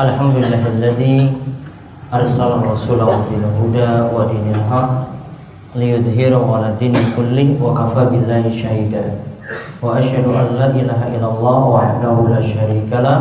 Alhamdulillahilladzi 0.00 1.28
Arsala 2.08 2.64
rasulahu 2.64 3.20
bil 3.28 3.44
huda 3.60 4.08
wa 4.08 4.24
dinil 4.32 4.64
haq 4.64 5.12
Liyudhira 5.76 6.40
ala 6.40 6.72
dini 6.80 7.04
kulli 7.12 7.60
wa 7.60 7.76
kafa 7.76 8.08
billahi 8.08 8.48
syahida 8.48 9.20
Wa 9.84 10.00
asyhadu 10.00 10.32
an 10.32 10.56
la 10.56 10.72
ilaha 10.72 11.04
illallah 11.12 11.60
wahdahu 11.68 12.32
la 12.32 12.40
syarika 12.40 13.04
la 13.04 13.16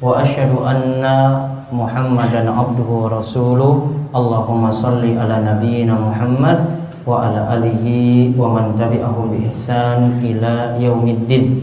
Wa 0.00 0.24
asyhadu 0.24 0.64
anna 0.64 1.52
Muhammadan 1.68 2.48
abduhu 2.48 3.04
wa 3.04 3.20
rasuluh. 3.20 3.92
Allahumma 4.16 4.72
salli 4.72 5.20
ala 5.20 5.44
nabiyyina 5.44 5.92
Muhammad 6.00 6.80
wa 7.04 7.28
ala 7.28 7.60
alihi 7.60 8.32
wa 8.32 8.56
man 8.56 8.72
tabi'ahum 8.72 9.36
bi 9.36 9.52
ihsan 9.52 10.16
ila 10.24 10.80
yaumiddin. 10.80 11.60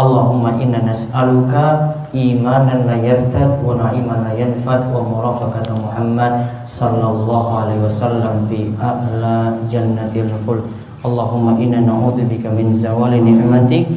Allahumma 0.00 0.56
inna 0.56 0.80
nas'aluka 0.80 1.93
imanan 2.14 2.86
la 2.86 2.94
yartad 2.94 3.58
wa 3.58 3.74
na'iman 3.74 4.22
la 4.22 4.32
yanfad 4.38 4.86
wa 4.94 5.02
murafaqata 5.02 5.74
Muhammad 5.74 6.46
sallallahu 6.62 7.50
alaihi 7.66 7.82
wasallam 7.82 8.46
fi 8.46 8.70
a'la 8.78 9.58
jannatil 9.66 10.30
khuld 10.46 10.62
Allahumma 11.02 11.58
inna 11.58 11.82
na'udzubika 11.82 12.54
min 12.54 12.70
zawali 12.70 13.18
ni'matik 13.18 13.90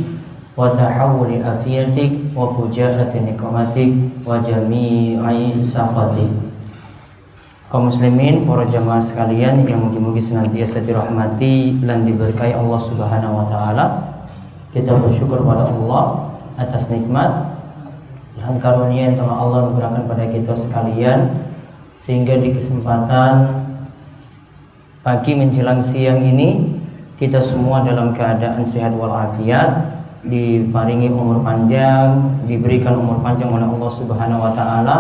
wa 0.58 0.74
tahawuli 0.74 1.46
afiyatik 1.46 2.34
wa 2.34 2.50
fujaati 2.52 3.22
nikmatik 3.22 3.94
wa 4.26 4.42
jami'i 4.42 5.62
sakhatik 5.62 6.48
kaum 7.68 7.92
muslimin, 7.92 8.48
para 8.48 8.64
jamaah 8.64 9.04
sekalian 9.04 9.68
yang 9.68 9.84
mungkin-mungkin 9.84 10.24
senantiasa 10.24 10.80
dirahmati 10.88 11.84
dan 11.84 12.08
diberkahi 12.08 12.56
Allah 12.56 12.80
Subhanahu 12.80 13.44
wa 13.44 13.46
taala. 13.52 13.86
Kita 14.72 14.96
bersyukur 14.96 15.44
pada 15.44 15.68
Allah 15.68 16.32
atas 16.56 16.88
nikmat 16.88 17.57
karunia 18.56 19.12
yang 19.12 19.20
telah 19.20 19.36
Allah 19.44 19.62
berikan 19.76 20.08
pada 20.08 20.32
kita 20.32 20.56
sekalian 20.56 21.44
sehingga 21.92 22.40
di 22.40 22.56
kesempatan 22.56 23.68
pagi 25.04 25.36
menjelang 25.36 25.84
siang 25.84 26.24
ini 26.24 26.80
kita 27.20 27.44
semua 27.44 27.84
dalam 27.84 28.16
keadaan 28.16 28.64
sehat 28.64 28.96
walafiat 28.96 30.00
diparingi 30.24 31.12
umur 31.12 31.44
panjang 31.44 32.40
diberikan 32.48 32.96
umur 32.96 33.20
panjang 33.20 33.52
oleh 33.52 33.68
Allah 33.68 33.92
Subhanahu 33.92 34.44
wa 34.48 34.52
taala 34.56 34.98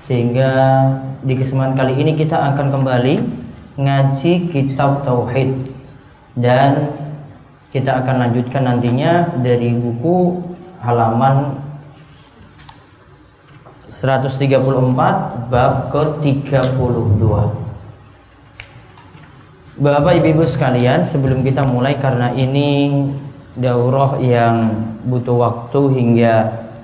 sehingga 0.00 0.50
di 1.20 1.34
kesempatan 1.34 1.74
kali 1.74 1.98
ini 2.00 2.16
kita 2.16 2.38
akan 2.54 2.72
kembali 2.72 3.14
ngaji 3.78 4.32
kitab 4.50 5.06
tauhid. 5.06 5.54
Dan 6.38 6.94
kita 7.74 8.02
akan 8.02 8.28
lanjutkan 8.28 8.62
nantinya 8.66 9.38
dari 9.42 9.74
buku 9.74 10.38
halaman 10.78 11.58
134 13.88 15.48
bab 15.48 15.72
ke-32 15.88 17.22
Bapak 19.80 20.14
Ibu 20.20 20.44
sekalian 20.44 21.08
sebelum 21.08 21.40
kita 21.40 21.64
mulai 21.64 21.96
karena 21.96 22.28
ini 22.36 22.92
daurah 23.56 24.20
yang 24.20 24.76
butuh 25.08 25.40
waktu 25.40 25.80
hingga 25.96 26.34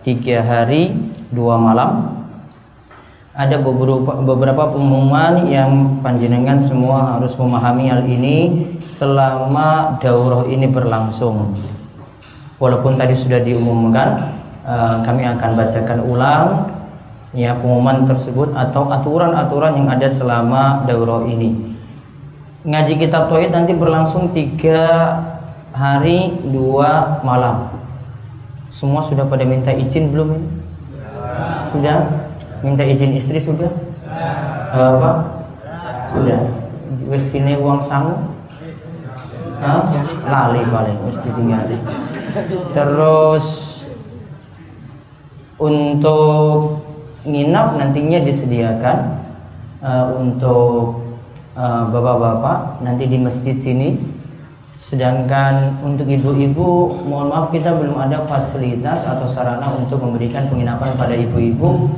tiga 0.01 0.41
hari 0.41 0.97
dua 1.29 1.61
malam 1.61 2.25
ada 3.35 3.59
beberapa 3.59 4.25
beberapa 4.25 4.73
pengumuman 4.73 5.45
yang 5.51 6.01
panjenengan 6.01 6.57
semua 6.57 7.19
harus 7.19 7.35
memahami 7.35 7.85
hal 7.91 8.07
ini 8.07 8.65
selama 8.87 9.99
daurah 9.99 10.47
ini 10.47 10.71
berlangsung. 10.71 11.59
Walaupun 12.63 12.95
tadi 12.95 13.19
sudah 13.19 13.43
diumumkan, 13.43 14.39
uh, 14.63 15.03
kami 15.03 15.27
akan 15.27 15.51
bacakan 15.59 15.99
ulang 16.07 16.74
ya 17.35 17.59
pengumuman 17.59 18.07
tersebut 18.07 18.55
atau 18.55 18.89
aturan-aturan 18.89 19.77
yang 19.77 19.89
ada 19.91 20.09
selama 20.09 20.87
daurah 20.87 21.27
ini. 21.27 21.77
Ngaji 22.65 22.95
kitab 22.97 23.29
tauhid 23.29 23.53
nanti 23.53 23.77
berlangsung 23.77 24.33
tiga 24.33 25.21
hari 25.77 26.33
dua 26.49 27.21
malam. 27.21 27.69
Semua 28.73 29.05
sudah 29.05 29.29
pada 29.29 29.45
minta 29.45 29.75
izin 29.75 30.09
belum? 30.15 30.41
Sudah? 31.69 32.25
minta 32.65 32.81
izin 32.81 33.13
istri 33.13 33.37
sudah 33.37 33.69
uh, 34.73 34.89
apa 34.97 35.11
sudah 36.17 36.41
westine 37.13 37.61
uang 37.61 37.85
sangu 37.85 38.17
Hah? 39.61 39.85
lali 40.25 40.65
paling 40.65 40.99
mesti 41.05 41.29
tinggal 41.29 41.69
terus 42.73 43.47
untuk 45.61 46.84
nginap 47.25 47.77
nantinya 47.81 48.21
disediakan 48.21 48.99
uh, 49.81 50.07
untuk 50.21 51.03
bapak-bapak 51.91 52.59
uh, 52.59 52.83
nanti 52.85 53.07
di 53.07 53.19
masjid 53.19 53.57
sini. 53.57 53.97
Sedangkan 54.75 55.81
untuk 55.87 56.05
ibu-ibu 56.05 57.01
mohon 57.07 57.31
maaf 57.31 57.49
kita 57.55 57.73
belum 57.73 57.95
ada 57.95 58.27
fasilitas 58.27 59.07
atau 59.07 59.25
sarana 59.25 59.71
untuk 59.79 60.03
memberikan 60.03 60.51
penginapan 60.51 60.93
pada 60.99 61.15
ibu-ibu. 61.15 61.89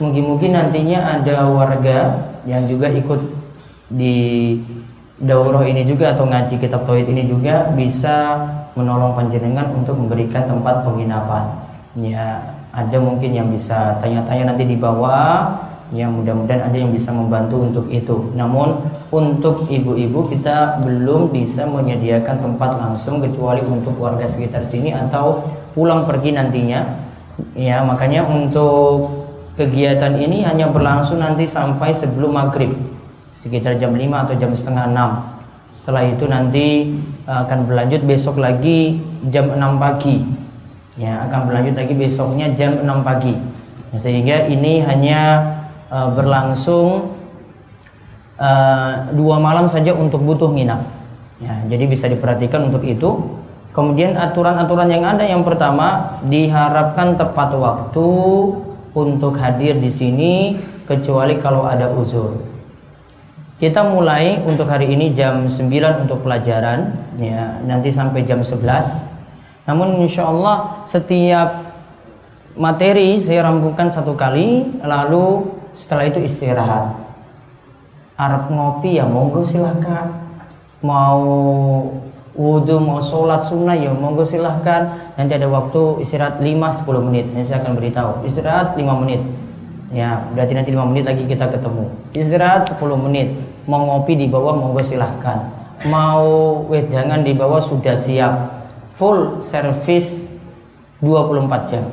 Mungkin-mungkin 0.00 0.56
nantinya 0.56 1.20
ada 1.20 1.44
warga 1.50 2.30
yang 2.48 2.64
juga 2.70 2.88
ikut 2.88 3.20
di 3.92 4.56
daurah 5.20 5.66
ini 5.68 5.84
juga 5.84 6.16
atau 6.16 6.24
ngaji 6.24 6.56
kitab 6.56 6.88
tauhid 6.88 7.10
ini 7.12 7.28
juga 7.28 7.68
bisa 7.76 8.46
menolong 8.78 9.12
panjenengan 9.12 9.68
untuk 9.76 9.98
memberikan 9.98 10.48
tempat 10.48 10.86
penginapan. 10.86 11.44
Ya, 11.98 12.56
ada 12.70 12.96
mungkin 13.02 13.34
yang 13.34 13.48
bisa 13.50 13.98
tanya-tanya 13.98 14.54
nanti 14.54 14.64
di 14.66 14.76
bawah. 14.78 15.68
Ya, 15.90 16.06
mudah-mudahan 16.06 16.70
ada 16.70 16.76
yang 16.78 16.94
bisa 16.94 17.10
membantu 17.10 17.66
untuk 17.66 17.86
itu. 17.90 18.30
Namun 18.38 18.86
untuk 19.10 19.66
ibu-ibu 19.66 20.22
kita 20.30 20.78
belum 20.86 21.34
bisa 21.34 21.66
menyediakan 21.66 22.38
tempat 22.38 22.78
langsung 22.78 23.18
kecuali 23.18 23.58
untuk 23.66 23.98
warga 23.98 24.22
sekitar 24.22 24.62
sini 24.62 24.94
atau 24.94 25.50
pulang 25.74 26.06
pergi 26.06 26.30
nantinya. 26.38 27.10
Ya, 27.58 27.82
makanya 27.82 28.22
untuk 28.22 29.26
kegiatan 29.58 30.14
ini 30.14 30.46
hanya 30.46 30.70
berlangsung 30.70 31.18
nanti 31.18 31.42
sampai 31.42 31.90
sebelum 31.90 32.38
maghrib 32.38 32.70
sekitar 33.34 33.74
jam 33.76 33.90
5 33.90 34.24
atau 34.26 34.34
jam 34.38 34.52
setengah 34.54 34.86
6 34.88 35.40
setelah 35.70 36.02
itu 36.06 36.24
nanti 36.26 36.66
eh, 37.26 37.38
akan 37.46 37.66
berlanjut 37.66 38.02
besok 38.02 38.42
lagi 38.42 38.98
jam 39.30 39.54
6 39.54 39.58
pagi 39.78 40.39
ya 40.98 41.26
akan 41.28 41.50
berlanjut 41.50 41.74
lagi 41.78 41.94
besoknya 41.94 42.50
jam 42.56 42.82
6 42.82 43.06
pagi 43.06 43.34
ya, 43.94 43.98
sehingga 43.98 44.36
ini 44.50 44.82
hanya 44.82 45.20
uh, 45.90 46.10
berlangsung 46.14 47.14
uh, 48.38 49.10
dua 49.14 49.36
malam 49.38 49.70
saja 49.70 49.94
untuk 49.94 50.22
butuh 50.26 50.50
nginap 50.50 50.82
ya 51.38 51.54
jadi 51.70 51.84
bisa 51.86 52.10
diperhatikan 52.10 52.70
untuk 52.70 52.82
itu 52.82 53.38
kemudian 53.70 54.18
aturan-aturan 54.18 54.90
yang 54.90 55.04
ada 55.06 55.22
yang 55.22 55.46
pertama 55.46 56.18
diharapkan 56.26 57.14
tepat 57.14 57.54
waktu 57.54 58.08
untuk 58.94 59.38
hadir 59.38 59.78
di 59.78 59.90
sini 59.90 60.58
kecuali 60.90 61.38
kalau 61.38 61.62
ada 61.66 61.86
uzur. 61.94 62.42
Kita 63.60 63.84
mulai 63.84 64.40
untuk 64.42 64.66
hari 64.66 64.90
ini 64.90 65.12
jam 65.12 65.46
9 65.46 66.08
untuk 66.08 66.24
pelajaran 66.24 66.96
ya, 67.20 67.60
nanti 67.62 67.92
sampai 67.92 68.24
jam 68.24 68.40
11. 68.40 69.09
Namun 69.68 70.00
insya 70.00 70.28
Allah 70.28 70.84
setiap 70.88 71.70
materi 72.58 73.20
saya 73.20 73.46
rampungkan 73.46 73.92
satu 73.92 74.16
kali 74.16 74.80
lalu 74.82 75.46
setelah 75.76 76.04
itu 76.08 76.20
istirahat. 76.24 76.96
Arab 78.20 78.52
ngopi 78.52 79.00
ya 79.00 79.08
monggo 79.08 79.40
silahkan. 79.40 80.12
Mau 80.84 81.24
wudhu 82.36 82.76
mau 82.80 83.00
sholat 83.00 83.48
sunnah 83.48 83.76
ya 83.76 83.92
monggo 83.96 84.28
silahkan. 84.28 85.12
Nanti 85.16 85.32
ada 85.40 85.48
waktu 85.48 86.04
istirahat 86.04 86.40
5-10 86.44 87.06
menit. 87.08 87.26
Yang 87.32 87.44
saya 87.52 87.64
akan 87.64 87.72
beritahu. 87.80 88.12
Istirahat 88.28 88.76
5 88.76 89.00
menit. 89.00 89.20
Ya 89.90 90.28
berarti 90.36 90.52
nanti 90.52 90.70
5 90.72 90.84
menit 90.84 91.04
lagi 91.08 91.24
kita 91.24 91.48
ketemu. 91.48 91.88
Istirahat 92.12 92.68
10 92.68 92.76
menit. 93.00 93.32
Mau 93.64 93.88
ngopi 93.88 94.20
di 94.20 94.28
bawah 94.28 94.52
monggo 94.52 94.84
silahkan. 94.84 95.48
Mau 95.88 96.60
wedangan 96.68 97.24
di 97.24 97.32
bawah 97.32 97.56
sudah 97.56 97.96
siap 97.96 98.59
full 99.00 99.40
service 99.40 100.28
24 101.00 101.72
jam 101.72 101.88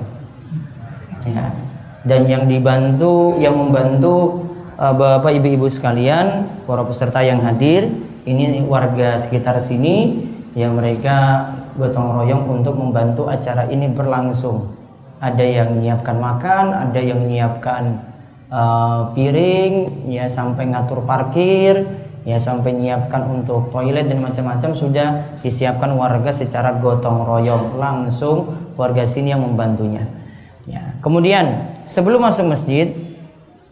ya 1.24 1.56
dan 2.04 2.28
yang 2.28 2.44
dibantu 2.52 3.40
yang 3.40 3.56
membantu 3.56 4.48
uh, 4.78 4.94
Bapak 4.94 5.36
Ibu-ibu 5.36 5.68
sekalian, 5.68 6.48
para 6.64 6.86
peserta 6.86 7.20
yang 7.26 7.42
hadir, 7.44 7.90
ini 8.24 8.64
warga 8.64 9.18
sekitar 9.20 9.60
sini 9.60 10.24
yang 10.56 10.78
mereka 10.78 11.52
gotong 11.78 12.24
royong 12.24 12.44
untuk 12.50 12.80
membantu 12.80 13.30
acara 13.30 13.70
ini 13.70 13.92
berlangsung. 13.92 14.74
Ada 15.18 15.42
yang 15.42 15.82
menyiapkan 15.82 16.18
makan, 16.18 16.66
ada 16.74 17.00
yang 17.02 17.26
menyiapkan 17.26 17.84
uh, 18.54 19.12
piring, 19.18 20.06
ya 20.14 20.30
sampai 20.30 20.70
ngatur 20.70 21.02
parkir, 21.04 21.86
ya 22.28 22.36
sampai 22.36 22.76
menyiapkan 22.76 23.24
untuk 23.32 23.72
toilet 23.72 24.12
dan 24.12 24.20
macam-macam 24.20 24.76
sudah 24.76 25.40
disiapkan 25.40 25.96
warga 25.96 26.36
secara 26.36 26.76
gotong 26.76 27.24
royong 27.24 27.80
langsung 27.80 28.52
warga 28.76 29.08
sini 29.08 29.32
yang 29.32 29.48
membantunya. 29.48 30.04
Ya. 30.68 31.00
Kemudian 31.00 31.80
sebelum 31.88 32.28
masuk 32.28 32.52
masjid 32.52 32.92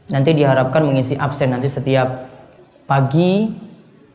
nanti 0.07 0.31
diharapkan 0.31 0.87
mengisi 0.87 1.19
absen 1.19 1.51
nanti 1.51 1.67
setiap 1.67 2.31
pagi, 2.87 3.51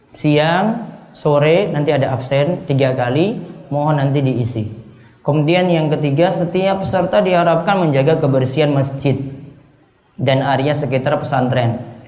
siang, 0.09 0.89
sore 1.13 1.69
nanti 1.69 1.93
ada 1.93 2.17
absen 2.17 2.65
tiga 2.65 2.97
kali. 2.97 3.53
Mohon 3.69 4.09
nanti 4.09 4.19
diisi. 4.25 4.65
Kemudian 5.21 5.71
yang 5.71 5.93
ketiga 5.95 6.27
setiap 6.33 6.83
peserta 6.83 7.23
diharapkan 7.23 7.77
menjaga 7.77 8.19
kebersihan 8.19 8.73
masjid 8.73 9.15
dan 10.17 10.43
area 10.43 10.75
sekitar 10.75 11.21
pesantren. 11.21 12.00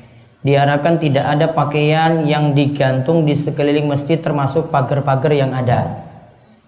Diharapkan 0.42 0.98
tidak 0.98 1.22
ada 1.22 1.46
pakaian 1.54 2.26
yang 2.26 2.50
digantung 2.50 3.22
di 3.22 3.30
sekeliling 3.30 3.86
masjid 3.86 4.18
termasuk 4.18 4.74
pagar-pagar 4.74 5.30
yang 5.30 5.54
ada. 5.54 6.02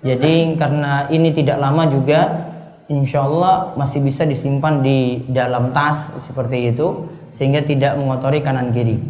Jadi 0.07 0.55
karena 0.55 1.11
ini 1.11 1.35
tidak 1.35 1.59
lama 1.59 1.91
juga 1.91 2.51
insya 2.87 3.27
Allah 3.27 3.75
masih 3.75 3.99
bisa 3.99 4.23
disimpan 4.23 4.79
di 4.79 5.27
dalam 5.27 5.75
tas 5.75 6.15
seperti 6.23 6.71
itu 6.71 7.11
sehingga 7.35 7.67
tidak 7.67 7.99
mengotori 7.99 8.45
kanan 8.45 8.71
kiri. 8.71 9.01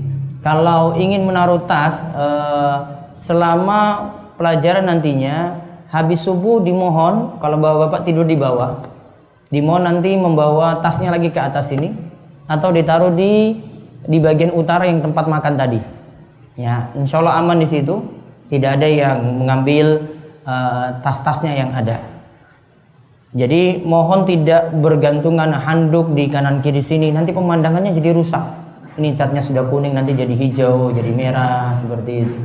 Kalau 0.41 0.97
ingin 0.97 1.29
menaruh 1.29 1.69
tas 1.69 2.07
eh, 2.09 2.77
selama 3.13 4.13
pelajaran 4.41 4.89
nantinya 4.89 5.61
habis 5.93 6.25
subuh 6.25 6.65
dimohon 6.65 7.39
kalau 7.39 7.61
bapak-bapak 7.61 8.03
tidur 8.03 8.27
di 8.27 8.35
bawah 8.35 8.83
dimohon 9.55 9.87
nanti 9.87 10.19
membawa 10.19 10.83
tasnya 10.83 11.15
lagi 11.15 11.31
ke 11.31 11.39
atas 11.39 11.71
ini 11.71 11.95
atau 12.51 12.75
ditaruh 12.75 13.15
di 13.15 13.63
di 14.05 14.21
bagian 14.21 14.53
utara 14.53 14.85
yang 14.89 15.01
tempat 15.01 15.25
makan 15.27 15.55
tadi. 15.57 15.81
Ya, 16.55 16.93
insya 16.95 17.19
Allah 17.21 17.41
aman 17.41 17.59
di 17.59 17.69
situ. 17.69 18.01
Tidak 18.45 18.71
ada 18.77 18.85
yang 18.85 19.41
mengambil 19.41 20.05
uh, 20.45 21.01
tas-tasnya 21.01 21.57
yang 21.57 21.73
ada. 21.73 21.97
Jadi 23.35 23.83
mohon 23.83 24.23
tidak 24.29 24.71
bergantungan 24.79 25.51
handuk 25.51 26.15
di 26.15 26.31
kanan 26.31 26.63
kiri 26.63 26.79
sini, 26.79 27.11
nanti 27.11 27.35
pemandangannya 27.35 27.91
jadi 27.91 28.15
rusak. 28.15 28.45
Ini 28.95 29.11
catnya 29.11 29.43
sudah 29.43 29.67
kuning, 29.67 29.99
nanti 29.99 30.15
jadi 30.15 30.31
hijau, 30.31 30.95
jadi 30.95 31.11
merah 31.11 31.75
seperti 31.75 32.13
itu. 32.23 32.39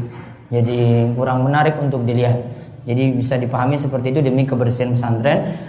Jadi 0.49 1.13
kurang 1.13 1.45
menarik 1.45 1.77
untuk 1.77 2.01
dilihat. 2.09 2.41
Jadi 2.89 3.13
bisa 3.13 3.37
dipahami 3.37 3.77
seperti 3.77 4.17
itu 4.17 4.19
demi 4.25 4.49
kebersihan 4.49 4.89
pesantren. 4.97 5.61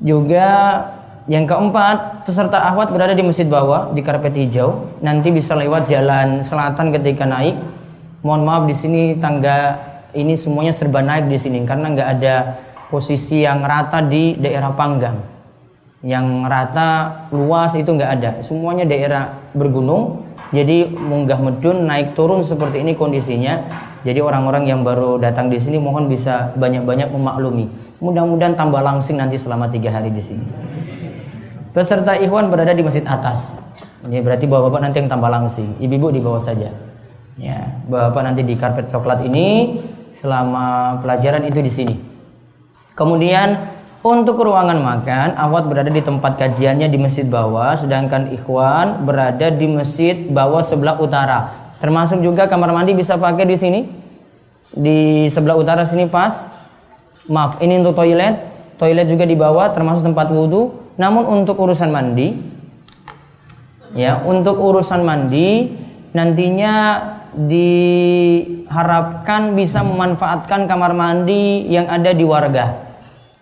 Juga 0.00 0.46
yang 1.30 1.46
keempat, 1.46 2.26
peserta 2.26 2.58
ahwat 2.58 2.90
berada 2.90 3.14
di 3.14 3.22
masjid 3.22 3.46
bawah 3.46 3.94
di 3.94 4.02
karpet 4.02 4.34
hijau. 4.34 4.90
Nanti 4.98 5.30
bisa 5.30 5.54
lewat 5.54 5.86
jalan 5.86 6.42
selatan 6.42 6.90
ketika 6.90 7.22
naik. 7.22 7.54
Mohon 8.26 8.42
maaf 8.42 8.62
di 8.66 8.74
sini 8.74 9.02
tangga 9.22 9.78
ini 10.18 10.34
semuanya 10.34 10.74
serba 10.74 10.98
naik 10.98 11.30
di 11.30 11.38
sini 11.38 11.62
karena 11.62 11.94
nggak 11.94 12.08
ada 12.18 12.34
posisi 12.90 13.46
yang 13.46 13.62
rata 13.62 14.02
di 14.02 14.34
daerah 14.34 14.74
Panggang. 14.74 15.18
Yang 16.02 16.26
rata 16.50 16.88
luas 17.30 17.78
itu 17.78 17.94
nggak 17.94 18.10
ada, 18.18 18.30
semuanya 18.42 18.82
daerah 18.82 19.38
bergunung. 19.54 20.26
Jadi 20.50 20.90
munggah 20.90 21.38
medun 21.38 21.86
naik 21.86 22.18
turun 22.18 22.42
seperti 22.42 22.82
ini 22.82 22.98
kondisinya. 22.98 23.62
Jadi 24.02 24.18
orang-orang 24.18 24.66
yang 24.66 24.82
baru 24.82 25.22
datang 25.22 25.46
di 25.46 25.62
sini 25.62 25.78
mohon 25.78 26.10
bisa 26.10 26.50
banyak-banyak 26.58 27.14
memaklumi. 27.14 27.70
Mudah-mudahan 28.02 28.58
tambah 28.58 28.82
langsing 28.82 29.22
nanti 29.22 29.38
selama 29.38 29.70
tiga 29.70 29.94
hari 29.94 30.10
di 30.10 30.18
sini. 30.18 30.42
Peserta 31.72 32.20
Ikhwan 32.20 32.52
berada 32.52 32.76
di 32.76 32.84
masjid 32.84 33.00
atas. 33.08 33.56
Ini 34.04 34.20
berarti 34.20 34.44
bapak-bapak 34.44 34.80
nanti 34.84 34.96
yang 35.00 35.08
tambah 35.08 35.32
langsing. 35.32 35.80
Ibu-ibu 35.80 36.12
di 36.12 36.20
bawah 36.20 36.42
saja. 36.42 36.68
Ya, 37.40 37.80
bapak 37.88 38.20
nanti 38.28 38.44
di 38.44 38.52
karpet 38.52 38.92
coklat 38.92 39.24
ini 39.24 39.80
selama 40.12 41.00
pelajaran 41.00 41.48
itu 41.48 41.64
di 41.64 41.72
sini. 41.72 41.96
Kemudian 42.92 43.72
untuk 44.04 44.44
ruangan 44.44 44.76
makan, 44.84 45.32
Awad 45.38 45.70
berada 45.70 45.88
di 45.88 46.04
tempat 46.04 46.36
kajiannya 46.36 46.92
di 46.92 46.98
masjid 47.00 47.24
bawah, 47.24 47.72
sedangkan 47.72 48.36
Ikhwan 48.36 49.08
berada 49.08 49.48
di 49.48 49.64
masjid 49.64 50.28
bawah 50.28 50.60
sebelah 50.60 51.00
utara. 51.00 51.72
Termasuk 51.80 52.20
juga 52.20 52.50
kamar 52.52 52.74
mandi 52.76 52.92
bisa 52.92 53.16
pakai 53.16 53.48
di 53.48 53.56
sini. 53.56 53.80
Di 54.76 55.30
sebelah 55.32 55.56
utara 55.56 55.88
sini 55.88 56.04
pas. 56.04 56.52
Maaf, 57.32 57.64
ini 57.64 57.80
untuk 57.80 57.96
toilet. 57.96 58.34
Toilet 58.76 59.08
juga 59.08 59.24
di 59.24 59.38
bawah 59.38 59.72
termasuk 59.72 60.04
tempat 60.04 60.28
wudhu. 60.28 60.81
Namun 61.00 61.24
untuk 61.42 61.56
urusan 61.60 61.88
mandi, 61.88 62.36
ya 63.96 64.20
untuk 64.24 64.60
urusan 64.60 65.04
mandi 65.04 65.72
nantinya 66.12 67.00
diharapkan 67.32 68.76
bisa 69.56 69.80
memanfaatkan 69.80 70.68
kamar 70.68 70.92
mandi 70.92 71.64
yang 71.68 71.88
ada 71.88 72.12
di 72.12 72.24
warga. 72.28 72.92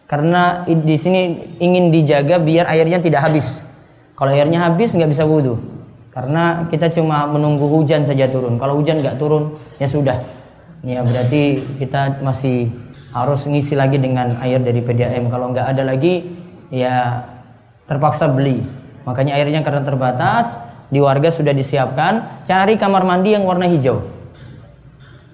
Karena 0.06 0.66
di 0.66 0.96
sini 0.98 1.54
ingin 1.62 1.90
dijaga 1.94 2.38
biar 2.42 2.66
airnya 2.70 2.98
tidak 2.98 3.22
habis. 3.30 3.62
Kalau 4.18 4.34
airnya 4.34 4.66
habis 4.66 4.94
nggak 4.94 5.10
bisa 5.10 5.22
wudhu. 5.26 5.58
Karena 6.10 6.66
kita 6.66 6.90
cuma 6.90 7.30
menunggu 7.30 7.70
hujan 7.70 8.02
saja 8.02 8.26
turun. 8.26 8.58
Kalau 8.58 8.74
hujan 8.82 8.98
nggak 8.98 9.22
turun 9.22 9.54
ya 9.78 9.86
sudah. 9.86 10.18
Ya 10.82 11.06
berarti 11.06 11.62
kita 11.78 12.18
masih 12.26 12.74
harus 13.14 13.46
ngisi 13.46 13.78
lagi 13.78 14.02
dengan 14.02 14.34
air 14.42 14.58
dari 14.58 14.82
PDAM. 14.82 15.30
Kalau 15.30 15.54
nggak 15.54 15.66
ada 15.78 15.86
lagi 15.86 16.26
ya 16.74 17.22
terpaksa 17.90 18.30
beli. 18.30 18.62
Makanya 19.02 19.34
airnya 19.34 19.66
karena 19.66 19.82
terbatas 19.82 20.54
di 20.86 21.02
warga 21.02 21.34
sudah 21.34 21.50
disiapkan. 21.50 22.46
Cari 22.46 22.78
kamar 22.78 23.02
mandi 23.02 23.34
yang 23.34 23.42
warna 23.42 23.66
hijau. 23.66 24.06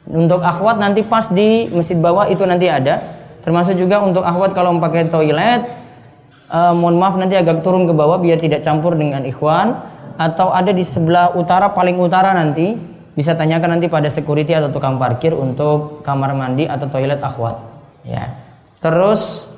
Untuk 0.08 0.40
akhwat 0.40 0.80
nanti 0.80 1.04
pas 1.04 1.28
di 1.28 1.68
masjid 1.68 2.00
bawah 2.00 2.24
itu 2.32 2.40
nanti 2.48 2.72
ada. 2.72 3.04
Termasuk 3.44 3.76
juga 3.76 4.00
untuk 4.00 4.24
akhwat 4.24 4.56
kalau 4.56 4.72
pakai 4.80 5.12
toilet. 5.12 5.68
Uh, 6.46 6.72
mohon 6.78 6.96
maaf 6.96 7.18
nanti 7.18 7.34
agak 7.34 7.60
turun 7.60 7.84
ke 7.84 7.92
bawah 7.92 8.16
biar 8.16 8.40
tidak 8.40 8.64
campur 8.64 8.96
dengan 8.96 9.26
ikhwan. 9.28 9.76
Atau 10.16 10.48
ada 10.48 10.72
di 10.72 10.80
sebelah 10.80 11.36
utara 11.36 11.68
paling 11.76 12.00
utara 12.00 12.32
nanti 12.32 12.72
bisa 13.12 13.36
tanyakan 13.36 13.76
nanti 13.76 13.92
pada 13.92 14.08
security 14.08 14.56
atau 14.56 14.72
tukang 14.72 14.96
parkir 14.96 15.36
untuk 15.36 16.00
kamar 16.00 16.32
mandi 16.32 16.64
atau 16.64 16.88
toilet 16.88 17.20
akhwat. 17.20 17.60
Ya. 18.06 18.32
Terus 18.80 19.50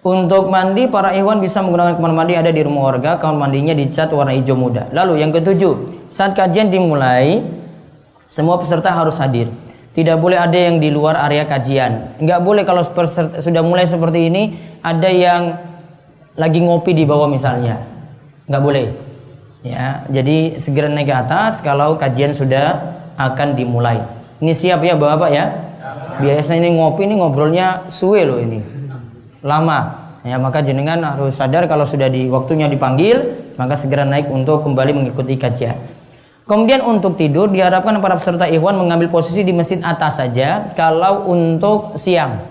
Untuk 0.00 0.48
mandi, 0.48 0.88
para 0.88 1.12
ikhwan 1.12 1.44
bisa 1.44 1.60
menggunakan 1.60 2.00
kamar 2.00 2.12
mandi 2.16 2.32
ada 2.32 2.48
di 2.48 2.64
rumah 2.64 2.88
warga. 2.88 3.20
Kamar 3.20 3.36
mandinya 3.36 3.76
dicat 3.76 4.08
warna 4.16 4.32
hijau 4.32 4.56
muda. 4.56 4.88
Lalu 4.96 5.20
yang 5.20 5.28
ketujuh, 5.28 6.08
saat 6.08 6.32
kajian 6.32 6.72
dimulai, 6.72 7.44
semua 8.24 8.56
peserta 8.56 8.88
harus 8.88 9.20
hadir. 9.20 9.52
Tidak 9.92 10.16
boleh 10.16 10.40
ada 10.40 10.56
yang 10.56 10.80
di 10.80 10.88
luar 10.88 11.20
area 11.20 11.44
kajian. 11.44 12.16
Enggak 12.16 12.40
boleh 12.40 12.64
kalau 12.64 12.80
peserta, 12.80 13.44
sudah 13.44 13.60
mulai 13.60 13.84
seperti 13.84 14.32
ini, 14.32 14.56
ada 14.80 15.10
yang 15.12 15.60
lagi 16.32 16.64
ngopi 16.64 16.96
di 16.96 17.04
bawah 17.04 17.28
misalnya. 17.28 17.84
Enggak 18.48 18.62
boleh. 18.64 18.86
Ya, 19.60 20.08
jadi 20.08 20.56
segera 20.56 20.88
naik 20.88 21.12
ke 21.12 21.14
atas 21.28 21.60
kalau 21.60 22.00
kajian 22.00 22.32
sudah 22.32 22.96
akan 23.20 23.52
dimulai. 23.52 24.00
Ini 24.40 24.56
siap 24.56 24.80
ya 24.80 24.96
Bapak 24.96 25.28
ya? 25.28 25.44
Biasanya 26.24 26.64
ini 26.64 26.80
ngopi 26.80 27.04
ini 27.04 27.20
ngobrolnya 27.20 27.92
suwe 27.92 28.24
loh 28.24 28.40
ini 28.40 28.80
lama. 29.44 30.10
Ya 30.20 30.36
maka 30.36 30.60
jenengan 30.60 31.00
harus 31.00 31.40
sadar 31.40 31.64
kalau 31.64 31.88
sudah 31.88 32.12
di 32.12 32.28
waktunya 32.28 32.68
dipanggil 32.68 33.40
maka 33.56 33.72
segera 33.72 34.04
naik 34.04 34.28
untuk 34.28 34.60
kembali 34.64 34.92
mengikuti 34.92 35.40
kajian. 35.40 35.76
Kemudian 36.44 36.82
untuk 36.84 37.14
tidur 37.16 37.48
diharapkan 37.48 37.96
para 38.02 38.18
peserta 38.18 38.44
ikhwan 38.44 38.76
mengambil 38.76 39.08
posisi 39.08 39.46
di 39.46 39.54
masjid 39.54 39.78
atas 39.80 40.18
saja 40.18 40.74
kalau 40.76 41.30
untuk 41.30 41.94
siang. 41.96 42.42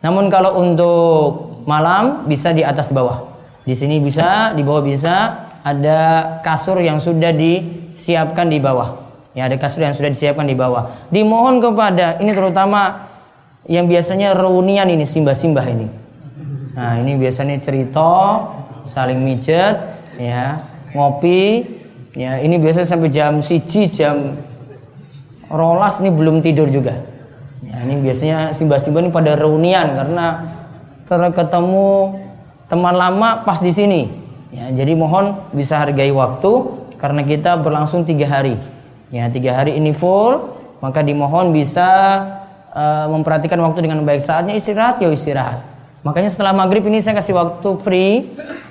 Namun 0.00 0.30
kalau 0.30 0.60
untuk 0.60 1.60
malam 1.68 2.24
bisa 2.30 2.54
di 2.54 2.62
atas 2.64 2.94
bawah. 2.94 3.26
Di 3.64 3.74
sini 3.74 4.00
bisa 4.00 4.54
di 4.54 4.62
bawah 4.62 4.84
bisa. 4.84 5.14
Ada 5.64 6.00
kasur 6.44 6.76
yang 6.84 7.00
sudah 7.00 7.32
disiapkan 7.32 8.52
di 8.52 8.60
bawah. 8.60 9.00
Ya 9.32 9.48
ada 9.48 9.56
kasur 9.56 9.80
yang 9.80 9.96
sudah 9.96 10.12
disiapkan 10.12 10.44
di 10.44 10.52
bawah. 10.52 10.92
Dimohon 11.08 11.58
kepada 11.58 12.20
ini 12.20 12.36
terutama 12.36 13.08
yang 13.64 13.88
biasanya 13.88 14.36
reunian 14.36 14.92
ini 14.92 15.08
simbah-simbah 15.08 15.66
ini 15.72 16.03
Nah, 16.74 16.98
ini 16.98 17.14
biasanya 17.14 17.54
cerita, 17.62 18.42
saling 18.82 19.22
mijet, 19.22 19.78
ya, 20.18 20.58
ngopi, 20.90 21.62
ya, 22.18 22.42
ini 22.42 22.58
biasanya 22.58 22.88
sampai 22.90 23.14
jam 23.14 23.38
siji, 23.38 23.86
jam 23.86 24.34
rolas 25.46 26.02
ini 26.02 26.10
belum 26.10 26.42
tidur 26.42 26.66
juga. 26.66 26.98
Ya, 27.62 27.78
ini 27.86 28.02
biasanya 28.02 28.50
simbah-simbah 28.50 29.06
ini 29.06 29.10
pada 29.14 29.38
reunian 29.38 29.94
karena 29.94 30.26
terketemu 31.06 32.18
teman 32.66 32.94
lama 32.98 33.46
pas 33.46 33.62
di 33.62 33.70
sini. 33.70 34.10
Ya, 34.50 34.70
jadi 34.74 34.98
mohon 34.98 35.34
bisa 35.54 35.78
hargai 35.78 36.10
waktu 36.10 36.52
karena 36.98 37.22
kita 37.22 37.54
berlangsung 37.58 38.02
tiga 38.02 38.26
hari. 38.26 38.58
Ya, 39.14 39.30
tiga 39.30 39.54
hari 39.62 39.78
ini 39.78 39.94
full, 39.94 40.58
maka 40.82 41.06
dimohon 41.06 41.54
bisa 41.54 41.86
uh, 42.74 43.06
memperhatikan 43.14 43.62
waktu 43.62 43.86
dengan 43.86 44.02
baik. 44.02 44.18
Saatnya 44.18 44.58
istirahat, 44.58 44.98
ya 44.98 45.10
istirahat. 45.10 45.73
Makanya 46.04 46.28
setelah 46.28 46.52
maghrib 46.52 46.84
ini 46.84 47.00
saya 47.00 47.16
kasih 47.16 47.32
waktu 47.32 47.68
free, 47.80 48.12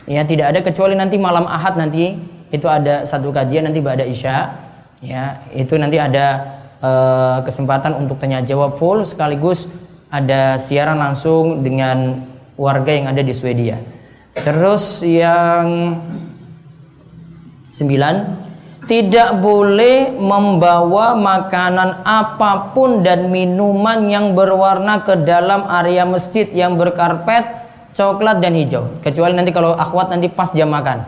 ya 0.06 0.22
tidak 0.22 0.54
ada 0.54 0.60
kecuali 0.62 0.94
nanti 0.94 1.18
malam 1.18 1.50
ahad 1.50 1.82
nanti 1.82 2.14
itu 2.54 2.70
ada 2.70 3.10
satu 3.10 3.34
kajian 3.34 3.66
nanti 3.66 3.82
pada 3.82 4.06
isya, 4.06 4.54
ya 5.02 5.42
itu 5.50 5.74
nanti 5.82 5.98
ada 5.98 6.62
uh, 6.78 7.38
kesempatan 7.42 7.98
untuk 7.98 8.22
tanya 8.22 8.46
jawab 8.46 8.78
full 8.78 9.02
sekaligus 9.02 9.66
ada 10.14 10.62
siaran 10.62 11.02
langsung 11.02 11.66
dengan 11.66 12.22
warga 12.54 12.94
yang 12.94 13.10
ada 13.10 13.26
di 13.26 13.34
Swedia. 13.34 13.82
Terus 14.38 15.02
yang 15.02 15.98
sembilan 17.74 18.43
tidak 18.84 19.40
boleh 19.40 20.12
membawa 20.12 21.16
makanan 21.16 22.04
apa 22.04 22.76
pun 22.76 23.00
dan 23.00 23.32
minuman 23.32 24.12
yang 24.12 24.36
berwarna 24.36 25.08
ke 25.08 25.24
dalam 25.24 25.64
area 25.72 26.04
masjid 26.04 26.44
yang 26.52 26.76
berkarpet 26.76 27.48
coklat 27.96 28.44
dan 28.44 28.52
hijau. 28.60 29.00
Kecuali 29.00 29.32
nanti 29.32 29.56
kalau 29.56 29.72
akhwat 29.72 30.12
nanti 30.12 30.28
pas 30.28 30.52
jam 30.52 30.68
makan. 30.68 31.08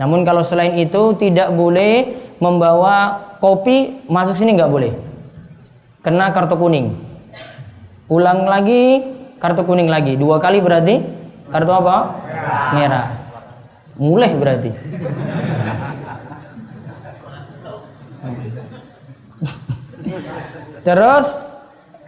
Namun 0.00 0.24
kalau 0.24 0.40
selain 0.40 0.80
itu 0.80 1.12
tidak 1.20 1.52
boleh 1.52 2.16
membawa 2.40 3.20
kopi 3.38 4.00
masuk 4.08 4.40
sini 4.40 4.56
nggak 4.56 4.72
boleh. 4.72 4.92
Kena 6.00 6.32
kartu 6.32 6.56
kuning. 6.56 6.96
Ulang 8.08 8.48
lagi 8.48 9.04
kartu 9.36 9.60
kuning 9.68 9.92
lagi. 9.92 10.16
Dua 10.16 10.40
kali 10.40 10.64
berarti 10.64 11.04
kartu 11.52 11.68
apa? 11.68 11.96
Merah. 12.72 13.06
Mulai 13.94 14.32
berarti 14.34 14.70
terus 20.84 21.42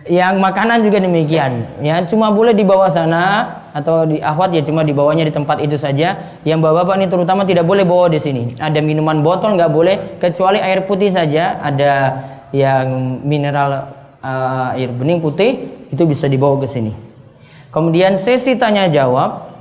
yang 0.06 0.38
makanan 0.38 0.86
juga 0.86 1.02
demikian. 1.02 1.66
Ya 1.82 1.98
cuma 2.06 2.30
boleh 2.30 2.54
di 2.54 2.62
bawah 2.62 2.86
sana 2.86 3.58
atau 3.74 4.06
di 4.06 4.22
ahwat 4.22 4.54
ya 4.54 4.62
cuma 4.62 4.86
dibawanya 4.86 5.26
di 5.26 5.34
tempat 5.34 5.58
itu 5.58 5.74
saja. 5.74 6.38
Yang 6.46 6.58
bapak-bapak 6.62 6.94
ini 7.02 7.06
terutama 7.10 7.42
tidak 7.42 7.66
boleh 7.66 7.82
bawa 7.82 8.06
di 8.06 8.22
sini. 8.22 8.54
Ada 8.56 8.78
minuman 8.78 9.20
botol 9.26 9.58
nggak 9.58 9.70
boleh 9.70 9.96
kecuali 10.22 10.62
air 10.62 10.86
putih 10.86 11.10
saja. 11.10 11.58
Ada 11.58 11.92
yang 12.54 13.18
mineral 13.26 13.90
uh, 14.22 14.78
air 14.78 14.94
bening 14.94 15.18
putih 15.18 15.74
itu 15.90 16.02
bisa 16.06 16.30
dibawa 16.30 16.62
ke 16.62 16.70
sini. 16.70 16.94
Kemudian 17.74 18.14
sesi 18.14 18.54
tanya 18.54 18.86
jawab. 18.86 19.58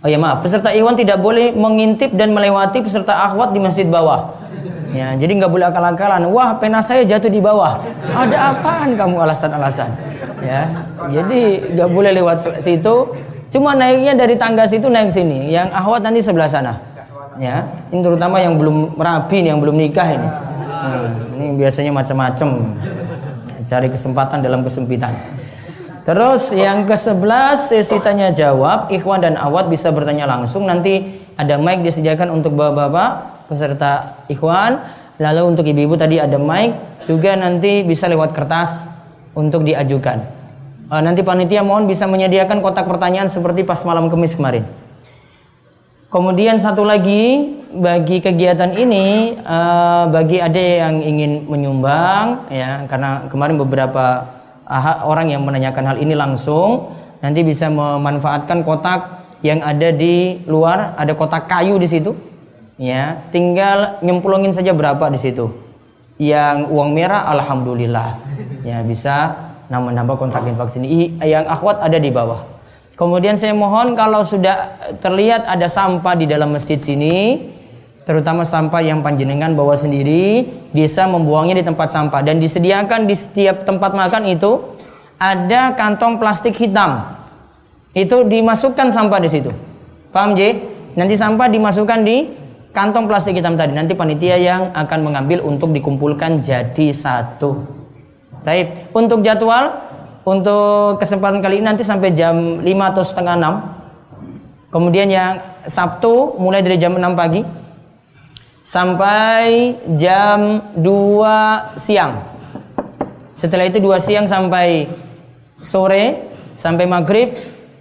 Oh 0.00 0.08
ya 0.08 0.20
maaf. 0.20 0.44
Peserta 0.44 0.72
iwan 0.76 0.96
tidak 0.96 1.20
boleh 1.24 1.56
mengintip 1.56 2.12
dan 2.12 2.36
melewati 2.36 2.84
peserta 2.84 3.16
ahwat 3.16 3.56
di 3.56 3.60
masjid 3.60 3.88
bawah 3.88 4.40
Ya, 4.90 5.14
jadi 5.14 5.32
nggak 5.38 5.50
boleh 5.50 5.66
akal-akalan. 5.70 6.26
Wah, 6.34 6.58
pena 6.58 6.82
saya 6.82 7.06
jatuh 7.06 7.30
di 7.30 7.38
bawah. 7.38 7.78
Ada 8.10 8.54
apaan 8.54 8.98
kamu 8.98 9.22
alasan-alasan? 9.22 9.90
Ya, 10.42 10.66
jadi 11.12 11.70
nggak 11.78 11.90
boleh 11.94 12.10
lewat 12.16 12.58
situ. 12.58 13.14
Cuma 13.50 13.74
naiknya 13.74 14.14
dari 14.14 14.34
tangga 14.34 14.66
situ 14.66 14.90
naik 14.90 15.14
sini. 15.14 15.50
Yang 15.50 15.68
ahwat 15.74 16.00
nanti 16.02 16.20
sebelah 16.22 16.50
sana. 16.50 16.74
Ya, 17.38 17.70
ini 17.94 18.02
terutama 18.02 18.42
yang 18.42 18.58
belum 18.58 18.98
rapi 18.98 19.46
nih, 19.46 19.54
yang 19.54 19.60
belum 19.62 19.76
nikah 19.78 20.08
ini. 20.10 20.28
Hmm, 20.80 21.06
ini 21.38 21.46
biasanya 21.56 21.92
macam-macam. 21.94 22.48
Cari 23.64 23.88
kesempatan 23.88 24.42
dalam 24.42 24.66
kesempitan. 24.66 25.14
Terus 26.02 26.50
yang 26.50 26.88
ke-11 26.90 27.70
sesi 27.70 27.96
tanya 28.02 28.34
jawab, 28.34 28.90
ikhwan 28.90 29.22
dan 29.22 29.38
awat 29.38 29.70
bisa 29.70 29.94
bertanya 29.94 30.26
langsung. 30.26 30.66
Nanti 30.66 31.22
ada 31.38 31.54
mic 31.60 31.86
disediakan 31.86 32.34
untuk 32.34 32.58
bapak-bapak 32.58 33.39
peserta 33.50 34.22
ikhwan. 34.30 34.78
Lalu 35.18 35.42
untuk 35.50 35.66
ibu-ibu 35.66 35.98
tadi 35.98 36.22
ada 36.22 36.38
mic, 36.38 36.78
juga 37.04 37.34
nanti 37.34 37.82
bisa 37.82 38.06
lewat 38.06 38.30
kertas 38.32 38.86
untuk 39.34 39.66
diajukan. 39.66 40.22
E, 40.88 40.94
nanti 41.02 41.20
panitia 41.26 41.66
mohon 41.66 41.84
bisa 41.90 42.06
menyediakan 42.06 42.62
kotak 42.62 42.86
pertanyaan 42.86 43.26
seperti 43.28 43.66
pas 43.66 43.82
malam 43.82 44.08
kemis 44.08 44.38
kemarin. 44.38 44.64
Kemudian 46.08 46.56
satu 46.56 46.82
lagi 46.82 47.52
bagi 47.74 48.22
kegiatan 48.24 48.72
ini 48.72 49.36
e, 49.36 49.58
bagi 50.08 50.40
ada 50.40 50.62
yang 50.88 51.04
ingin 51.04 51.44
menyumbang 51.50 52.48
ya 52.48 52.88
karena 52.88 53.28
kemarin 53.28 53.60
beberapa 53.60 54.24
orang 55.04 55.34
yang 55.34 55.42
menanyakan 55.42 55.84
hal 55.84 55.96
ini 55.98 56.14
langsung 56.14 56.94
nanti 57.20 57.42
bisa 57.42 57.66
memanfaatkan 57.68 58.62
kotak 58.62 59.20
yang 59.42 59.60
ada 59.66 59.90
di 59.90 60.40
luar 60.46 60.94
ada 60.94 61.12
kotak 61.18 61.50
kayu 61.50 61.74
di 61.76 61.90
situ 61.90 62.29
ya 62.80 63.28
tinggal 63.28 64.00
nyemplungin 64.00 64.56
saja 64.56 64.72
berapa 64.72 65.12
di 65.12 65.20
situ. 65.20 65.52
Yang 66.16 66.72
uang 66.72 66.96
merah 66.96 67.28
alhamdulillah. 67.28 68.16
Ya 68.64 68.80
bisa 68.80 69.36
nambah-nambah 69.68 70.16
kontak 70.16 70.48
infak 70.48 70.72
sini 70.72 71.16
yang 71.20 71.44
akhwat 71.44 71.84
ada 71.84 72.00
di 72.00 72.08
bawah. 72.08 72.44
Kemudian 72.96 73.36
saya 73.36 73.56
mohon 73.56 73.96
kalau 73.96 74.20
sudah 74.24 74.76
terlihat 75.00 75.48
ada 75.48 75.68
sampah 75.68 76.16
di 76.16 76.28
dalam 76.28 76.52
masjid 76.52 76.76
sini 76.76 77.48
terutama 78.04 78.44
sampah 78.44 78.82
yang 78.84 79.00
panjenengan 79.00 79.54
bawa 79.56 79.78
sendiri 79.78 80.44
bisa 80.74 81.08
membuangnya 81.08 81.60
di 81.60 81.64
tempat 81.64 81.88
sampah. 81.88 82.20
Dan 82.20 82.40
disediakan 82.40 83.08
di 83.08 83.16
setiap 83.16 83.64
tempat 83.64 83.96
makan 83.96 84.28
itu 84.28 84.76
ada 85.16 85.72
kantong 85.76 86.20
plastik 86.20 86.56
hitam. 86.60 87.16
Itu 87.96 88.28
dimasukkan 88.28 88.92
sampah 88.92 89.20
di 89.20 89.28
situ. 89.32 89.52
Paham 90.12 90.36
J? 90.36 90.60
Nanti 90.98 91.14
sampah 91.16 91.48
dimasukkan 91.48 92.04
di 92.04 92.39
kantong 92.70 93.10
plastik 93.10 93.38
hitam 93.38 93.58
tadi 93.58 93.74
nanti 93.74 93.98
panitia 93.98 94.38
yang 94.38 94.70
akan 94.74 95.00
mengambil 95.02 95.42
untuk 95.42 95.74
dikumpulkan 95.74 96.38
jadi 96.38 96.94
satu. 96.94 97.66
Baik, 98.40 98.90
untuk 98.96 99.20
jadwal 99.20 99.90
untuk 100.24 100.96
kesempatan 101.02 101.44
kali 101.44 101.60
ini 101.60 101.66
nanti 101.66 101.84
sampai 101.84 102.14
jam 102.14 102.62
5 102.62 102.90
atau 102.94 103.02
setengah 103.04 103.36
6. 103.36 104.72
Kemudian 104.72 105.10
yang 105.10 105.42
Sabtu 105.66 106.38
mulai 106.38 106.62
dari 106.62 106.78
jam 106.78 106.94
6 106.94 107.02
pagi 107.18 107.42
sampai 108.62 109.74
jam 109.98 110.70
2 110.78 111.74
siang. 111.76 112.22
Setelah 113.34 113.66
itu 113.66 113.82
2 113.82 113.98
siang 113.98 114.24
sampai 114.30 114.86
sore 115.60 116.32
sampai 116.54 116.84
maghrib 116.88 117.36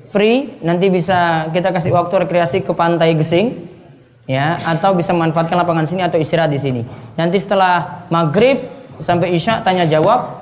free 0.09 0.59
nanti 0.65 0.89
bisa 0.89 1.51
kita 1.53 1.69
kasih 1.69 1.93
waktu 1.93 2.25
rekreasi 2.25 2.65
ke 2.65 2.71
pantai 2.73 3.13
Gesing 3.15 3.69
ya 4.29 4.61
atau 4.61 4.93
bisa 4.93 5.09
manfaatkan 5.17 5.57
lapangan 5.57 5.89
sini 5.89 6.05
atau 6.05 6.21
istirahat 6.21 6.53
di 6.53 6.61
sini. 6.61 6.81
Nanti 7.17 7.41
setelah 7.41 8.05
maghrib 8.13 8.61
sampai 9.01 9.33
isya 9.33 9.65
tanya 9.65 9.89
jawab. 9.89 10.37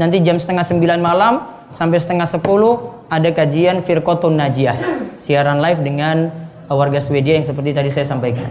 Nanti 0.00 0.24
jam 0.24 0.40
setengah 0.40 0.64
sembilan 0.64 0.98
malam 1.00 1.34
sampai 1.68 2.00
setengah 2.00 2.24
sepuluh 2.24 3.04
ada 3.12 3.28
kajian 3.32 3.84
Firqotun 3.84 4.36
Najiyah 4.36 4.76
siaran 5.20 5.60
live 5.60 5.80
dengan 5.84 6.28
warga 6.68 7.00
Swedia 7.00 7.36
yang 7.36 7.44
seperti 7.44 7.76
tadi 7.76 7.88
saya 7.92 8.08
sampaikan. 8.08 8.48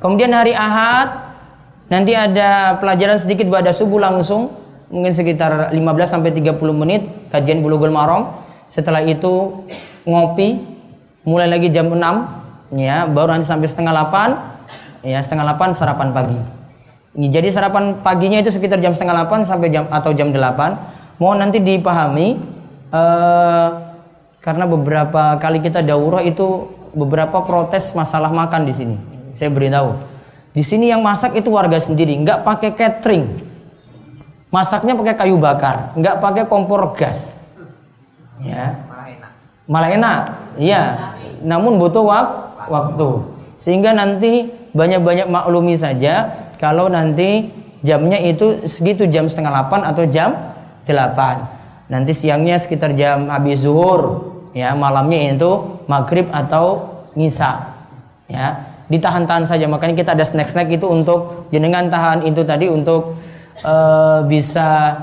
Kemudian 0.00 0.32
hari 0.36 0.52
Ahad 0.52 1.32
nanti 1.88 2.16
ada 2.16 2.76
pelajaran 2.76 3.16
sedikit 3.20 3.48
pada 3.48 3.72
subuh 3.72 4.00
langsung 4.00 4.52
mungkin 4.92 5.16
sekitar 5.16 5.72
15 5.72 5.80
sampai 6.04 6.32
30 6.36 6.60
menit 6.76 7.08
kajian 7.32 7.64
Bulughul 7.64 7.92
Maram. 7.92 8.36
Setelah 8.68 9.00
itu 9.04 9.64
ngopi 10.04 10.60
mulai 11.24 11.48
lagi 11.48 11.72
jam 11.72 11.88
6 11.88 12.41
ya 12.72 13.04
baru 13.04 13.36
nanti 13.36 13.46
sampai 13.48 13.68
setengah 13.68 13.92
delapan 13.92 14.40
ya 15.04 15.18
setengah 15.20 15.44
delapan 15.44 15.68
sarapan 15.76 16.08
pagi. 16.14 16.40
Ini 17.12 17.28
jadi 17.28 17.48
sarapan 17.52 18.00
paginya 18.00 18.40
itu 18.40 18.48
sekitar 18.48 18.80
jam 18.80 18.96
setengah 18.96 19.20
delapan 19.20 19.44
sampai 19.44 19.68
jam 19.68 19.84
atau 19.92 20.16
jam 20.16 20.32
delapan. 20.32 20.80
Mohon 21.20 21.38
nanti 21.48 21.60
dipahami 21.60 22.40
eh, 22.88 23.68
karena 24.40 24.64
beberapa 24.64 25.36
kali 25.36 25.60
kita 25.60 25.84
daurah 25.84 26.24
itu 26.24 26.72
beberapa 26.96 27.44
protes 27.44 27.92
masalah 27.92 28.32
makan 28.32 28.64
di 28.64 28.72
sini. 28.72 28.96
Saya 29.36 29.52
beritahu. 29.52 29.92
Di 30.56 30.64
sini 30.64 30.88
yang 30.88 31.04
masak 31.04 31.36
itu 31.36 31.52
warga 31.52 31.76
sendiri 31.76 32.16
nggak 32.16 32.48
pakai 32.48 32.72
catering. 32.72 33.52
Masaknya 34.48 34.96
pakai 34.96 35.16
kayu 35.16 35.36
bakar 35.36 35.92
nggak 35.92 36.16
pakai 36.16 36.44
kompor 36.48 36.96
gas. 36.96 37.36
Ya. 38.40 38.80
Malah 39.68 39.90
enak. 39.92 40.20
Iya. 40.56 41.12
Namun 41.44 41.76
butuh 41.76 42.04
waktu 42.04 42.51
waktu. 42.68 43.10
Sehingga 43.62 43.94
nanti 43.94 44.50
banyak-banyak 44.74 45.30
maklumi 45.30 45.78
saja 45.78 46.34
kalau 46.58 46.90
nanti 46.90 47.50
jamnya 47.82 48.18
itu 48.18 48.66
segitu 48.66 49.06
jam 49.06 49.30
setengah 49.30 49.54
delapan 49.54 49.80
atau 49.86 50.04
jam 50.06 50.30
delapan. 50.86 51.46
Nanti 51.90 52.16
siangnya 52.16 52.56
sekitar 52.56 52.96
jam 52.96 53.28
habis 53.28 53.62
zuhur, 53.62 54.32
ya 54.56 54.72
malamnya 54.72 55.34
itu 55.34 55.82
maghrib 55.86 56.26
atau 56.32 56.88
ngisa, 57.12 57.68
ya 58.26 58.64
ditahan-tahan 58.88 59.44
saja. 59.44 59.68
Makanya 59.68 59.94
kita 59.98 60.10
ada 60.16 60.24
snack-snack 60.24 60.72
itu 60.72 60.88
untuk 60.88 61.48
jenengan 61.52 61.92
tahan 61.92 62.24
itu 62.24 62.42
tadi 62.48 62.72
untuk 62.72 63.20
uh, 63.62 64.24
bisa 64.24 64.96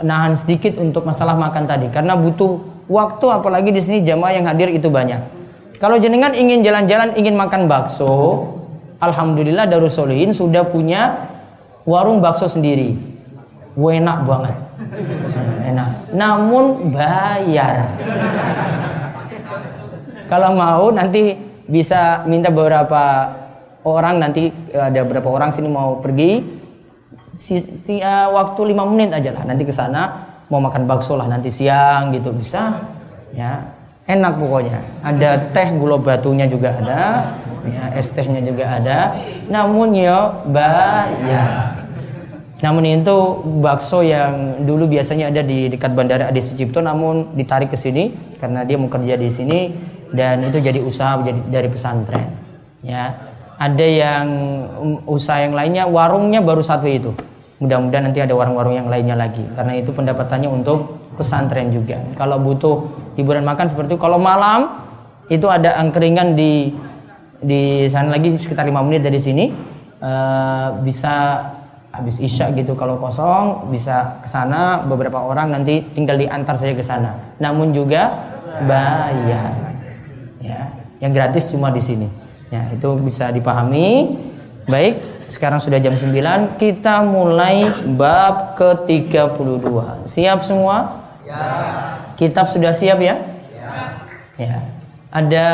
nahan 0.00 0.32
sedikit 0.32 0.80
untuk 0.80 1.04
masalah 1.04 1.36
makan 1.36 1.68
tadi 1.68 1.92
karena 1.92 2.16
butuh 2.16 2.56
waktu 2.88 3.26
apalagi 3.28 3.70
di 3.70 3.80
sini 3.84 3.98
jamaah 4.00 4.32
yang 4.32 4.46
hadir 4.48 4.72
itu 4.72 4.88
banyak. 4.88 5.39
Kalau 5.80 5.96
jenengan 5.96 6.36
ingin 6.36 6.60
jalan-jalan, 6.60 7.16
ingin 7.16 7.40
makan 7.40 7.64
bakso, 7.64 8.44
Alhamdulillah 9.00 9.64
Darussolihin 9.64 10.36
sudah 10.36 10.68
punya 10.68 11.32
warung 11.88 12.20
bakso 12.20 12.44
sendiri. 12.52 13.00
Enak 13.80 14.28
banget. 14.28 14.56
Enak. 15.64 15.88
Namun 16.12 16.92
bayar. 16.92 17.96
Kalau 20.28 20.52
mau 20.52 20.92
nanti 20.92 21.32
bisa 21.64 22.28
minta 22.28 22.52
beberapa 22.52 23.32
orang 23.88 24.20
nanti 24.20 24.52
ada 24.76 25.00
beberapa 25.00 25.32
orang 25.32 25.48
sini 25.48 25.72
mau 25.72 25.96
pergi 26.02 26.44
uh, 27.40 28.28
waktu 28.36 28.60
lima 28.68 28.84
menit 28.84 29.16
aja 29.16 29.32
lah 29.32 29.48
nanti 29.48 29.64
ke 29.64 29.72
sana 29.72 30.28
mau 30.52 30.60
makan 30.60 30.84
bakso 30.84 31.16
lah 31.16 31.30
nanti 31.30 31.48
siang 31.48 32.12
gitu 32.12 32.34
bisa 32.34 32.84
ya 33.32 33.79
enak 34.16 34.34
pokoknya. 34.38 34.78
Ada 35.06 35.50
teh 35.54 35.68
gula 35.78 35.96
batunya 36.00 36.50
juga 36.50 36.74
ada 36.74 37.34
ya 37.66 37.82
es 37.94 38.10
tehnya 38.10 38.40
juga 38.42 38.80
ada. 38.80 39.14
Namun 39.46 39.94
ya 39.94 40.42
bayar 40.48 41.80
namun 42.60 42.84
itu 42.84 43.16
bakso 43.64 44.04
yang 44.04 44.60
dulu 44.68 44.84
biasanya 44.84 45.32
ada 45.32 45.40
di 45.40 45.72
dekat 45.72 45.96
bandara 45.96 46.28
Adi 46.28 46.44
Sucipto 46.44 46.84
namun 46.84 47.32
ditarik 47.32 47.72
ke 47.72 47.78
sini 47.80 48.12
karena 48.36 48.68
dia 48.68 48.76
mau 48.76 48.92
kerja 48.92 49.16
di 49.16 49.32
sini 49.32 49.72
dan 50.12 50.44
itu 50.44 50.60
jadi 50.60 50.76
usaha 50.84 51.24
dari 51.24 51.68
pesantren 51.72 52.28
ya. 52.84 53.32
Ada 53.60 53.86
yang 53.88 54.26
usaha 55.04 55.44
yang 55.44 55.52
lainnya 55.52 55.84
warungnya 55.84 56.40
baru 56.40 56.64
satu 56.64 56.88
itu 56.88 57.12
mudah-mudahan 57.60 58.08
nanti 58.08 58.24
ada 58.24 58.32
warung-warung 58.32 58.74
yang 58.74 58.88
lainnya 58.88 59.14
lagi. 59.14 59.44
Karena 59.52 59.76
itu 59.76 59.92
pendapatannya 59.92 60.48
untuk 60.48 61.12
pesantren 61.14 61.68
juga. 61.68 62.00
Kalau 62.16 62.40
butuh 62.40 62.88
hiburan 63.20 63.44
makan 63.44 63.68
seperti 63.68 63.94
itu 63.94 64.00
kalau 64.00 64.16
malam 64.16 64.80
itu 65.28 65.44
ada 65.46 65.76
angkringan 65.76 66.32
di 66.34 66.72
di 67.40 67.84
sana 67.86 68.16
lagi 68.16 68.32
sekitar 68.32 68.64
lima 68.64 68.80
menit 68.80 69.04
dari 69.04 69.20
sini. 69.20 69.52
Uh, 70.00 70.80
bisa 70.80 71.44
habis 71.92 72.16
isya 72.24 72.48
gitu 72.56 72.72
kalau 72.72 72.96
kosong 72.96 73.68
bisa 73.68 74.22
ke 74.24 74.28
sana 74.32 74.80
beberapa 74.88 75.20
orang 75.20 75.52
nanti 75.52 75.84
tinggal 75.92 76.16
diantar 76.16 76.56
saja 76.56 76.72
ke 76.72 76.80
sana. 76.80 77.36
Namun 77.36 77.76
juga 77.76 78.08
bayar. 78.64 79.76
Ya 80.40 80.72
yang 81.04 81.12
gratis 81.12 81.52
cuma 81.52 81.68
di 81.68 81.84
sini. 81.84 82.08
Ya 82.48 82.72
itu 82.72 82.88
bisa 83.04 83.28
dipahami. 83.28 84.16
Baik 84.64 85.02
sekarang 85.30 85.62
sudah 85.62 85.78
jam 85.78 85.94
9, 85.94 86.58
kita 86.58 87.06
mulai 87.06 87.70
bab 87.94 88.58
ke-32. 88.58 89.70
Siap 90.10 90.42
semua? 90.42 91.06
Ya. 91.22 91.94
Kitab 92.18 92.50
sudah 92.50 92.74
siap 92.74 92.98
ya? 92.98 93.14
Ya. 93.54 93.74
Ya. 94.34 94.58
Ada 95.14 95.46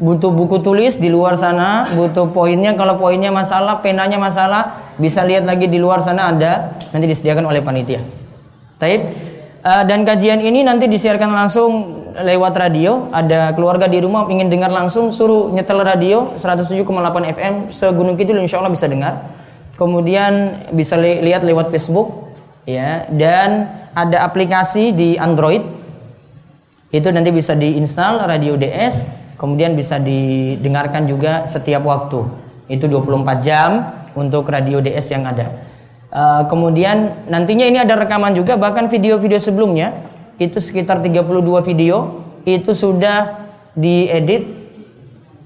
butuh 0.00 0.32
buku 0.32 0.64
tulis 0.64 0.96
di 0.96 1.12
luar 1.12 1.36
sana, 1.36 1.92
butuh 1.92 2.32
poinnya 2.32 2.72
kalau 2.72 2.96
poinnya 2.96 3.28
masalah, 3.28 3.84
penanya 3.84 4.16
masalah, 4.16 4.96
bisa 4.96 5.20
lihat 5.24 5.44
lagi 5.44 5.68
di 5.68 5.76
luar 5.76 6.00
sana 6.00 6.32
ada, 6.32 6.80
nanti 6.92 7.04
disediakan 7.04 7.52
oleh 7.52 7.60
panitia. 7.60 8.00
Taib. 8.80 9.02
Uh, 9.66 9.82
dan 9.82 10.06
kajian 10.06 10.38
ini 10.40 10.62
nanti 10.62 10.86
disiarkan 10.86 11.36
langsung 11.36 12.05
lewat 12.22 12.54
radio, 12.56 13.12
ada 13.12 13.52
keluarga 13.52 13.84
di 13.84 14.00
rumah 14.00 14.24
ingin 14.30 14.48
dengar 14.48 14.72
langsung, 14.72 15.12
suruh 15.12 15.52
nyetel 15.52 15.82
radio 15.84 16.32
107,8 16.38 16.82
FM 17.36 17.54
segunung 17.74 18.16
kidul 18.16 18.40
insya 18.40 18.62
Allah 18.62 18.72
bisa 18.72 18.88
dengar. 18.88 19.36
Kemudian 19.76 20.64
bisa 20.72 20.96
li 20.96 21.20
lihat 21.20 21.44
lewat 21.44 21.68
Facebook, 21.68 22.32
ya. 22.64 23.04
Dan 23.12 23.68
ada 23.92 24.24
aplikasi 24.24 24.96
di 24.96 25.20
Android, 25.20 25.60
itu 26.94 27.08
nanti 27.12 27.28
bisa 27.34 27.52
diinstal 27.52 28.24
radio 28.24 28.56
DS, 28.56 29.04
kemudian 29.36 29.76
bisa 29.76 30.00
didengarkan 30.00 31.04
juga 31.04 31.44
setiap 31.44 31.84
waktu. 31.84 32.24
Itu 32.72 32.88
24 32.88 33.44
jam 33.44 33.70
untuk 34.16 34.48
radio 34.48 34.80
DS 34.80 35.12
yang 35.12 35.28
ada. 35.28 35.52
Uh, 36.06 36.48
kemudian 36.48 37.28
nantinya 37.28 37.66
ini 37.66 37.82
ada 37.82 37.98
rekaman 37.98 38.32
juga 38.32 38.56
bahkan 38.56 38.88
video-video 38.88 39.36
sebelumnya 39.42 40.05
itu 40.36 40.60
sekitar 40.60 41.00
32 41.00 41.64
video. 41.64 42.24
Itu 42.44 42.76
sudah 42.76 43.48
diedit. 43.72 44.44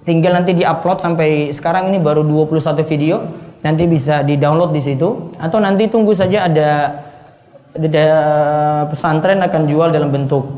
Tinggal 0.03 0.43
nanti 0.43 0.57
diupload 0.57 0.99
sampai 0.99 1.55
sekarang 1.55 1.93
ini 1.93 2.03
baru 2.03 2.27
21 2.27 2.83
video. 2.87 3.23
Nanti 3.63 3.85
bisa 3.87 4.27
di-download 4.27 4.75
di 4.75 4.83
situ. 4.83 5.33
Atau 5.39 5.63
nanti 5.63 5.87
tunggu 5.87 6.11
saja 6.17 6.51
ada 6.51 6.71
ada 7.71 8.07
pesantren 8.91 9.39
akan 9.39 9.63
jual 9.71 9.95
dalam 9.95 10.11
bentuk 10.11 10.51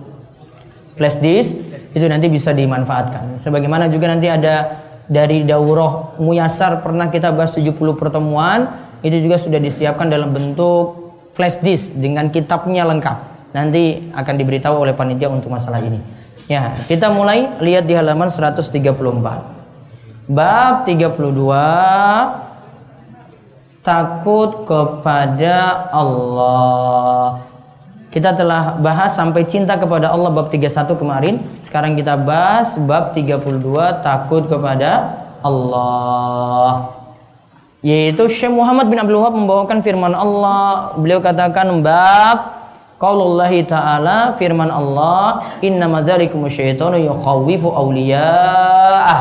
flash 0.97 1.21
disk. 1.21 1.53
Itu 1.93 2.09
nanti 2.09 2.33
bisa 2.33 2.57
dimanfaatkan. 2.57 3.37
Sebagaimana 3.37 3.93
juga 3.93 4.09
nanti 4.09 4.33
ada 4.33 4.81
dari 5.05 5.45
daurah 5.45 6.17
muyasar 6.17 6.81
pernah 6.81 7.13
kita 7.13 7.37
bahas 7.37 7.53
70 7.53 7.77
pertemuan. 8.01 8.81
Itu 9.05 9.19
juga 9.21 9.37
sudah 9.37 9.61
disiapkan 9.61 10.09
dalam 10.09 10.33
bentuk 10.33 11.13
flash 11.37 11.61
disk 11.61 11.93
dengan 11.93 12.33
kitabnya 12.33 12.87
lengkap 12.89 13.32
nanti 13.53 14.11
akan 14.13 14.35
diberitahu 14.37 14.77
oleh 14.83 14.97
panitia 14.97 15.29
untuk 15.29 15.53
masalah 15.53 15.81
ini. 15.85 16.01
Ya, 16.51 16.75
kita 16.89 17.09
mulai 17.13 17.49
lihat 17.63 17.87
di 17.87 17.95
halaman 17.95 18.29
134. 18.29 18.69
Bab 20.29 20.85
32 20.89 22.43
takut 23.85 24.65
kepada 24.65 25.89
Allah. 25.93 27.43
Kita 28.13 28.37
telah 28.37 28.77
bahas 28.77 29.17
sampai 29.17 29.49
cinta 29.49 29.81
kepada 29.81 30.13
Allah 30.13 30.29
bab 30.29 30.53
31 30.53 31.01
kemarin. 31.01 31.41
Sekarang 31.65 31.97
kita 31.97 32.21
bahas 32.21 32.77
bab 32.77 33.17
32 33.17 34.05
takut 34.05 34.45
kepada 34.45 35.17
Allah. 35.41 36.93
Yaitu 37.83 38.29
Syekh 38.31 38.53
Muhammad 38.53 38.93
bin 38.93 39.01
Abdul 39.01 39.19
Wahab 39.19 39.35
membawakan 39.35 39.81
firman 39.83 40.13
Allah. 40.13 40.95
Beliau 41.01 41.19
katakan 41.19 41.67
bab 41.83 42.62
Qaulullahi 43.03 43.67
ta'ala 43.67 44.39
firman 44.39 44.71
Allah 44.71 45.43
inna 45.59 45.91
madzalikum 45.91 46.47
syaitanu 46.47 47.03
yukhawifu 47.03 47.67
awliya'ah 47.75 49.21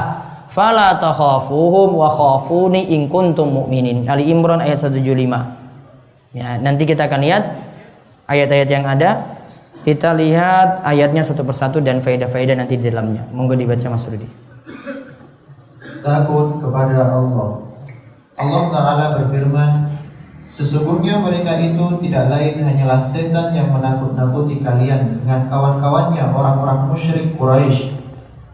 fala 0.53 1.01
takhafuhum 1.01 1.89
wa 1.97 2.05
khafuni 2.05 2.93
in 2.93 3.09
kuntum 3.09 3.49
mu'minin. 3.49 4.05
Ali 4.05 4.29
Imran 4.29 4.61
ayat 4.61 4.85
175 4.85 6.37
ya 6.37 6.61
nanti 6.61 6.85
kita 6.85 7.09
akan 7.09 7.19
lihat 7.25 7.43
ayat-ayat 8.29 8.69
yang 8.69 8.85
ada. 8.85 9.41
Kita 9.81 10.13
lihat 10.13 10.85
ayatnya 10.85 11.25
satu 11.25 11.41
persatu 11.41 11.81
dan 11.81 12.05
faedah-faedah 12.05 12.53
nanti 12.53 12.77
di 12.77 12.85
dalamnya. 12.85 13.25
Monggo 13.33 13.57
dibaca 13.57 13.81
Mas 13.89 14.05
Rudi. 14.05 14.29
Takut 16.05 16.61
kepada 16.61 17.01
Allah. 17.17 17.65
Allah 18.37 18.63
Ta'ala 18.69 19.05
berfirman 19.17 19.90
Sesungguhnya 20.51 21.23
mereka 21.23 21.55
itu 21.63 21.95
tidak 22.03 22.27
lain 22.27 22.59
hanyalah 22.59 23.07
setan 23.07 23.55
yang 23.55 23.71
menakut-nakuti 23.71 24.59
kalian 24.59 25.23
dengan 25.23 25.47
kawan-kawannya 25.47 26.27
orang-orang 26.27 26.91
musyrik 26.91 27.39
Quraisy. 27.39 27.95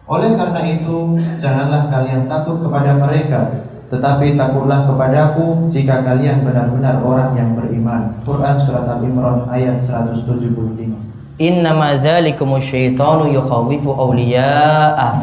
Oleh 0.05 0.37
karena 0.37 0.61
itu, 0.77 1.17
janganlah 1.41 1.89
kalian 1.89 2.29
takut 2.29 2.61
kepada 2.61 3.01
mereka, 3.01 3.65
tetapi 3.89 4.37
takutlah 4.37 4.85
kepadaku 4.85 5.67
jika 5.73 6.05
kalian 6.05 6.45
benar-benar 6.45 7.01
orang 7.01 7.33
yang 7.33 7.57
beriman. 7.57 8.13
Quran 8.21 8.55
surat 8.61 8.85
Al-Imran 8.85 9.49
ayat 9.49 9.81
175. 9.81 11.41
Innama 11.41 11.97
dzalikum 11.97 12.61
syaitanu 12.61 13.25
yukhawifu 13.25 13.89
awliya'ah 13.89 15.17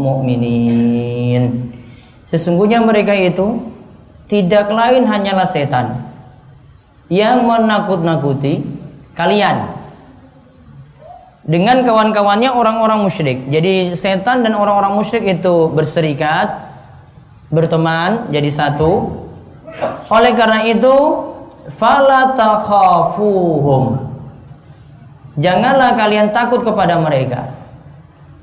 mu'minin. 0.00 1.44
Sesungguhnya 2.24 2.80
mereka 2.82 3.12
itu 3.12 3.73
tidak 4.28 4.72
lain 4.72 5.04
hanyalah 5.04 5.44
setan 5.44 6.00
yang 7.12 7.44
menakut-nakuti 7.44 8.64
kalian 9.12 9.68
dengan 11.44 11.84
kawan-kawannya 11.84 12.48
orang-orang 12.48 13.04
musyrik. 13.04 13.44
Jadi 13.52 13.92
setan 13.92 14.40
dan 14.40 14.56
orang-orang 14.56 14.96
musyrik 14.96 15.28
itu 15.28 15.68
berserikat, 15.68 16.72
berteman, 17.52 18.32
jadi 18.32 18.48
satu. 18.48 19.22
Oleh 20.08 20.32
karena 20.32 20.64
itu, 20.64 20.96
fala 21.76 22.32
takhafuhum. 22.32 24.08
Janganlah 25.36 25.92
kalian 25.98 26.32
takut 26.32 26.64
kepada 26.64 26.96
mereka. 26.96 27.52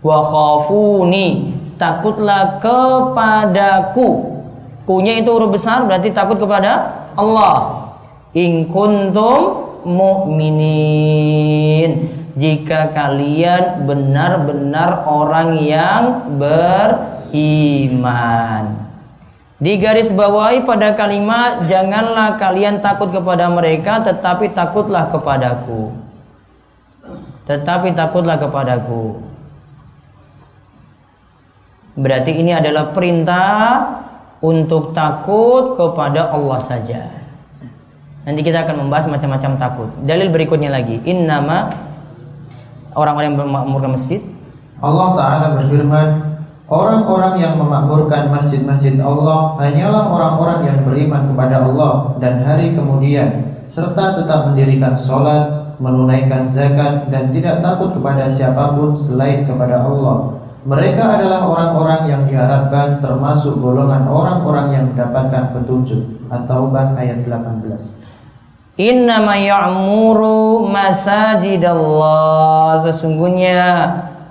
Wa 0.06 0.22
khafuni, 0.22 1.58
takutlah 1.82 2.62
kepadaku 2.62 4.31
Kunya 4.92 5.24
itu 5.24 5.32
huruf 5.32 5.56
besar 5.56 5.88
berarti 5.88 6.12
takut 6.12 6.36
kepada 6.36 7.08
Allah. 7.16 7.88
In 8.36 8.68
kuntum 8.68 9.72
mu'minin. 9.88 11.32
Jika 12.36 12.92
kalian 12.92 13.88
benar-benar 13.88 15.08
orang 15.08 15.56
yang 15.64 16.36
beriman. 16.36 17.72
Di 19.64 19.80
garis 19.80 20.12
bawahi 20.12 20.68
pada 20.68 20.92
kalimat 20.92 21.64
janganlah 21.72 22.36
kalian 22.36 22.84
takut 22.84 23.16
kepada 23.16 23.48
mereka 23.48 24.04
tetapi 24.04 24.52
takutlah 24.52 25.08
kepadaku. 25.08 25.96
tetapi 27.42 27.92
takutlah 27.98 28.38
kepadaku. 28.40 29.18
Berarti 32.00 32.32
ini 32.40 32.56
adalah 32.56 32.96
perintah 32.96 33.52
untuk 34.42 34.92
takut 34.92 35.78
kepada 35.78 36.34
Allah 36.34 36.58
saja. 36.58 37.08
Nanti 38.26 38.42
kita 38.42 38.66
akan 38.66 38.86
membahas 38.86 39.10
macam-macam 39.10 39.52
takut. 39.58 39.90
Dalil 40.06 40.30
berikutnya 40.30 40.70
lagi, 40.70 41.02
innama 41.06 41.74
orang-orang 42.94 43.34
yang 43.34 43.40
memakmurkan 43.42 43.94
masjid. 43.98 44.22
Allah 44.82 45.14
Ta'ala 45.14 45.46
berfirman, 45.62 46.32
Orang-orang 46.72 47.36
yang 47.36 47.60
memakmurkan 47.60 48.32
masjid-masjid 48.32 48.96
Allah 49.04 49.60
hanyalah 49.60 50.08
orang-orang 50.08 50.72
yang 50.72 50.78
beriman 50.88 51.28
kepada 51.28 51.68
Allah 51.68 52.16
dan 52.24 52.48
hari 52.48 52.72
kemudian 52.72 53.60
serta 53.68 54.24
tetap 54.24 54.48
mendirikan 54.48 54.96
sholat, 54.96 55.76
menunaikan 55.84 56.48
zakat 56.48 57.12
dan 57.12 57.28
tidak 57.36 57.60
takut 57.60 57.92
kepada 57.92 58.24
siapa 58.24 58.72
pun 58.72 58.96
selain 58.96 59.44
kepada 59.44 59.84
Allah. 59.84 60.41
Mereka 60.62 61.18
adalah 61.18 61.42
orang-orang 61.42 62.02
yang 62.06 62.30
diharapkan 62.30 63.02
termasuk 63.02 63.58
golongan 63.58 64.06
orang-orang 64.06 64.68
yang 64.70 64.94
mendapatkan 64.94 65.58
petunjuk. 65.58 66.06
At-Taubah 66.30 66.94
ayat 66.94 67.26
18. 67.26 68.02
Innama 68.80 69.36
ya'muru 69.36 70.72
masajidallah 70.72 72.80
Sesungguhnya 72.88 73.60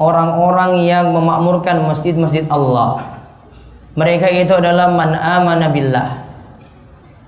orang-orang 0.01 0.81
yang 0.81 1.13
memakmurkan 1.13 1.85
masjid-masjid 1.85 2.49
Allah 2.49 3.21
Mereka 4.01 4.33
itu 4.33 4.57
adalah 4.57 4.89
man 4.89 5.13
amana 5.13 5.69
billah 5.69 6.25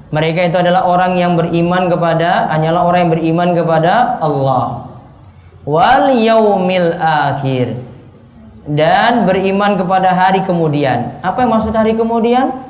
Mereka 0.08 0.48
itu 0.48 0.56
adalah 0.56 0.88
orang 0.88 1.20
yang 1.20 1.36
beriman 1.36 1.92
kepada 1.92 2.48
Hanyalah 2.48 2.80
orang 2.80 3.00
yang 3.06 3.12
beriman 3.12 3.60
kepada 3.60 4.16
Allah 4.16 4.88
Wal 5.68 6.16
yaumil 6.16 6.96
akhir 6.96 7.91
Dan 8.62 9.26
beriman 9.26 9.74
kepada 9.74 10.14
hari 10.14 10.46
kemudian. 10.46 11.18
Apa 11.18 11.42
yang 11.42 11.50
maksud 11.50 11.74
hari 11.74 11.98
kemudian? 11.98 12.62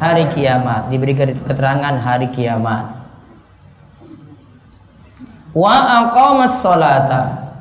Hari 0.00 0.32
kiamat. 0.32 0.88
Diberi 0.88 1.12
keterangan 1.44 2.00
hari 2.00 2.32
kiamat. 2.32 2.96
Wa 5.52 6.08
aqamas 6.08 6.64
salata 6.64 7.52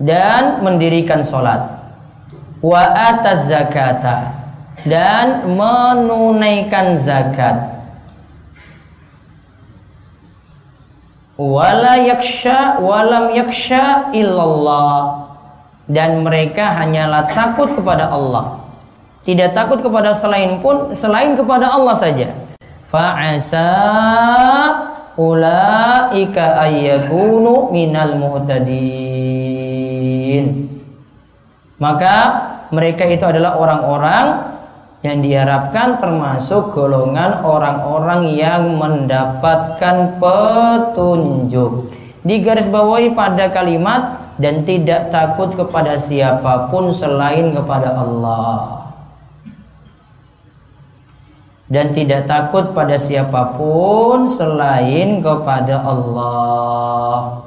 dan 0.00 0.64
mendirikan 0.64 1.20
salat. 1.20 1.60
Wa 2.64 2.82
ataz 3.12 3.52
zakata. 3.52 4.40
Dan 4.88 5.52
menunaikan 5.52 6.96
zakat. 6.96 7.84
Wala 11.36 12.00
yaksha 12.00 12.80
walam 12.80 13.28
yaksha 13.36 14.14
illallah 14.16 15.21
dan 15.92 16.24
mereka 16.24 16.72
hanyalah 16.72 17.28
takut 17.28 17.76
kepada 17.76 18.08
Allah. 18.08 18.64
Tidak 19.22 19.54
takut 19.54 19.78
kepada 19.84 20.10
selain 20.16 20.58
pun 20.58 20.90
selain 20.96 21.36
kepada 21.38 21.70
Allah 21.70 21.94
saja. 21.94 22.32
Fa'asa 22.90 23.70
ulaika 25.14 26.58
ayyakunu 26.64 27.70
minal 27.70 28.16
muhtadin. 28.18 29.52
Maka 31.78 32.14
mereka 32.72 33.04
itu 33.06 33.22
adalah 33.22 33.60
orang-orang 33.60 34.50
yang 35.02 35.18
diharapkan 35.18 35.98
termasuk 35.98 36.70
golongan 36.70 37.42
orang-orang 37.42 38.38
yang 38.38 38.78
mendapatkan 38.78 40.14
petunjuk. 40.22 41.90
Di 42.22 42.38
garis 42.38 42.70
bawahi 42.70 43.10
pada 43.10 43.50
kalimat 43.50 44.21
dan 44.40 44.64
tidak 44.64 45.12
takut 45.12 45.52
kepada 45.52 45.96
siapa 45.96 46.68
pun 46.72 46.92
selain 46.92 47.52
kepada 47.52 47.96
Allah 47.96 48.82
dan 51.72 51.96
tidak 51.96 52.28
takut 52.28 52.76
pada 52.76 53.00
siapa 53.00 53.56
pun 53.56 54.28
selain 54.28 55.24
kepada 55.24 55.80
Allah. 55.80 57.40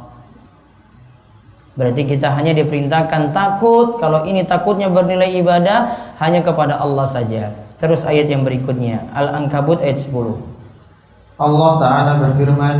Berarti 1.78 2.10
kita 2.10 2.34
hanya 2.34 2.58
diperintahkan 2.58 3.30
takut 3.38 4.02
kalau 4.02 4.26
ini 4.26 4.42
takutnya 4.42 4.90
bernilai 4.90 5.30
ibadah 5.38 5.94
hanya 6.18 6.42
kepada 6.42 6.82
Allah 6.82 7.06
saja. 7.06 7.54
Terus 7.78 8.02
ayat 8.02 8.26
yang 8.26 8.42
berikutnya 8.42 9.06
Al-Ankabut 9.14 9.86
ayat 9.86 10.02
10. 10.02 10.10
Allah 11.38 11.72
taala 11.78 12.12
berfirman, 12.26 12.76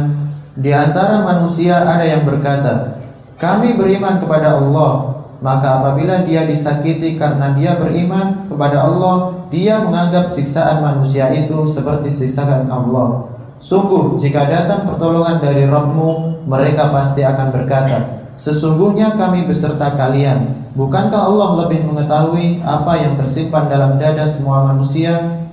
di 0.58 0.74
antara 0.74 1.22
manusia 1.22 1.78
ada 1.78 2.08
yang 2.08 2.26
berkata, 2.26 3.05
kami 3.46 3.78
beriman 3.78 4.18
kepada 4.18 4.58
Allah, 4.58 5.22
maka 5.38 5.78
apabila 5.78 6.26
dia 6.26 6.50
disakiti 6.50 7.14
karena 7.14 7.54
dia 7.54 7.78
beriman 7.78 8.50
kepada 8.50 8.90
Allah, 8.90 9.46
dia 9.54 9.86
menganggap 9.86 10.34
siksaan 10.34 10.82
manusia 10.82 11.30
itu 11.30 11.70
seperti 11.70 12.10
siksaan 12.10 12.66
Allah. 12.74 13.30
Sungguh 13.62 14.18
jika 14.18 14.50
datang 14.50 14.90
pertolongan 14.90 15.46
dari 15.46 15.70
Rabbmu, 15.70 16.42
mereka 16.50 16.90
pasti 16.90 17.22
akan 17.22 17.54
berkata, 17.54 18.26
Sesungguhnya 18.42 19.14
kami 19.14 19.46
beserta 19.46 19.94
kalian. 19.94 20.74
Bukankah 20.76 21.22
Allah 21.30 21.50
lebih 21.64 21.88
mengetahui 21.88 22.66
apa 22.66 23.00
yang 23.00 23.16
tersimpan 23.16 23.72
dalam 23.72 23.96
dada 23.96 24.28
semua 24.28 24.74
manusia? 24.74 25.46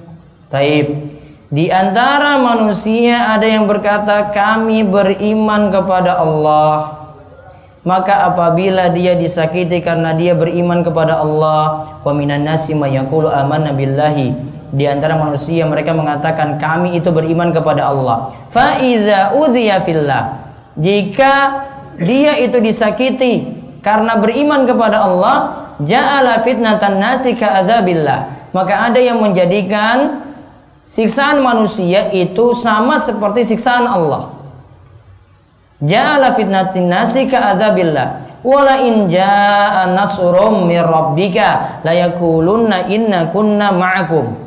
Taib. 0.50 1.12
Di 1.52 1.68
antara 1.68 2.40
manusia 2.40 3.36
ada 3.36 3.44
yang 3.44 3.68
berkata 3.68 4.32
kami 4.32 4.82
beriman 4.82 5.68
kepada 5.68 6.18
Allah 6.18 7.01
maka 7.82 8.30
apabila 8.30 8.94
dia 8.94 9.18
disakiti 9.18 9.82
karena 9.82 10.14
dia 10.14 10.38
beriman 10.38 10.86
kepada 10.86 11.18
Allah 11.18 11.98
wa 12.02 12.12
minan 12.14 12.46
nasi 12.46 12.78
mayaqulu 12.78 13.26
amanna 13.26 13.74
billahi 13.74 14.30
di 14.72 14.84
antara 14.86 15.18
manusia 15.18 15.66
mereka 15.66 15.92
mengatakan 15.92 16.56
kami 16.56 16.96
itu 16.96 17.12
beriman 17.12 17.52
kepada 17.52 17.90
Allah. 17.90 18.32
Fa 18.48 18.78
iza 18.80 19.34
udhiya 19.34 19.82
fillah 19.82 20.42
jika 20.78 21.66
dia 22.00 22.38
itu 22.40 22.56
disakiti 22.62 23.50
karena 23.84 24.16
beriman 24.16 24.64
kepada 24.64 25.04
Allah 25.04 25.36
ja'ala 25.82 26.40
fitnatan 26.40 27.02
nasi 27.02 27.36
ka'adzabillah 27.36 28.48
maka 28.56 28.88
ada 28.88 29.00
yang 29.02 29.20
menjadikan 29.20 30.24
siksaan 30.88 31.44
manusia 31.44 32.08
itu 32.14 32.56
sama 32.56 32.96
seperti 32.96 33.44
siksaan 33.52 33.84
Allah 33.84 34.41
Ja'ala 35.82 36.38
fitnatin 36.38 36.86
nasi 36.86 37.26
ka'adzabillah 37.26 38.38
wala 38.46 38.78
in 38.86 39.10
jaa 39.10 39.86
nasrum 39.90 40.70
mir 40.70 40.86
rabbika 40.86 41.82
la 41.82 41.90
yakulunna 41.90 42.86
inna 42.86 43.30
kunna 43.34 43.74
ma'akum. 43.74 44.38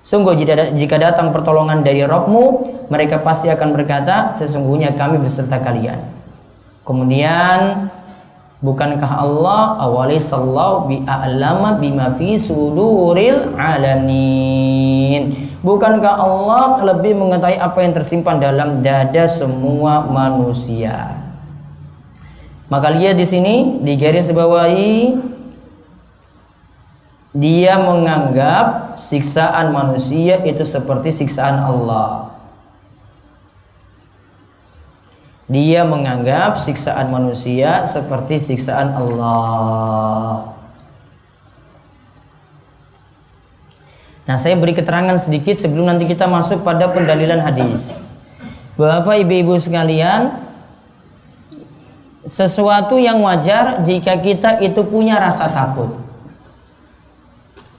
Sungguh 0.00 0.32
jika 0.76 0.96
datang 0.96 1.28
pertolongan 1.28 1.84
dari 1.84 2.00
Rabbmu 2.00 2.44
mereka 2.88 3.20
pasti 3.20 3.52
akan 3.52 3.68
berkata 3.76 4.32
sesungguhnya 4.36 4.96
kami 4.96 5.20
beserta 5.20 5.60
kalian. 5.60 6.00
Kemudian 6.84 7.92
bukankah 8.60 9.10
Allah 9.20 9.80
awali 9.80 10.20
sallahu 10.20 10.88
bi 10.88 10.96
a'lama 11.04 11.80
bima 11.80 12.12
fi 12.16 12.36
suduril 12.36 13.56
alamin 13.56 15.50
Bukankah 15.60 16.16
Allah 16.16 16.80
lebih 16.88 17.20
mengetahui 17.20 17.60
apa 17.60 17.84
yang 17.84 17.92
tersimpan 17.92 18.40
dalam 18.40 18.80
dada 18.80 19.28
semua 19.28 20.08
manusia? 20.08 21.20
Maka 22.72 22.88
lihat 22.96 23.20
di 23.20 23.28
sini 23.28 23.84
di 23.84 23.92
garis 24.00 24.32
bawahi 24.32 25.20
dia 27.36 27.76
menganggap 27.76 28.96
siksaan 28.96 29.68
manusia 29.68 30.40
itu 30.48 30.64
seperti 30.64 31.12
siksaan 31.12 31.60
Allah. 31.60 32.32
Dia 35.50 35.82
menganggap 35.82 36.62
siksaan 36.62 37.10
manusia 37.10 37.82
seperti 37.82 38.38
siksaan 38.38 38.94
Allah. 38.94 40.54
Nah, 44.30 44.38
saya 44.38 44.54
beri 44.54 44.78
keterangan 44.78 45.18
sedikit 45.18 45.58
sebelum 45.58 45.90
nanti 45.90 46.06
kita 46.06 46.30
masuk 46.30 46.62
pada 46.62 46.86
pendalilan 46.94 47.42
hadis. 47.42 47.98
Bapak 48.78 49.26
ibu-ibu 49.26 49.58
sekalian, 49.58 50.38
sesuatu 52.22 52.94
yang 52.94 53.18
wajar 53.18 53.82
jika 53.82 54.22
kita 54.22 54.62
itu 54.62 54.86
punya 54.86 55.18
rasa 55.18 55.50
takut. 55.50 55.98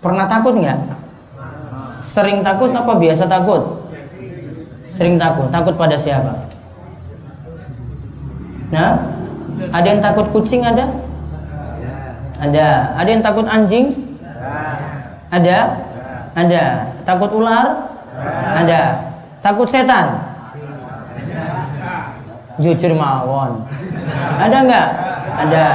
Pernah 0.03 0.27
takut 0.27 0.59
nggak? 0.59 0.79
Sering 2.03 2.43
takut 2.43 2.75
apa 2.75 2.99
biasa 2.99 3.31
takut? 3.31 3.87
Sering 4.91 5.15
takut. 5.15 5.47
Takut 5.47 5.79
pada 5.79 5.95
siapa? 5.95 6.50
Nah, 8.71 8.91
ada 9.75 9.87
yang 9.87 10.01
takut 10.01 10.27
kucing 10.31 10.63
ada? 10.63 10.87
Ada. 12.41 12.67
Ada 12.97 13.09
yang 13.11 13.23
takut 13.23 13.45
anjing? 13.45 14.17
Ada. 15.29 15.57
Ada. 16.33 16.63
Takut 17.03 17.29
ular? 17.35 17.91
Ada. 18.55 19.11
Takut 19.43 19.67
setan? 19.67 20.31
Jujur 22.63 22.95
mawon. 22.95 23.67
Ada 24.39 24.57
nggak? 24.63 24.87
Ada. 25.35 25.65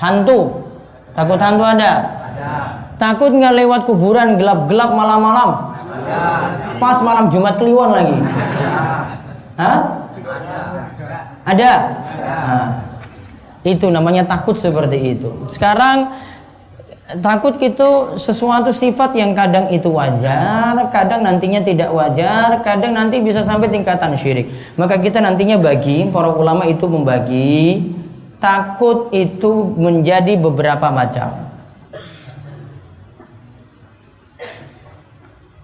Hantu. 0.00 0.66
Takut 1.12 1.38
hantu 1.38 1.64
ada? 1.66 1.92
Takut 2.98 3.30
nggak 3.30 3.54
lewat 3.54 3.80
kuburan 3.86 4.34
gelap-gelap 4.40 4.90
malam-malam? 4.90 5.50
Pas 6.78 6.98
malam 7.02 7.26
Jumat 7.30 7.58
Kliwon 7.58 7.90
lagi? 7.94 8.18
Hah? 9.58 9.78
Ada. 11.48 11.72
Nah, 12.28 12.68
itu 13.64 13.88
namanya 13.88 14.28
takut 14.28 14.60
seperti 14.60 15.16
itu. 15.16 15.48
Sekarang 15.48 16.12
takut 17.24 17.56
itu 17.56 18.20
sesuatu 18.20 18.68
sifat 18.68 19.16
yang 19.16 19.32
kadang 19.32 19.72
itu 19.72 19.88
wajar, 19.88 20.76
kadang 20.92 21.24
nantinya 21.24 21.64
tidak 21.64 21.88
wajar, 21.88 22.60
kadang 22.60 22.92
nanti 22.92 23.24
bisa 23.24 23.40
sampai 23.40 23.72
tingkatan 23.72 24.12
syirik. 24.12 24.52
Maka 24.76 25.00
kita 25.00 25.24
nantinya 25.24 25.56
bagi 25.56 26.04
para 26.12 26.28
ulama 26.28 26.68
itu 26.68 26.84
membagi 26.84 27.80
takut 28.36 29.08
itu 29.16 29.72
menjadi 29.76 30.36
beberapa 30.36 30.92
macam. 30.92 31.48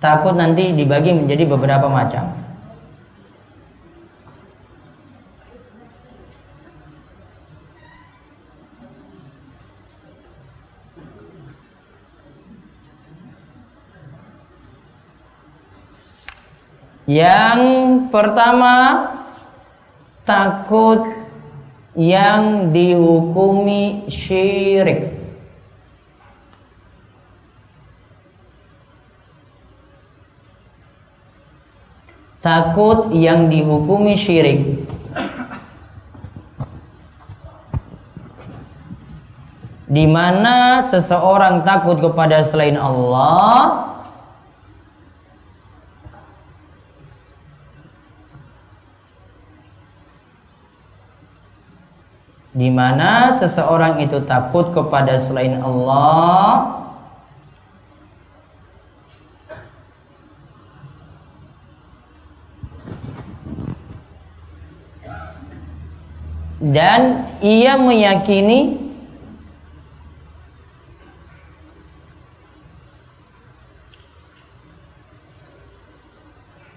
Takut 0.00 0.36
nanti 0.36 0.72
dibagi 0.76 1.16
menjadi 1.16 1.48
beberapa 1.48 1.88
macam. 1.88 2.43
Yang 17.04 17.60
pertama 18.08 19.12
takut 20.24 21.04
yang 21.92 22.72
dihukumi 22.72 24.08
syirik. 24.08 25.12
Takut 32.40 33.08
yang 33.12 33.48
dihukumi 33.48 34.16
syirik. 34.16 34.84
Di 39.84 40.04
mana 40.08 40.80
seseorang 40.80 41.64
takut 41.64 42.00
kepada 42.00 42.40
selain 42.40 42.76
Allah, 42.76 43.93
di 52.54 52.70
mana 52.70 53.34
seseorang 53.34 53.98
itu 53.98 54.22
takut 54.22 54.70
kepada 54.70 55.18
selain 55.18 55.58
Allah 55.58 56.86
dan 66.62 67.26
ia 67.42 67.74
meyakini 67.74 68.78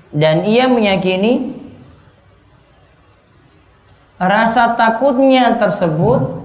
dan 0.10 0.42
ia 0.42 0.66
meyakini 0.66 1.57
rasa 4.18 4.74
takutnya 4.74 5.62
tersebut 5.62 6.42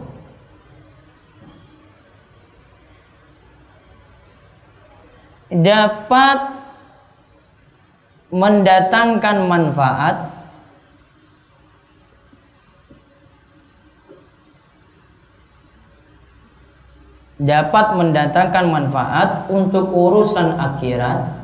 dapat 5.49 6.39
mendatangkan 8.33 9.37
manfaat 9.49 10.17
dapat 17.43 17.87
mendatangkan 17.99 18.65
manfaat 18.71 19.29
untuk 19.51 19.91
urusan 19.91 20.57
akhirat 20.57 21.42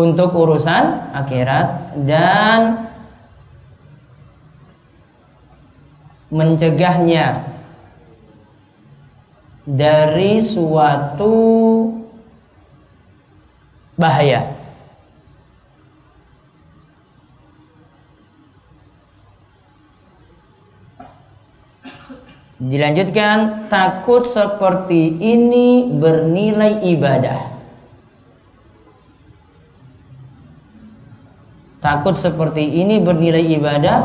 untuk 0.00 0.32
urusan 0.32 1.12
akhirat 1.12 2.00
dan 2.08 2.88
mencegahnya 6.32 7.44
dari 9.68 10.40
suatu 10.40 11.36
bahaya. 13.98 14.56
Dilanjutkan, 22.60 23.72
takut 23.72 24.28
seperti 24.28 25.16
ini 25.16 25.88
bernilai 25.96 26.84
ibadah. 26.92 27.49
Takut 31.80 32.12
seperti 32.12 32.60
ini 32.60 33.00
bernilai 33.00 33.40
ibadah? 33.56 33.98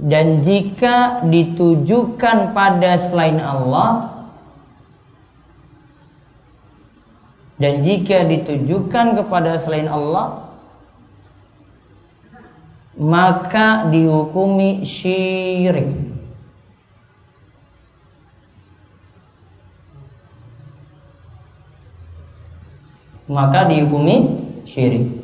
Dan 0.00 0.42
jika 0.42 1.22
ditujukan 1.22 2.50
pada 2.50 2.98
selain 2.98 3.38
Allah 3.38 4.10
dan 7.60 7.84
jika 7.84 8.24
ditujukan 8.24 9.20
kepada 9.20 9.60
selain 9.60 9.84
Allah 9.86 10.56
maka 12.96 13.92
dihukumi 13.92 14.88
syirik. 14.88 15.92
Maka 23.28 23.68
dihukumi 23.68 24.16
syirik 24.64 25.19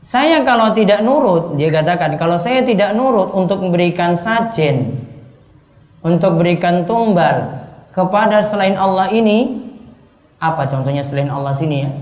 saya 0.00 0.40
kalau 0.48 0.72
tidak 0.72 1.04
nurut, 1.04 1.60
dia 1.60 1.68
katakan, 1.68 2.16
kalau 2.16 2.40
saya 2.40 2.64
tidak 2.64 2.96
nurut 2.96 3.36
untuk 3.36 3.60
memberikan 3.60 4.16
sajen, 4.16 4.96
untuk 6.00 6.40
berikan 6.40 6.88
tumbal 6.88 7.68
kepada 7.92 8.40
selain 8.40 8.80
Allah 8.80 9.12
ini, 9.12 9.60
apa 10.40 10.64
contohnya 10.64 11.04
selain 11.04 11.28
Allah 11.28 11.52
sini 11.52 11.84
ya? 11.84 11.92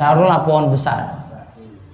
Taruhlah 0.00 0.42
pohon 0.48 0.72
besar 0.72 1.22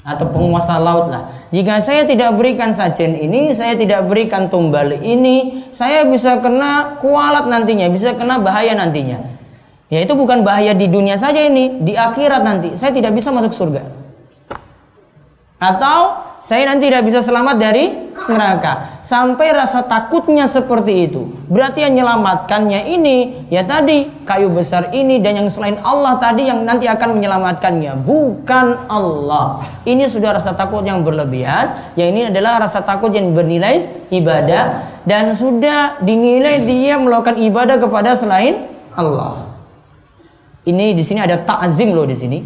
atau 0.01 0.25
penguasa 0.31 0.79
laut 0.81 1.11
lah. 1.11 1.29
Jika 1.51 1.83
saya 1.83 2.07
tidak 2.07 2.39
berikan 2.39 2.71
sajen 2.71 3.19
ini, 3.19 3.51
saya 3.51 3.75
tidak 3.75 4.07
berikan 4.07 4.47
tumbal 4.47 4.95
ini, 4.95 5.67
saya 5.75 6.07
bisa 6.07 6.39
kena 6.39 7.03
kualat 7.03 7.51
nantinya, 7.51 7.91
bisa 7.91 8.15
kena 8.15 8.39
bahaya 8.39 8.79
nantinya. 8.79 9.21
Ya 9.91 10.07
itu 10.07 10.15
bukan 10.15 10.47
bahaya 10.47 10.71
di 10.71 10.87
dunia 10.87 11.19
saja 11.19 11.43
ini, 11.43 11.83
di 11.83 11.99
akhirat 11.99 12.47
nanti. 12.47 12.79
Saya 12.79 12.95
tidak 12.95 13.11
bisa 13.11 13.35
masuk 13.35 13.51
surga. 13.51 14.00
Atau 15.61 16.17
saya 16.41 16.73
nanti 16.73 16.89
tidak 16.89 17.05
bisa 17.05 17.21
selamat 17.21 17.61
dari 17.61 17.93
neraka. 18.33 19.05
Sampai 19.05 19.53
rasa 19.53 19.85
takutnya 19.85 20.49
seperti 20.49 21.05
itu. 21.05 21.29
Berarti 21.53 21.85
yang 21.85 22.01
menyelamatkannya 22.01 22.89
ini 22.89 23.45
ya 23.53 23.61
tadi 23.69 24.09
kayu 24.25 24.49
besar 24.49 24.89
ini 24.97 25.21
dan 25.21 25.45
yang 25.45 25.53
selain 25.53 25.77
Allah 25.85 26.17
tadi 26.17 26.49
yang 26.49 26.65
nanti 26.65 26.89
akan 26.89 27.21
menyelamatkannya. 27.21 27.93
Bukan 28.01 28.89
Allah. 28.89 29.61
Ini 29.85 30.09
sudah 30.09 30.41
rasa 30.41 30.57
takut 30.57 30.81
yang 30.81 31.05
berlebihan. 31.05 31.93
Yang 31.93 32.09
ini 32.09 32.23
adalah 32.33 32.65
rasa 32.65 32.81
takut 32.81 33.13
yang 33.13 33.37
bernilai 33.37 34.09
ibadah 34.09 34.89
dan 35.05 35.37
sudah 35.37 36.01
dinilai 36.01 36.65
dia 36.65 36.97
melakukan 36.97 37.37
ibadah 37.37 37.77
kepada 37.77 38.17
selain 38.17 38.65
Allah. 38.97 39.45
Ini 40.65 40.97
di 40.97 41.05
sini 41.05 41.21
ada 41.21 41.37
takzim 41.37 41.93
loh 41.93 42.09
di 42.09 42.17
sini. 42.17 42.41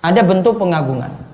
Ada 0.00 0.24
bentuk 0.24 0.56
pengagungan. 0.56 1.27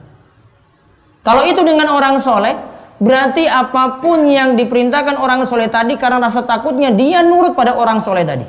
Kalau 1.24 1.42
itu 1.48 1.64
dengan 1.64 1.88
orang 1.88 2.20
soleh, 2.20 2.52
berarti 3.00 3.48
apa 3.48 3.98
pun 4.04 4.28
yang 4.28 4.60
diperintahkan 4.60 5.16
orang 5.16 5.48
soleh 5.48 5.72
tadi 5.72 5.96
karena 5.96 6.20
rasa 6.20 6.44
takutnya 6.44 6.92
dia 6.92 7.24
nurut 7.24 7.56
pada 7.56 7.72
orang 7.72 7.98
soleh 7.98 8.28
tadi. 8.28 8.44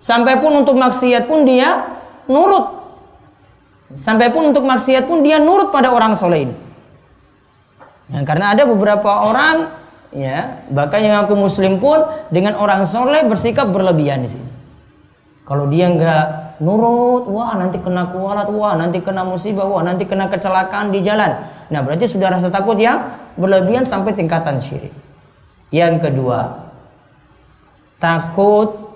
Sampai 0.00 0.40
pun 0.40 0.64
untuk 0.64 0.80
maksiat 0.80 1.28
pun 1.28 1.44
dia 1.44 2.00
nurut. 2.24 2.80
Sampai 3.92 4.32
pun 4.32 4.48
untuk 4.48 4.64
maksiat 4.64 5.04
pun 5.04 5.20
dia 5.20 5.36
nurut 5.36 5.68
pada 5.68 5.92
orang 5.92 6.16
soleh 6.16 6.48
ini. 6.48 6.56
Ya, 8.08 8.24
karena 8.24 8.56
ada 8.56 8.64
beberapa 8.64 9.28
orang 9.28 9.68
ya 10.08 10.64
bahkan 10.72 11.04
yang 11.04 11.28
aku 11.28 11.36
muslim 11.36 11.76
pun 11.76 12.08
dengan 12.32 12.56
orang 12.56 12.88
soleh 12.88 13.28
bersikap 13.28 13.68
berlebihan 13.68 14.24
di 14.24 14.32
sini. 14.32 14.48
Kalau 15.44 15.68
dia 15.68 15.92
nggak 15.92 16.47
nurut, 16.60 17.26
wah 17.30 17.54
nanti 17.56 17.78
kena 17.80 18.10
kualat, 18.12 18.50
wah 18.50 18.74
nanti 18.78 18.98
kena 19.02 19.22
musibah, 19.26 19.66
wah 19.66 19.82
nanti 19.82 20.04
kena 20.04 20.28
kecelakaan 20.30 20.92
di 20.92 21.00
jalan. 21.02 21.48
Nah 21.72 21.80
berarti 21.82 22.06
sudah 22.06 22.28
rasa 22.30 22.50
takut 22.52 22.76
yang 22.78 23.18
berlebihan 23.38 23.86
sampai 23.86 24.14
tingkatan 24.14 24.58
syirik. 24.58 24.92
Yang 25.72 26.10
kedua, 26.10 26.70
takut 28.02 28.88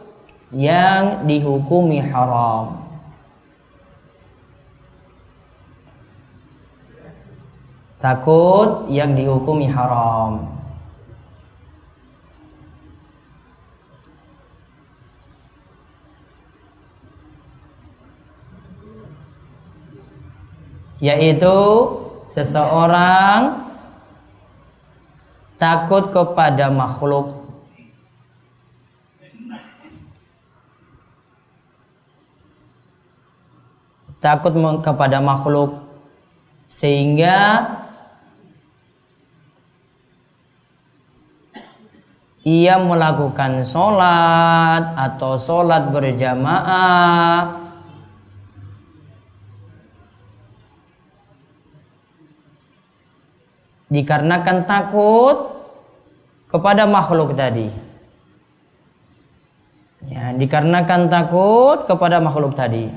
yang 0.53 1.25
dihukumi 1.25 2.01
haram. 2.05 2.85
Takut 8.03 8.91
yang 8.91 9.15
dihukumi 9.15 9.71
haram. 9.71 10.52
Yaitu 21.03 21.59
seseorang 22.23 23.67
takut 25.59 26.15
kepada 26.15 26.71
makhluk. 26.71 27.43
Takut 34.23 34.55
kepada 34.87 35.19
makhluk. 35.19 35.83
Sehingga 36.71 37.67
ia 42.47 42.79
melakukan 42.79 43.67
sholat 43.67 44.95
atau 44.95 45.35
sholat 45.35 45.91
berjamaah 45.91 47.62
dikarenakan 53.93 54.65
takut 54.65 55.53
kepada 56.49 56.89
makhluk 56.89 57.37
tadi. 57.37 57.69
Ya, 60.09 60.33
dikarenakan 60.33 61.13
takut 61.13 61.85
kepada 61.87 62.19
makhluk 62.19 62.57
tadi. 62.57 62.89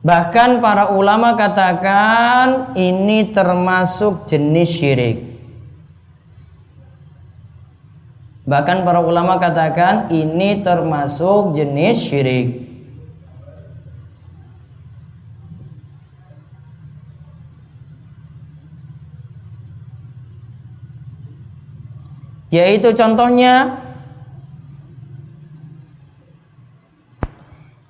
Bahkan 0.00 0.64
para 0.64 0.96
ulama 0.96 1.36
katakan 1.36 2.72
ini 2.72 3.36
termasuk 3.36 4.24
jenis 4.24 4.72
syirik. 4.72 5.29
Bahkan 8.50 8.82
para 8.82 8.98
ulama 8.98 9.38
katakan 9.38 10.10
ini 10.10 10.58
termasuk 10.66 11.54
jenis 11.54 12.02
syirik. 12.02 12.66
Yaitu 22.50 22.90
contohnya 22.98 23.78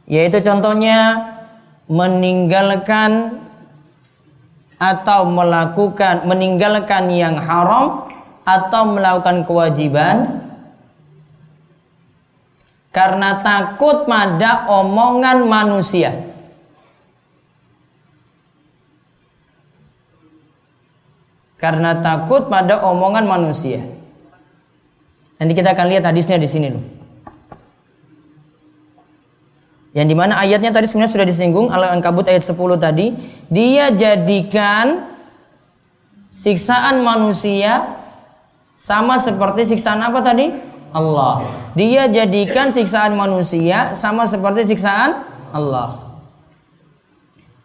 yaitu 0.04 0.44
contohnya 0.44 1.24
meninggalkan 1.88 3.40
atau 4.76 5.24
melakukan 5.24 6.28
meninggalkan 6.28 7.08
yang 7.08 7.40
haram 7.40 8.12
atau 8.44 8.92
melakukan 8.92 9.48
kewajiban 9.48 10.49
karena 12.90 13.38
takut 13.46 14.06
pada 14.06 14.66
omongan 14.66 15.46
manusia. 15.46 16.10
Karena 21.54 22.02
takut 22.02 22.50
pada 22.50 22.82
omongan 22.82 23.28
manusia. 23.30 23.84
Nanti 25.38 25.52
kita 25.54 25.76
akan 25.76 25.86
lihat 25.92 26.04
hadisnya 26.08 26.40
di 26.40 26.48
sini 26.50 26.68
loh. 26.72 26.84
Yang 29.90 30.06
di 30.10 30.16
mana 30.16 30.38
ayatnya 30.38 30.70
tadi 30.70 30.86
sebenarnya 30.86 31.14
sudah 31.18 31.26
disinggung 31.26 31.66
Al-Ankabut 31.66 32.30
ayat 32.30 32.46
10 32.46 32.54
tadi 32.78 33.10
Dia 33.50 33.90
jadikan 33.90 35.10
Siksaan 36.30 37.02
manusia 37.02 37.98
Sama 38.78 39.18
seperti 39.18 39.66
siksaan 39.66 39.98
apa 39.98 40.22
tadi? 40.22 40.69
Allah. 40.90 41.46
Dia 41.78 42.10
jadikan 42.10 42.74
siksaan 42.74 43.14
manusia 43.14 43.94
sama 43.94 44.26
seperti 44.26 44.74
siksaan 44.74 45.22
Allah. 45.54 46.10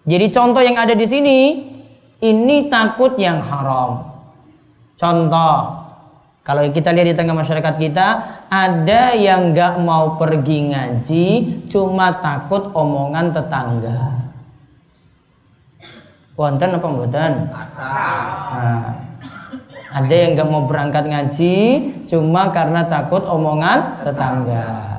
Jadi 0.06 0.30
contoh 0.30 0.62
yang 0.62 0.78
ada 0.78 0.94
di 0.94 1.06
sini 1.06 1.40
ini 2.22 2.70
takut 2.70 3.18
yang 3.18 3.42
haram. 3.42 4.14
Contoh, 4.96 5.86
kalau 6.46 6.62
kita 6.70 6.94
lihat 6.94 7.10
di 7.10 7.16
tengah 7.18 7.34
masyarakat 7.34 7.76
kita, 7.82 8.08
ada 8.54 9.18
yang 9.18 9.50
nggak 9.50 9.82
mau 9.82 10.14
pergi 10.16 10.72
ngaji, 10.72 11.28
cuma 11.66 12.22
takut 12.22 12.70
omongan 12.70 13.34
tetangga. 13.34 14.30
Wonten 16.38 16.78
apa 16.78 16.86
mboten? 16.86 17.34
Nah, 17.50 18.94
ada 19.96 20.12
yang 20.12 20.36
nggak 20.36 20.50
mau 20.52 20.68
berangkat 20.68 21.08
ngaji 21.08 21.56
cuma 22.04 22.52
karena 22.52 22.84
takut 22.84 23.24
omongan 23.24 24.04
tetangga. 24.04 24.92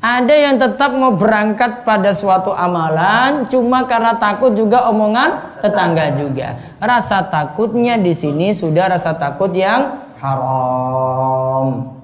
Ada 0.00 0.32
yang 0.32 0.56
tetap 0.56 0.94
mau 0.94 1.12
berangkat 1.12 1.82
pada 1.82 2.14
suatu 2.14 2.54
amalan 2.54 3.50
cuma 3.50 3.84
karena 3.90 4.14
takut 4.14 4.54
juga 4.54 4.86
omongan 4.88 5.58
tetangga 5.58 6.14
juga. 6.14 6.54
Rasa 6.78 7.26
takutnya 7.26 7.98
di 7.98 8.14
sini 8.14 8.54
sudah 8.54 8.94
rasa 8.94 9.12
takut 9.18 9.50
yang 9.52 10.06
haram. 10.22 11.98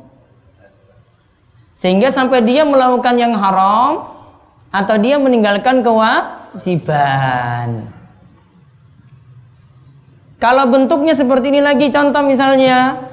Sehingga 1.79 2.11
sampai 2.11 2.43
dia 2.43 2.67
melakukan 2.67 3.15
yang 3.15 3.33
haram 3.39 4.11
atau 4.75 4.97
dia 4.99 5.23
meninggalkan 5.23 5.87
kewajiban. 5.87 6.77
Kalau 10.37 10.69
bentuknya 10.69 11.17
seperti 11.17 11.49
ini 11.49 11.65
lagi 11.65 11.89
contoh 11.89 12.21
misalnya 12.21 13.09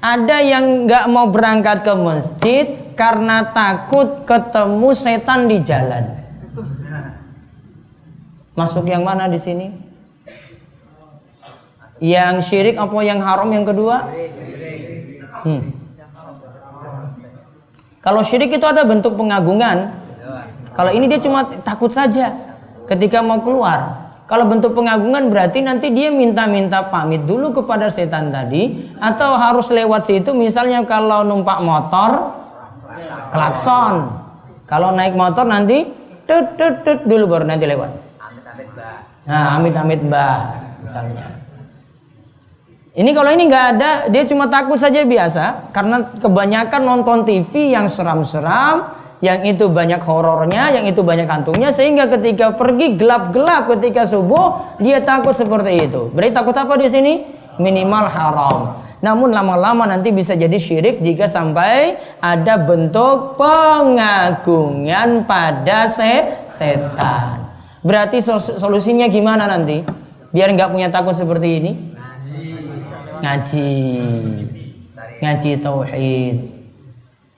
ada 0.00 0.40
yang 0.40 0.88
nggak 0.88 1.04
mau 1.12 1.28
berangkat 1.28 1.84
ke 1.84 1.92
masjid 1.92 2.66
karena 2.96 3.52
takut 3.52 4.24
ketemu 4.24 4.88
setan 4.96 5.46
di 5.46 5.60
jalan. 5.60 6.04
Masuk 8.52 8.84
yang 8.88 9.04
mana 9.04 9.28
di 9.28 9.40
sini? 9.40 9.72
Yang 12.02 12.50
syirik 12.50 12.76
apa 12.80 12.98
yang 13.04 13.22
haram 13.22 13.48
yang 13.52 13.62
kedua? 13.62 14.10
Hmm. 15.46 15.70
Kalau 18.02 18.20
syirik 18.26 18.50
itu 18.50 18.66
ada 18.66 18.82
bentuk 18.82 19.14
pengagungan. 19.14 20.02
Kalau 20.72 20.90
ini 20.90 21.06
dia 21.06 21.20
cuma 21.22 21.46
takut 21.62 21.94
saja 21.94 22.32
ketika 22.90 23.22
mau 23.22 23.38
keluar. 23.44 24.01
Kalau 24.32 24.48
bentuk 24.48 24.72
pengagungan 24.72 25.28
berarti 25.28 25.60
nanti 25.60 25.92
dia 25.92 26.08
minta-minta 26.08 26.88
pamit 26.88 27.28
dulu 27.28 27.52
kepada 27.52 27.92
setan 27.92 28.32
tadi 28.32 28.88
atau 28.96 29.36
harus 29.36 29.68
lewat 29.68 30.08
situ 30.08 30.32
misalnya 30.32 30.80
kalau 30.88 31.20
numpak 31.20 31.60
motor 31.60 32.32
klakson. 33.28 34.08
Kalau 34.64 34.88
naik 34.96 35.12
motor 35.12 35.44
nanti 35.44 35.84
tut 36.24 36.56
tut 36.56 36.80
tut 36.80 37.04
dulu 37.04 37.28
baru 37.28 37.44
nanti 37.44 37.68
lewat. 37.68 37.92
Nah, 39.28 39.60
amit-amit 39.60 40.00
mbah 40.00 40.64
misalnya. 40.80 41.28
Ini 42.96 43.10
kalau 43.12 43.28
ini 43.36 43.52
nggak 43.52 43.66
ada, 43.76 43.90
dia 44.08 44.24
cuma 44.24 44.48
takut 44.48 44.80
saja 44.80 45.04
biasa 45.04 45.76
karena 45.76 46.08
kebanyakan 46.16 46.80
nonton 46.80 47.28
TV 47.28 47.76
yang 47.76 47.84
seram-seram, 47.84 48.96
yang 49.22 49.46
itu 49.46 49.70
banyak 49.70 50.02
horornya, 50.02 50.74
yang 50.74 50.82
itu 50.82 51.06
banyak 51.06 51.30
kantungnya 51.30 51.70
sehingga 51.70 52.10
ketika 52.10 52.58
pergi 52.58 52.98
gelap-gelap 52.98 53.70
ketika 53.78 54.02
subuh 54.02 54.74
dia 54.82 54.98
takut 54.98 55.30
seperti 55.30 55.86
itu. 55.86 56.10
Berarti 56.10 56.34
takut 56.34 56.56
apa 56.58 56.74
di 56.74 56.90
sini? 56.90 57.22
Minimal 57.62 58.10
haram. 58.10 58.82
Namun 58.98 59.30
lama-lama 59.30 59.86
nanti 59.86 60.10
bisa 60.10 60.34
jadi 60.34 60.58
syirik 60.58 60.98
jika 60.98 61.30
sampai 61.30 62.02
ada 62.18 62.58
bentuk 62.58 63.38
pengagungan 63.38 65.22
pada 65.22 65.86
se 65.86 66.42
setan. 66.50 67.46
Berarti 67.86 68.18
solusinya 68.58 69.06
gimana 69.06 69.46
nanti? 69.46 69.86
Biar 70.34 70.50
nggak 70.50 70.70
punya 70.74 70.90
takut 70.90 71.14
seperti 71.14 71.62
ini? 71.62 71.70
Ngaji. 71.94 72.46
Ngaji. 73.22 73.70
Ngaji 75.22 75.50
tauhid 75.62 76.61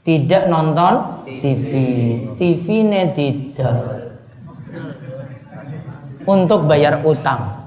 tidak 0.05 0.53
nonton 0.53 1.25
TV 1.25 1.71
TV 2.37 2.67
tidak 3.17 3.77
untuk 6.29 6.69
bayar 6.69 7.01
utang 7.03 7.65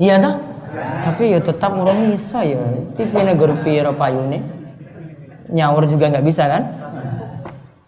iya 0.00 0.16
toh 0.16 0.48
Tapi 0.78 1.32
ya 1.32 1.40
tetap 1.40 1.72
orang 1.74 2.12
bisa 2.12 2.44
ya. 2.44 2.60
TV 2.94 3.12
negara 3.24 3.56
piro 3.64 3.92
payune. 3.96 4.44
Nyawur 5.48 5.88
juga 5.88 6.12
nggak 6.12 6.26
bisa 6.26 6.44
kan? 6.44 6.62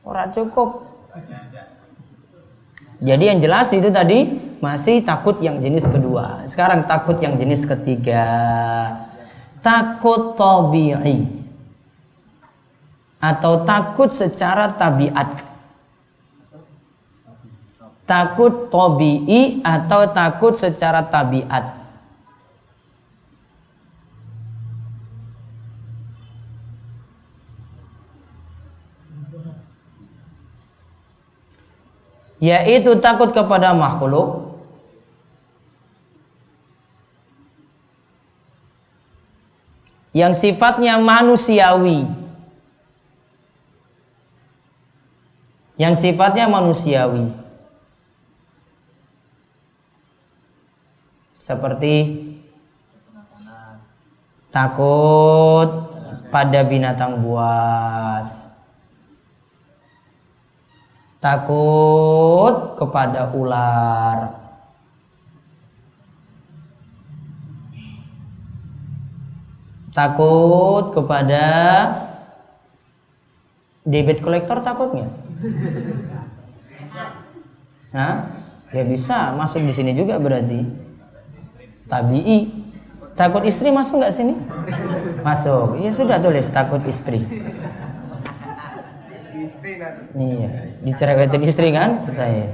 Ora 0.01 0.27
cukup. 0.33 0.89
Jadi 3.01 3.25
yang 3.33 3.39
jelas 3.41 3.69
itu 3.73 3.89
tadi 3.93 4.29
masih 4.61 5.05
takut 5.05 5.41
yang 5.41 5.61
jenis 5.61 5.89
kedua. 5.89 6.45
Sekarang 6.49 6.85
takut 6.89 7.21
yang 7.21 7.37
jenis 7.37 7.65
ketiga. 7.69 8.25
Takut 9.61 10.37
tabi'i 10.41 11.40
atau 13.21 13.63
takut 13.69 14.09
secara 14.09 14.73
tabiat. 14.73 15.45
Takut 18.09 18.73
tabi'i 18.73 19.63
atau 19.63 20.09
takut 20.11 20.57
secara 20.57 21.05
tabiat. 21.07 21.81
yaitu 32.41 32.97
takut 32.97 33.37
kepada 33.37 33.77
makhluk 33.77 34.57
yang 40.17 40.33
sifatnya 40.33 40.97
manusiawi 40.97 42.09
yang 45.81 45.97
sifatnya 45.97 46.45
manusiawi 46.45 47.33
seperti 51.33 52.21
takut 54.53 55.89
pada 56.29 56.61
binatang 56.69 57.25
buas 57.25 58.51
takut 61.21 62.81
kepada 62.81 63.31
ular. 63.37 64.41
Takut 69.91 70.95
kepada 70.97 71.45
debit 73.85 74.23
kolektor 74.25 74.65
takutnya? 74.65 75.11
Hah? 77.97 78.15
Ya 78.71 78.83
bisa 78.87 79.35
masuk 79.35 79.67
di 79.67 79.75
sini 79.75 79.93
juga 79.97 80.21
berarti. 80.21 80.63
Tabii. 81.91 82.71
Takut 83.19 83.43
istri 83.45 83.75
masuk 83.75 84.01
nggak 84.01 84.15
sini? 84.15 84.35
Masuk. 85.27 85.83
Ya 85.83 85.91
sudah 85.91 86.23
tulis 86.23 86.49
takut 86.49 86.81
istri 86.87 87.27
istri 89.51 89.77
kan? 89.83 89.95
Iya, 90.15 90.51
diceraikan 90.87 91.43
istri 91.43 91.69
kan? 91.75 91.91
Katanya. 92.07 92.49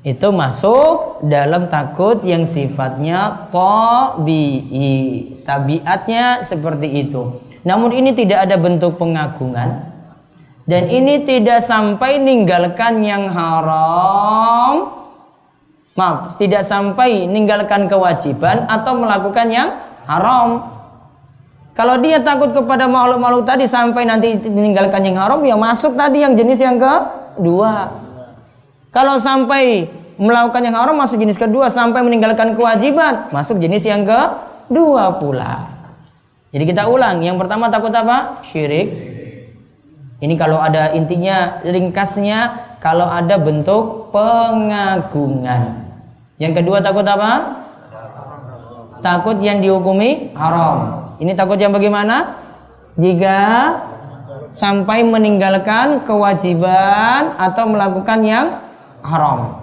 Itu 0.00 0.32
masuk 0.32 1.20
dalam 1.28 1.68
takut 1.68 2.24
yang 2.24 2.48
sifatnya 2.48 3.50
tabi'i. 3.52 4.96
Tabiatnya 5.44 6.40
seperti 6.40 7.04
itu. 7.04 7.42
Namun 7.66 7.92
ini 7.92 8.16
tidak 8.16 8.48
ada 8.48 8.56
bentuk 8.56 8.96
pengagungan 8.96 9.92
dan 10.68 10.88
ini 10.88 11.24
tidak 11.24 11.64
sampai 11.64 12.20
ninggalkan 12.20 13.00
yang 13.00 13.28
haram. 13.32 15.00
Maaf, 15.96 16.38
tidak 16.38 16.64
sampai 16.64 17.28
ninggalkan 17.28 17.90
kewajiban 17.90 18.64
atau 18.70 18.96
melakukan 18.96 19.46
yang 19.50 19.68
haram. 20.06 20.80
Kalau 21.74 21.96
dia 21.98 22.20
takut 22.20 22.52
kepada 22.52 22.84
makhluk-makhluk 22.86 23.44
tadi 23.48 23.64
sampai 23.64 24.04
nanti 24.04 24.36
meninggalkan 24.48 25.00
yang 25.00 25.16
haram, 25.16 25.40
ya 25.44 25.56
masuk 25.56 25.96
tadi 25.96 26.22
yang 26.22 26.36
jenis 26.36 26.60
yang 26.60 26.76
kedua. 26.76 27.90
Kalau 28.90 29.16
sampai 29.16 29.86
melakukan 30.20 30.60
yang 30.60 30.76
haram 30.76 30.94
masuk 30.98 31.16
jenis 31.16 31.40
kedua 31.40 31.72
sampai 31.72 32.04
meninggalkan 32.04 32.52
kewajiban, 32.52 33.32
masuk 33.32 33.56
jenis 33.56 33.88
yang 33.88 34.04
kedua 34.04 35.16
pula. 35.16 35.72
Jadi 36.50 36.64
kita 36.66 36.90
ulang, 36.90 37.22
yang 37.24 37.38
pertama 37.38 37.70
takut 37.70 37.94
apa? 37.94 38.42
Syirik. 38.44 39.09
Ini 40.20 40.36
kalau 40.36 40.60
ada 40.60 40.92
intinya 40.92 41.64
ringkasnya 41.64 42.38
kalau 42.76 43.08
ada 43.08 43.40
bentuk 43.40 44.12
pengagungan. 44.12 45.88
Yang 46.36 46.60
kedua 46.60 46.84
takut 46.84 47.08
apa? 47.08 47.32
Takut 49.00 49.40
yang 49.40 49.64
dihukumi 49.64 50.36
haram. 50.36 51.08
Ini 51.16 51.32
takut 51.32 51.56
yang 51.56 51.72
bagaimana? 51.72 52.36
Jika 53.00 53.40
sampai 54.52 55.06
meninggalkan 55.08 56.04
kewajiban 56.04 57.40
atau 57.40 57.64
melakukan 57.72 58.20
yang 58.20 58.46
haram. 59.00 59.56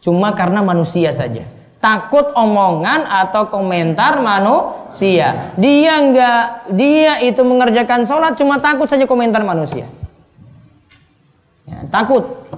Cuma 0.00 0.32
karena 0.32 0.64
manusia 0.64 1.12
saja. 1.12 1.44
Takut 1.78 2.34
omongan 2.34 3.06
atau 3.06 3.46
komentar 3.46 4.18
manusia. 4.18 5.54
Dia 5.54 6.02
enggak, 6.02 6.66
dia 6.74 7.22
itu 7.22 7.38
mengerjakan 7.46 8.02
sholat 8.02 8.34
cuma 8.34 8.58
takut 8.58 8.90
saja 8.90 9.06
komentar 9.06 9.46
manusia. 9.46 9.86
Ya, 11.70 11.86
takut. 11.86 12.50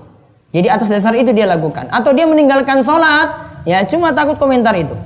Jadi 0.50 0.66
atas 0.72 0.88
dasar 0.88 1.12
itu 1.20 1.36
dia 1.36 1.44
lakukan. 1.44 1.92
Atau 1.92 2.16
dia 2.16 2.24
meninggalkan 2.24 2.80
sholat, 2.80 3.60
ya 3.68 3.84
cuma 3.84 4.16
takut 4.16 4.40
komentar 4.40 4.72
itu 4.72 4.96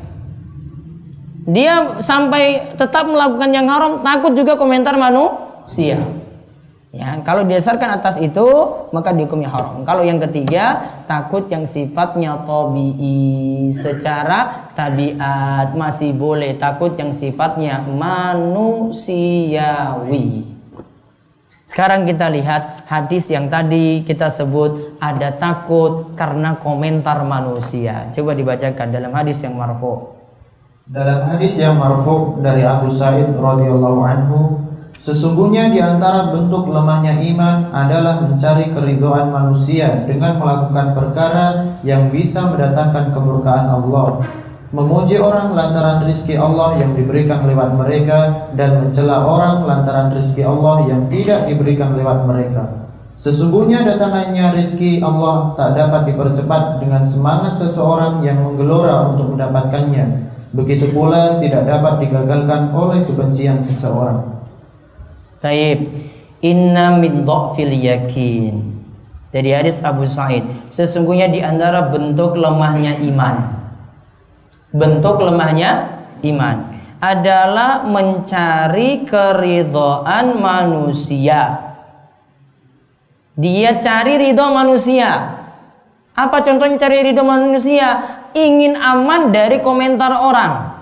dia 1.44 2.00
sampai 2.00 2.72
tetap 2.80 3.04
melakukan 3.04 3.52
yang 3.52 3.68
haram 3.68 4.00
takut 4.00 4.32
juga 4.32 4.56
komentar 4.56 4.96
manusia 4.96 6.00
ya 6.94 7.18
kalau 7.26 7.42
didasarkan 7.42 7.98
atas 7.98 8.22
itu 8.22 8.46
maka 8.94 9.10
dihukumnya 9.10 9.50
haram. 9.50 9.82
Kalau 9.82 10.06
yang 10.06 10.22
ketiga 10.22 10.78
takut 11.10 11.50
yang 11.50 11.66
sifatnya 11.66 12.46
tabii. 12.46 13.74
Secara 13.74 14.70
tabiat 14.78 15.74
masih 15.74 16.14
boleh 16.14 16.54
takut 16.54 16.94
yang 16.94 17.10
sifatnya 17.10 17.82
manusiawi. 17.82 19.02
Sekarang 21.66 22.06
kita 22.06 22.30
lihat 22.30 22.86
hadis 22.86 23.26
yang 23.34 23.50
tadi 23.50 24.06
kita 24.06 24.30
sebut 24.30 24.94
ada 25.02 25.34
takut 25.34 26.14
karena 26.14 26.54
komentar 26.62 27.26
manusia. 27.26 28.14
Coba 28.14 28.38
dibacakan 28.38 28.94
dalam 28.94 29.10
hadis 29.10 29.42
yang 29.42 29.58
marfu' 29.58 30.14
Dalam 30.84 31.24
hadis 31.24 31.56
yang 31.56 31.80
marfu 31.80 32.44
dari 32.44 32.60
Abu 32.60 32.92
Sa'id 32.92 33.32
radhiyallahu 33.32 34.04
anhu, 34.04 34.63
sesungguhnya 35.04 35.68
di 35.68 35.84
antara 35.84 36.32
bentuk 36.32 36.64
lemahnya 36.72 37.20
iman 37.20 37.68
adalah 37.76 38.24
mencari 38.24 38.72
keridhaan 38.72 39.28
manusia 39.28 40.08
dengan 40.08 40.40
melakukan 40.40 40.96
perkara 40.96 41.76
yang 41.84 42.08
bisa 42.08 42.48
mendatangkan 42.48 43.12
kemurkaan 43.12 43.68
Allah. 43.68 44.24
Memuji 44.72 45.20
orang 45.20 45.52
lantaran 45.52 46.08
rizki 46.08 46.34
Allah 46.34 46.80
yang 46.80 46.96
diberikan 46.96 47.44
lewat 47.44 47.76
mereka 47.76 48.50
dan 48.56 48.80
mencela 48.80 49.22
orang 49.22 49.68
lantaran 49.68 50.16
rizki 50.16 50.40
Allah 50.40 50.88
yang 50.88 51.06
tidak 51.12 51.46
diberikan 51.46 51.94
lewat 51.94 52.24
mereka. 52.24 52.88
Sesungguhnya 53.14 53.86
datangannya 53.86 54.58
rizki 54.58 54.98
Allah 55.04 55.54
tak 55.54 55.78
dapat 55.78 56.10
dipercepat 56.10 56.82
dengan 56.82 57.06
semangat 57.06 57.54
seseorang 57.54 58.26
yang 58.26 58.42
menggelora 58.42 59.14
untuk 59.14 59.36
mendapatkannya 59.36 60.34
Begitu 60.54 60.94
pula 60.94 61.42
tidak 61.42 61.66
dapat 61.66 62.06
digagalkan 62.06 62.70
oleh 62.70 63.02
kebencian 63.02 63.58
seseorang. 63.58 64.33
Taib. 65.44 65.84
Inna 66.40 66.96
min 66.96 67.28
dhafil 67.28 67.76
yakin. 67.76 68.72
Dari 69.28 69.50
hadis 69.52 69.84
Abu 69.84 70.08
Sa'id, 70.08 70.46
sesungguhnya 70.72 71.28
di 71.28 71.44
antara 71.44 71.92
bentuk 71.92 72.38
lemahnya 72.38 72.96
iman. 73.04 73.52
Bentuk 74.72 75.20
lemahnya 75.20 76.00
iman 76.24 76.72
adalah 77.02 77.84
mencari 77.84 79.04
keridhaan 79.04 80.40
manusia. 80.40 81.60
Dia 83.36 83.76
cari 83.76 84.14
ridho 84.16 84.46
manusia. 84.54 85.10
Apa 86.14 86.40
contohnya 86.46 86.78
cari 86.78 87.04
ridho 87.10 87.26
manusia? 87.26 88.22
ingin 88.34 88.74
aman 88.76 89.30
dari 89.30 89.62
komentar 89.62 90.10
orang. 90.10 90.74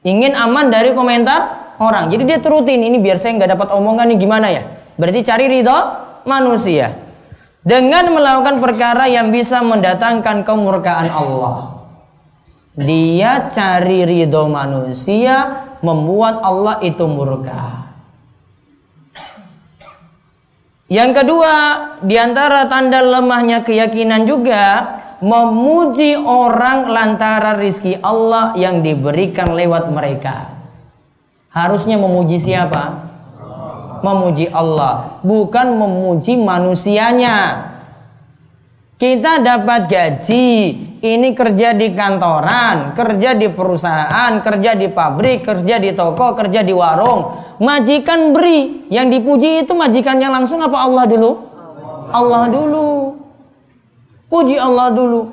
Ingin 0.00 0.32
aman 0.32 0.72
dari 0.72 0.96
komentar 0.96 1.59
orang. 1.80 2.12
Jadi 2.12 2.22
dia 2.28 2.38
terutin 2.38 2.84
ini 2.84 3.00
biar 3.00 3.16
saya 3.16 3.40
nggak 3.40 3.56
dapat 3.56 3.68
omongan 3.72 4.12
nih 4.12 4.18
gimana 4.20 4.46
ya. 4.52 4.62
Berarti 5.00 5.20
cari 5.24 5.48
ridho 5.48 5.78
manusia. 6.28 6.92
Dengan 7.60 8.12
melakukan 8.12 8.60
perkara 8.60 9.08
yang 9.08 9.32
bisa 9.32 9.60
mendatangkan 9.64 10.44
kemurkaan 10.44 11.08
Allah. 11.08 11.88
Dia 12.76 13.48
cari 13.48 14.04
ridho 14.04 14.48
manusia 14.48 15.66
membuat 15.80 16.40
Allah 16.44 16.80
itu 16.84 17.04
murka. 17.08 17.88
Yang 20.90 21.22
kedua, 21.22 21.54
di 22.02 22.18
antara 22.18 22.66
tanda 22.66 22.98
lemahnya 22.98 23.62
keyakinan 23.62 24.26
juga 24.26 24.98
memuji 25.22 26.16
orang 26.18 26.90
lantaran 26.90 27.60
rizki 27.60 27.94
Allah 28.00 28.56
yang 28.58 28.82
diberikan 28.82 29.54
lewat 29.54 29.86
mereka. 29.92 30.59
Harusnya 31.50 31.98
memuji 31.98 32.38
siapa? 32.38 33.10
Memuji 34.00 34.46
Allah, 34.54 35.20
bukan 35.26 35.76
memuji 35.76 36.38
manusianya. 36.38 37.68
Kita 39.00 39.40
dapat 39.40 39.88
gaji, 39.88 40.48
ini 41.00 41.28
kerja 41.32 41.72
di 41.72 41.88
kantoran, 41.96 42.92
kerja 42.92 43.32
di 43.32 43.48
perusahaan, 43.48 44.44
kerja 44.44 44.76
di 44.76 44.92
pabrik, 44.92 45.40
kerja 45.40 45.80
di 45.80 45.96
toko, 45.96 46.36
kerja 46.36 46.60
di 46.60 46.70
warung. 46.76 47.32
Majikan 47.64 48.36
beri, 48.36 48.86
yang 48.92 49.08
dipuji 49.08 49.64
itu 49.64 49.72
majikannya 49.72 50.28
langsung 50.28 50.60
apa 50.60 50.84
Allah 50.84 51.04
dulu? 51.08 51.30
Allah 52.12 52.42
dulu. 52.52 53.16
Puji 54.28 54.60
Allah 54.60 54.92
dulu. 54.92 55.32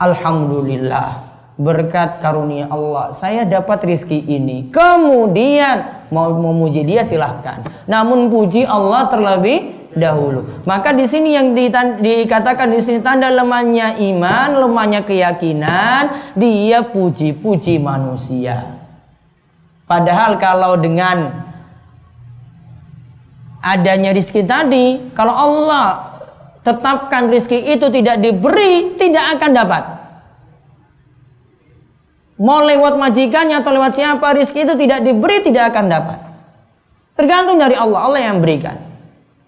Alhamdulillah. 0.00 1.25
Berkat 1.56 2.20
karunia 2.20 2.68
Allah, 2.68 3.16
saya 3.16 3.48
dapat 3.48 3.80
rizki 3.88 4.20
ini. 4.20 4.68
Kemudian 4.68 6.04
mau 6.12 6.28
memuji 6.36 6.84
dia 6.84 7.00
silahkan. 7.00 7.64
Namun 7.88 8.28
puji 8.28 8.68
Allah 8.68 9.08
terlebih 9.08 9.88
dahulu. 9.96 10.44
Maka 10.68 10.92
di 10.92 11.08
sini 11.08 11.32
yang 11.32 11.56
dikatakan 11.96 12.68
di 12.68 12.80
sini 12.84 13.00
tanda 13.00 13.32
lemahnya 13.32 13.96
iman, 13.96 14.68
lemahnya 14.68 15.00
keyakinan, 15.08 16.36
dia 16.36 16.84
puji-puji 16.84 17.80
manusia. 17.80 18.76
Padahal 19.88 20.36
kalau 20.36 20.76
dengan 20.76 21.40
adanya 23.64 24.12
rizki 24.12 24.44
tadi, 24.44 25.08
kalau 25.16 25.32
Allah 25.32 26.20
tetapkan 26.60 27.32
rizki 27.32 27.64
itu 27.64 27.88
tidak 27.88 28.20
diberi, 28.20 28.92
tidak 29.00 29.40
akan 29.40 29.50
dapat. 29.56 29.95
Mau 32.36 32.60
lewat 32.60 33.00
majikannya 33.00 33.64
atau 33.64 33.72
lewat 33.72 33.96
siapa 33.96 34.36
rizki 34.36 34.68
itu 34.68 34.76
tidak 34.76 35.00
diberi, 35.00 35.40
tidak 35.40 35.72
akan 35.72 35.84
dapat. 35.88 36.18
Tergantung 37.16 37.56
dari 37.56 37.72
Allah, 37.72 38.00
Allah 38.04 38.20
yang 38.20 38.44
berikan. 38.44 38.76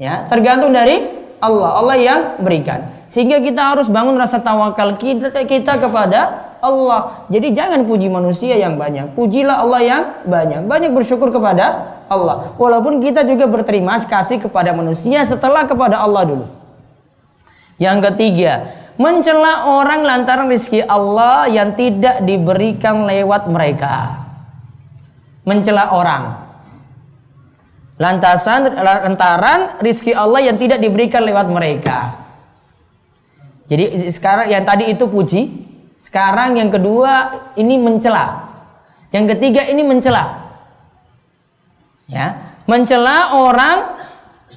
Ya, 0.01 0.25
tergantung 0.25 0.73
dari 0.73 1.05
Allah. 1.37 1.71
Allah 1.85 1.97
yang 2.01 2.21
berikan. 2.41 2.89
Sehingga 3.13 3.45
kita 3.45 3.77
harus 3.77 3.93
bangun 3.93 4.17
rasa 4.17 4.41
tawakal 4.41 4.97
kita, 4.97 5.29
kita 5.45 5.77
kepada 5.77 6.49
Allah. 6.65 7.29
Jadi 7.29 7.53
jangan 7.53 7.85
puji 7.85 8.09
manusia 8.09 8.57
yang 8.57 8.81
banyak. 8.81 9.13
Pujilah 9.13 9.65
Allah 9.65 9.81
yang 9.85 10.03
banyak. 10.25 10.65
Banyak 10.65 10.91
bersyukur 10.97 11.29
kepada 11.29 11.99
Allah. 12.09 12.57
Walaupun 12.57 13.05
kita 13.05 13.23
juga 13.29 13.45
berterima 13.45 14.01
kasih 14.01 14.41
kepada 14.41 14.73
manusia 14.73 15.21
setelah 15.29 15.69
kepada 15.69 16.01
Allah 16.01 16.25
dulu. 16.25 16.47
Yang 17.79 18.11
ketiga, 18.11 18.75
mencela 18.99 19.71
orang 19.71 20.03
lantaran 20.03 20.51
rezeki 20.51 20.85
Allah 20.85 21.47
yang 21.47 21.79
tidak 21.79 22.27
diberikan 22.27 23.07
lewat 23.07 23.47
mereka. 23.47 24.27
Mencela 25.49 25.95
orang 25.97 26.49
lantasan 27.99 28.71
lantaran 28.79 29.83
rizki 29.83 30.15
Allah 30.15 30.47
yang 30.47 30.57
tidak 30.57 30.79
diberikan 30.79 31.27
lewat 31.27 31.51
mereka. 31.51 32.15
Jadi 33.69 34.09
sekarang 34.09 34.49
yang 34.49 34.65
tadi 34.65 34.89
itu 34.89 35.05
puji, 35.05 35.43
sekarang 36.01 36.57
yang 36.57 36.73
kedua 36.73 37.13
ini 37.59 37.77
mencela. 37.77 38.49
Yang 39.13 39.37
ketiga 39.37 39.67
ini 39.67 39.83
mencela. 39.85 40.47
Ya, 42.09 42.57
mencela 42.65 43.37
orang 43.37 44.01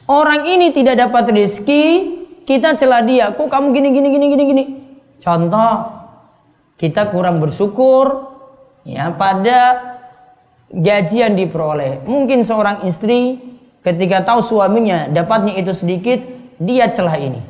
orang 0.08 0.48
ini 0.48 0.72
tidak 0.72 1.04
dapat 1.04 1.36
rizki, 1.36 2.21
kita 2.52 2.76
cela 2.76 3.00
dia. 3.00 3.32
Kok 3.32 3.48
kamu 3.48 3.72
gini 3.72 3.90
gini 3.96 4.08
gini 4.12 4.26
gini 4.28 4.44
gini? 4.44 4.64
Contoh, 5.24 5.74
kita 6.76 7.08
kurang 7.08 7.40
bersyukur 7.40 8.28
ya 8.84 9.16
pada 9.16 9.80
gaji 10.68 11.18
yang 11.24 11.36
diperoleh. 11.40 12.04
Mungkin 12.04 12.44
seorang 12.44 12.84
istri 12.84 13.40
ketika 13.88 14.28
tahu 14.28 14.44
suaminya 14.44 15.08
dapatnya 15.08 15.56
itu 15.56 15.72
sedikit, 15.72 16.20
dia 16.60 16.92
celah 16.92 17.16
ini. 17.16 17.42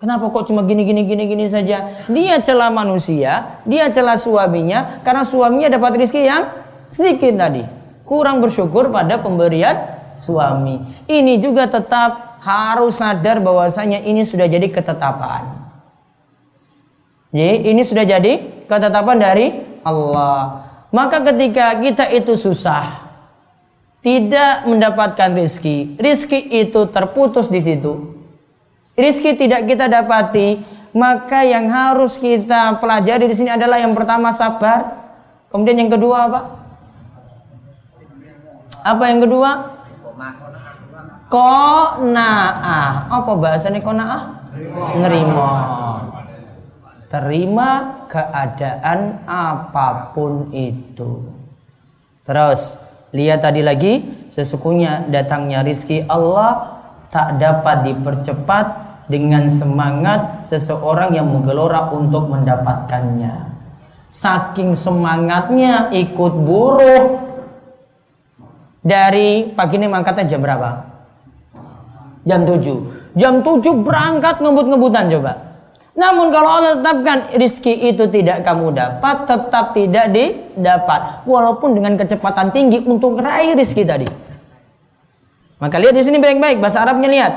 Kenapa 0.00 0.28
kok 0.32 0.52
cuma 0.52 0.64
gini 0.68 0.84
gini 0.84 1.04
gini 1.04 1.24
gini 1.28 1.44
saja? 1.48 1.96
Dia 2.08 2.40
celah 2.40 2.68
manusia, 2.68 3.60
dia 3.64 3.88
celah 3.88 4.20
suaminya 4.20 5.00
karena 5.04 5.24
suaminya 5.24 5.68
dapat 5.72 6.00
rezeki 6.00 6.22
yang 6.24 6.42
sedikit 6.92 7.40
tadi. 7.40 7.64
Kurang 8.04 8.44
bersyukur 8.44 8.92
pada 8.92 9.16
pemberian 9.20 9.96
suami. 10.20 10.76
Ini 11.08 11.40
juga 11.40 11.64
tetap 11.72 12.23
harus 12.44 13.00
sadar 13.00 13.40
bahwasanya 13.40 14.04
ini 14.04 14.20
sudah 14.20 14.44
jadi 14.44 14.68
ketetapan. 14.68 15.48
Jadi 17.32 17.72
ini 17.72 17.82
sudah 17.82 18.04
jadi 18.04 18.32
ketetapan 18.68 19.16
dari 19.16 19.46
Allah. 19.80 20.68
Maka 20.94 21.24
ketika 21.32 21.74
kita 21.80 22.06
itu 22.12 22.38
susah, 22.38 23.10
tidak 24.04 24.68
mendapatkan 24.68 25.32
rizki, 25.34 25.96
rizki 25.98 26.38
itu 26.38 26.86
terputus 26.92 27.50
di 27.50 27.58
situ. 27.58 28.14
Rizki 28.94 29.34
tidak 29.34 29.66
kita 29.66 29.90
dapati, 29.90 30.62
maka 30.94 31.42
yang 31.42 31.66
harus 31.66 32.14
kita 32.14 32.78
pelajari 32.78 33.26
di 33.26 33.34
sini 33.34 33.50
adalah 33.50 33.82
yang 33.82 33.90
pertama 33.90 34.30
sabar, 34.30 35.02
kemudian 35.50 35.82
yang 35.82 35.90
kedua 35.90 36.30
apa? 36.30 36.40
Apa 38.84 39.04
yang 39.10 39.24
kedua? 39.24 39.50
Konaah. 41.32 43.08
Apa 43.10 43.30
bahasanya 43.36 43.80
konaah? 43.80 44.22
Nerima 44.98 45.50
terima 47.14 48.02
keadaan 48.10 49.22
apa 49.22 50.10
pun 50.10 50.50
itu. 50.50 51.22
Terus 52.26 52.74
lihat 53.14 53.46
tadi 53.46 53.62
lagi 53.62 54.02
sesungguhnya 54.34 55.06
datangnya 55.06 55.62
rizki 55.62 56.02
Allah 56.10 56.82
tak 57.14 57.38
dapat 57.38 57.86
dipercepat 57.86 58.66
dengan 59.06 59.46
semangat 59.46 60.50
seseorang 60.50 61.14
yang 61.14 61.30
menggelora 61.30 61.94
untuk 61.94 62.26
mendapatkannya. 62.26 63.54
Saking 64.10 64.74
semangatnya 64.74 65.94
ikut 65.94 66.34
buruh 66.34 67.22
dari 68.82 69.54
pagi 69.54 69.78
ini 69.78 69.86
mangkatnya 69.86 70.34
jam 70.34 70.42
berapa? 70.42 70.93
Jam 72.24 72.48
7. 72.48 73.16
Jam 73.20 73.44
7 73.44 73.84
berangkat 73.84 74.40
ngebut-ngebutan 74.40 75.12
coba. 75.12 75.32
Namun 75.94 76.26
kalau 76.34 76.58
Allah 76.58 76.72
tetapkan 76.82 77.18
rizki 77.38 77.70
itu 77.86 78.10
tidak 78.10 78.42
kamu 78.42 78.74
dapat, 78.74 79.30
tetap 79.30 79.76
tidak 79.78 80.10
didapat. 80.10 81.22
Walaupun 81.22 81.78
dengan 81.78 81.94
kecepatan 81.94 82.50
tinggi 82.50 82.82
untuk 82.82 83.22
meraih 83.22 83.54
rizki 83.54 83.86
tadi. 83.86 84.08
Maka 85.62 85.76
lihat 85.78 85.94
di 85.94 86.02
sini 86.02 86.18
baik-baik 86.18 86.58
bahasa 86.58 86.82
Arabnya 86.82 87.08
lihat. 87.08 87.32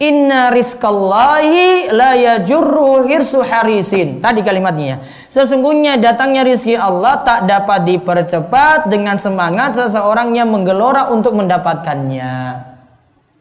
Inna 0.00 0.48
rizkallahi 0.48 1.92
la 1.92 2.16
yajurru 2.16 3.04
hirsu 3.04 3.44
harisin. 3.44 4.18
Tadi 4.18 4.40
kalimatnya 4.40 4.86
ya. 4.88 4.96
Sesungguhnya 5.30 6.00
datangnya 6.00 6.42
rizki 6.42 6.74
Allah 6.74 7.22
tak 7.22 7.46
dapat 7.46 7.84
dipercepat 7.84 8.88
dengan 8.90 9.20
semangat 9.20 9.76
seseorang 9.76 10.34
yang 10.34 10.50
menggelora 10.50 11.12
untuk 11.12 11.36
mendapatkannya. 11.36 12.69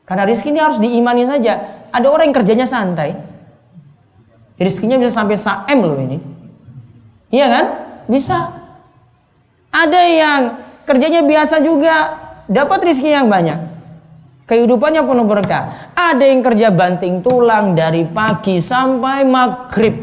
Karena 0.10 0.26
rizki 0.26 0.50
ini 0.50 0.58
harus 0.58 0.82
diimani 0.82 1.30
saja. 1.30 1.86
Ada 1.94 2.10
orang 2.10 2.34
yang 2.34 2.38
kerjanya 2.42 2.66
santai. 2.66 3.14
Rizkinya 4.58 4.98
bisa 4.98 5.14
sampai 5.14 5.38
saem 5.38 5.78
loh 5.86 6.02
ini. 6.02 6.18
Iya 7.30 7.46
kan? 7.46 7.66
Bisa. 8.10 8.58
Ada 9.70 10.02
yang 10.10 10.42
kerjanya 10.90 11.22
biasa 11.22 11.62
juga 11.62 12.18
dapat 12.50 12.90
rizki 12.90 13.14
yang 13.14 13.30
banyak. 13.30 13.70
Kehidupannya 14.50 15.06
penuh 15.06 15.30
berkah. 15.30 15.94
Ada 15.94 16.26
yang 16.26 16.42
kerja 16.42 16.74
banting 16.74 17.22
tulang 17.22 17.78
dari 17.78 18.02
pagi 18.10 18.58
sampai 18.58 19.22
maghrib. 19.22 19.94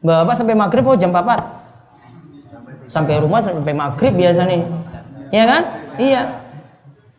Bapak 0.00 0.34
sampai 0.40 0.56
maghrib 0.56 0.88
oh 0.88 0.96
jam 0.96 1.12
4? 1.12 2.88
Sampai 2.88 3.20
rumah 3.20 3.44
sampai 3.44 3.76
maghrib 3.76 4.16
biasa 4.16 4.48
nih. 4.48 4.64
Iya 5.28 5.44
kan? 5.44 5.62
Iya. 6.00 6.41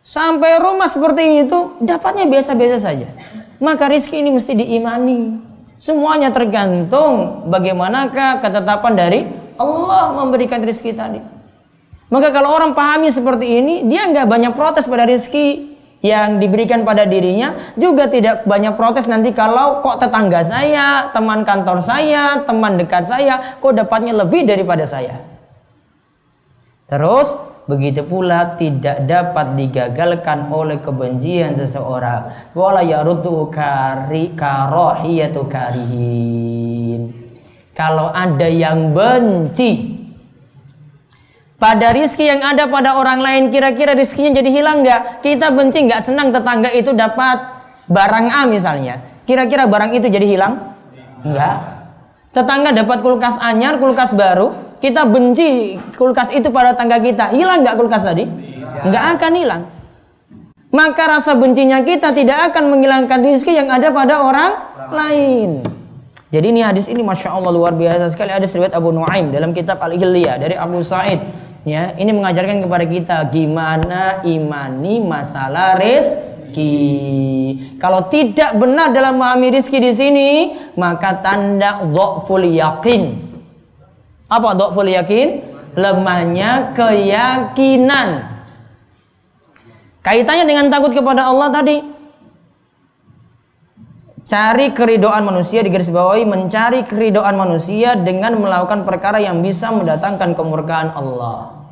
Sampai 0.04 0.60
rumah 0.60 0.84
seperti 0.84 1.48
itu 1.48 1.80
dapatnya 1.80 2.28
biasa-biasa 2.28 2.76
saja. 2.76 3.08
Maka 3.56 3.88
rizki 3.88 4.20
ini 4.20 4.36
mesti 4.36 4.52
diimani. 4.52 5.40
Semuanya 5.80 6.28
tergantung 6.28 7.48
bagaimanakah 7.48 8.44
ketetapan 8.44 8.92
dari 8.92 9.20
Allah 9.56 10.12
memberikan 10.12 10.60
rezeki 10.60 10.92
tadi. 10.92 11.20
Maka 12.12 12.28
kalau 12.36 12.52
orang 12.52 12.76
pahami 12.76 13.08
seperti 13.08 13.64
ini, 13.64 13.88
dia 13.88 14.04
nggak 14.04 14.28
banyak 14.28 14.52
protes 14.52 14.84
pada 14.84 15.08
rezeki 15.08 15.72
yang 16.04 16.36
diberikan 16.36 16.84
pada 16.84 17.08
dirinya, 17.08 17.72
juga 17.80 18.04
tidak 18.04 18.44
banyak 18.44 18.76
protes 18.76 19.08
nanti 19.08 19.32
kalau 19.32 19.80
kok 19.80 20.04
tetangga 20.04 20.44
saya, 20.44 21.08
teman 21.16 21.48
kantor 21.48 21.80
saya, 21.80 22.44
teman 22.44 22.76
dekat 22.76 23.08
saya, 23.08 23.56
kok 23.56 23.72
dapatnya 23.72 24.12
lebih 24.12 24.44
daripada 24.44 24.84
saya. 24.84 25.16
Terus 26.92 27.53
begitu 27.64 28.04
pula 28.04 28.56
tidak 28.60 29.08
dapat 29.08 29.56
digagalkan 29.56 30.52
oleh 30.52 30.80
kebencian 30.80 31.56
seseorang. 31.56 32.52
Wala 32.52 32.84
yaruddu 32.84 33.48
kari 33.48 34.36
karahiyatu 34.36 35.48
karihin. 35.48 37.12
Kalau 37.74 38.12
ada 38.14 38.46
yang 38.46 38.94
benci 38.94 39.98
pada 41.58 41.90
rizki 41.90 42.28
yang 42.28 42.44
ada 42.44 42.68
pada 42.68 43.00
orang 43.00 43.24
lain 43.24 43.42
kira-kira 43.50 43.96
rizkinya 43.96 44.36
jadi 44.36 44.50
hilang 44.52 44.84
nggak? 44.84 45.24
Kita 45.24 45.50
benci 45.50 45.88
nggak 45.88 46.02
senang 46.04 46.30
tetangga 46.30 46.70
itu 46.70 46.94
dapat 46.94 47.40
barang 47.88 48.26
A 48.30 48.46
misalnya. 48.46 49.00
Kira-kira 49.24 49.64
barang 49.64 49.96
itu 49.96 50.06
jadi 50.12 50.26
hilang? 50.28 50.76
Enggak 51.24 51.74
tetangga 52.34 52.74
dapat 52.74 52.98
kulkas 53.00 53.38
anyar 53.38 53.78
kulkas 53.78 54.10
baru 54.12 54.73
kita 54.84 55.08
benci 55.08 55.80
kulkas 55.96 56.28
itu 56.28 56.52
pada 56.52 56.76
tangga 56.76 57.00
kita, 57.00 57.32
hilang 57.32 57.64
nggak 57.64 57.80
kulkas 57.80 58.04
tadi? 58.04 58.28
Nggak 58.84 59.04
akan 59.16 59.32
hilang. 59.32 59.62
Maka 60.68 61.08
rasa 61.08 61.32
bencinya 61.32 61.80
kita 61.80 62.12
tidak 62.12 62.52
akan 62.52 62.68
menghilangkan 62.68 63.24
rezeki 63.24 63.64
yang 63.64 63.72
ada 63.72 63.88
pada 63.88 64.20
orang 64.20 64.52
lain. 64.92 65.64
Jadi 66.28 66.46
ini 66.52 66.60
hadis 66.60 66.92
ini 66.92 67.00
masya 67.00 67.32
Allah 67.32 67.48
luar 67.54 67.72
biasa 67.72 68.12
sekali. 68.12 68.34
Ada 68.34 68.44
riwayat 68.44 68.76
Abu 68.76 68.92
Nuaim 68.92 69.32
dalam 69.32 69.56
kitab 69.56 69.80
Al 69.80 69.96
Hilya 69.96 70.36
dari 70.36 70.58
Abu 70.58 70.84
Said. 70.84 71.22
Ya, 71.64 71.96
ini 71.96 72.12
mengajarkan 72.12 72.60
kepada 72.60 72.84
kita 72.84 73.24
gimana 73.32 74.20
imani 74.20 75.00
masalah 75.00 75.80
rezeki. 75.80 76.76
Kalau 77.80 78.12
tidak 78.12 78.52
benar 78.60 78.92
dalam 78.92 79.16
memahami 79.16 79.48
rezeki 79.56 79.78
di 79.80 79.92
sini, 79.96 80.30
maka 80.76 81.24
tanda 81.24 81.88
dhaful 81.88 82.44
yakin 82.44 83.23
apa 84.34 84.58
dhaful 84.58 84.90
yakin? 84.90 85.54
Lemahnya 85.74 86.74
keyakinan. 86.74 88.34
Kaitannya 90.04 90.44
dengan 90.46 90.66
takut 90.68 90.92
kepada 90.92 91.26
Allah 91.26 91.48
tadi. 91.50 91.80
Cari 94.24 94.72
keridoan 94.72 95.20
manusia 95.20 95.60
di 95.60 95.68
garis 95.68 95.92
bawahi 95.92 96.24
mencari 96.24 96.80
keridoan 96.88 97.36
manusia 97.36 97.92
dengan 97.92 98.40
melakukan 98.40 98.88
perkara 98.88 99.20
yang 99.20 99.44
bisa 99.44 99.68
mendatangkan 99.68 100.32
kemurkaan 100.32 100.96
Allah. 100.96 101.68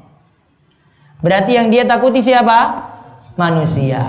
Berarti 1.25 1.57
yang 1.57 1.73
dia 1.73 1.89
takuti 1.89 2.21
siapa? 2.21 2.77
Manusia. 3.41 4.05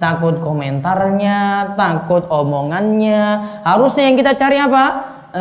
Takut 0.00 0.40
komentarnya, 0.40 1.74
takut 1.76 2.24
omongannya. 2.30 3.60
Harusnya 3.66 4.08
yang 4.08 4.16
kita 4.16 4.32
cari 4.32 4.56
apa? 4.62 4.84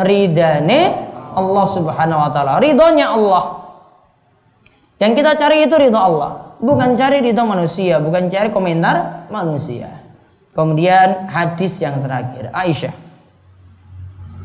Ridane 0.04 1.07
Allah 1.38 1.66
Subhanahu 1.70 2.20
wa 2.20 2.30
taala. 2.34 2.58
Ridhonya 2.58 3.14
Allah. 3.14 3.44
Yang 4.98 5.22
kita 5.22 5.32
cari 5.38 5.70
itu 5.70 5.76
ridho 5.78 6.00
Allah, 6.02 6.58
bukan 6.58 6.98
cari 6.98 7.22
ridho 7.22 7.46
manusia, 7.46 8.02
bukan 8.02 8.34
cari 8.34 8.50
komentar 8.50 9.30
manusia. 9.30 10.02
Kemudian 10.58 11.30
hadis 11.30 11.78
yang 11.78 12.02
terakhir, 12.02 12.50
Aisyah. 12.50 12.90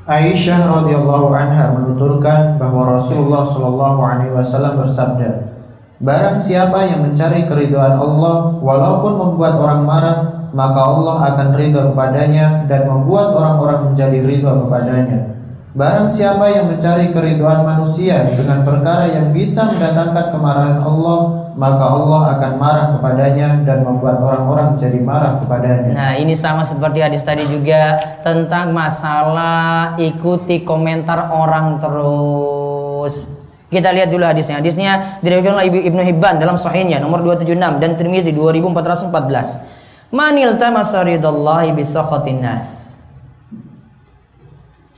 Aisyah 0.04 0.60
radhiyallahu 0.60 1.32
anha 1.32 1.72
menuturkan 1.72 2.60
bahwa 2.60 3.00
Rasulullah 3.00 3.48
shallallahu 3.48 4.00
alaihi 4.04 4.34
wasallam 4.36 4.84
bersabda, 4.84 5.56
Barang 6.04 6.36
siapa 6.36 6.84
yang 6.84 7.06
mencari 7.06 7.48
keridhaan 7.48 7.96
Allah 7.96 8.60
walaupun 8.60 9.12
membuat 9.16 9.56
orang 9.56 9.86
marah, 9.88 10.18
maka 10.52 10.80
Allah 10.84 11.16
akan 11.32 11.56
ridho 11.56 11.80
kepadanya 11.94 12.68
dan 12.68 12.84
membuat 12.84 13.32
orang-orang 13.32 13.88
menjadi 13.88 14.18
ridho 14.20 14.52
kepadanya. 14.68 15.31
Barang 15.72 16.12
siapa 16.12 16.52
yang 16.52 16.68
mencari 16.68 17.16
keriduan 17.16 17.64
manusia 17.64 18.28
dengan 18.28 18.60
perkara 18.60 19.08
yang 19.08 19.32
bisa 19.32 19.72
mendatangkan 19.72 20.36
kemarahan 20.36 20.84
Allah, 20.84 21.48
maka 21.56 21.84
Allah 21.96 22.22
akan 22.36 22.52
marah 22.60 22.86
kepadanya 22.92 23.64
dan 23.64 23.80
membuat 23.80 24.20
orang-orang 24.20 24.76
menjadi 24.76 25.00
marah 25.00 25.40
kepadanya. 25.40 25.96
Nah, 25.96 26.12
ini 26.20 26.36
sama 26.36 26.60
seperti 26.60 27.00
hadis 27.00 27.24
tadi 27.24 27.48
juga 27.48 27.96
tentang 28.20 28.76
masalah 28.76 29.96
ikuti 29.96 30.60
komentar 30.60 31.32
orang 31.32 31.80
terus. 31.80 33.24
Kita 33.72 33.96
lihat 33.96 34.12
dulu 34.12 34.28
hadisnya. 34.28 34.60
Hadisnya 34.60 35.24
diriwayatkan 35.24 35.56
oleh 35.56 35.88
Ibnu 35.88 36.04
Hibban 36.04 36.36
dalam 36.36 36.60
sahihnya 36.60 37.00
nomor 37.00 37.24
276 37.24 37.80
dan 37.80 37.96
Tirmizi 37.96 38.36
2414. 38.36 40.12
Manil 40.12 40.60
tamasaridallahi 40.60 41.72
bisakhatin 41.72 42.44
nas. 42.44 42.91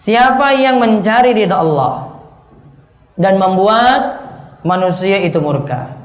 Siapa 0.05 0.53
yang 0.53 0.85
mencari 0.85 1.33
ridha 1.33 1.57
Allah 1.57 2.13
dan 3.17 3.41
membuat 3.41 4.21
manusia 4.61 5.17
itu 5.25 5.41
murka. 5.41 5.97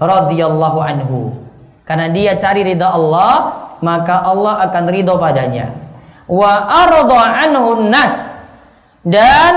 Radhiyallahu 0.00 0.78
anhu. 0.80 1.36
Karena 1.84 2.08
dia 2.08 2.32
cari 2.40 2.64
ridha 2.64 2.88
Allah, 2.96 3.32
maka 3.84 4.24
Allah 4.24 4.64
akan 4.64 4.84
ridho 4.88 5.20
padanya. 5.20 5.76
Wa 6.24 6.64
arda 6.64 7.44
anhu 7.44 7.92
nas. 7.92 8.40
Dan 9.04 9.52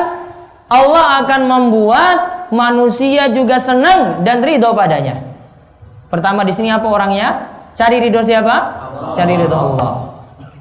Allah 0.67 1.23
akan 1.23 1.41
membuat 1.47 2.51
manusia 2.51 3.31
juga 3.31 3.63
senang 3.63 4.27
dan 4.27 4.43
ridho 4.43 4.75
padanya. 4.75 5.23
Pertama 6.11 6.43
di 6.43 6.51
sini 6.51 6.67
apa 6.67 6.83
orangnya? 6.83 7.47
Cari 7.71 8.03
ridho 8.03 8.19
siapa? 8.19 8.55
Allah. 8.59 9.15
Cari 9.15 9.33
ridho 9.39 9.55
Allah. 9.55 10.16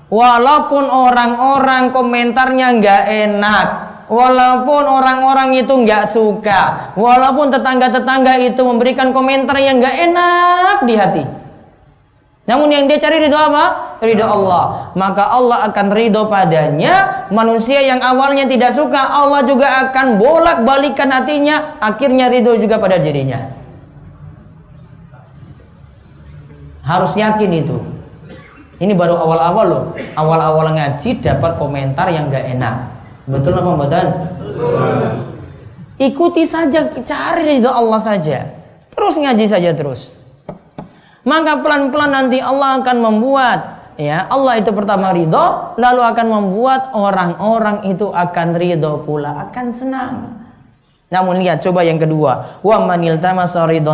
Walaupun 0.07 0.87
orang-orang 0.87 1.91
komentarnya 1.91 2.79
nggak 2.79 3.05
enak, 3.27 3.67
walaupun 4.07 4.87
orang-orang 4.87 5.59
itu 5.59 5.75
nggak 5.75 6.07
suka, 6.07 6.95
walaupun 6.95 7.51
tetangga-tetangga 7.51 8.39
itu 8.39 8.63
memberikan 8.63 9.11
komentar 9.11 9.59
yang 9.59 9.83
nggak 9.83 9.97
enak 10.07 10.77
di 10.87 10.95
hati. 10.95 11.25
Namun 12.47 12.71
yang 12.71 12.87
dia 12.87 13.03
cari 13.03 13.19
ridho 13.27 13.35
apa? 13.35 13.99
Ridho 13.99 14.23
Allah. 14.23 14.95
Maka 14.95 15.35
Allah 15.35 15.67
akan 15.67 15.87
ridho 15.91 16.31
padanya. 16.31 17.27
Manusia 17.35 17.83
yang 17.83 17.99
awalnya 17.99 18.47
tidak 18.47 18.71
suka, 18.71 19.03
Allah 19.03 19.43
juga 19.43 19.91
akan 19.91 20.15
bolak-balikan 20.15 21.11
hatinya. 21.11 21.75
Akhirnya 21.83 22.31
ridho 22.31 22.55
juga 22.55 22.79
pada 22.79 23.03
dirinya. 23.03 23.51
Harus 26.87 27.19
yakin 27.19 27.51
itu. 27.51 27.96
Ini 28.77 28.93
baru 28.93 29.17
awal-awal 29.17 29.67
loh. 29.67 29.85
Awal-awal 30.17 30.77
ngaji 30.77 31.25
dapat 31.25 31.57
komentar 31.57 32.13
yang 32.13 32.29
gak 32.29 32.45
enak. 32.57 32.75
Betul 33.25 33.57
apa 33.57 33.71
badan? 33.73 34.07
Ikuti 35.97 36.45
saja, 36.45 36.85
cari 37.01 37.57
ridho 37.57 37.73
Allah 37.73 37.97
saja. 37.97 38.53
Terus 38.93 39.17
ngaji 39.17 39.45
saja 39.49 39.73
terus. 39.73 40.13
Maka 41.27 41.59
pelan-pelan 41.65 42.13
nanti 42.13 42.39
Allah 42.39 42.79
akan 42.79 42.97
membuat 43.03 43.59
ya 43.97 44.29
Allah 44.29 44.61
itu 44.61 44.71
pertama 44.71 45.11
ridho, 45.11 45.75
lalu 45.81 46.03
akan 46.05 46.27
membuat 46.29 46.93
orang-orang 46.93 47.89
itu 47.89 48.13
akan 48.13 48.55
ridho 48.55 49.03
pula, 49.03 49.49
akan 49.49 49.67
senang. 49.73 50.46
Namun 51.07 51.39
lihat 51.39 51.63
coba 51.63 51.87
yang 51.87 52.03
kedua, 52.03 52.59
wa 52.67 52.77
manil 52.83 53.23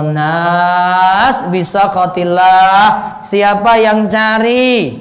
nas 0.09 1.37
bisa 1.53 1.93
kotilah. 1.93 3.21
Siapa 3.29 3.73
yang 3.77 4.09
cari 4.09 4.97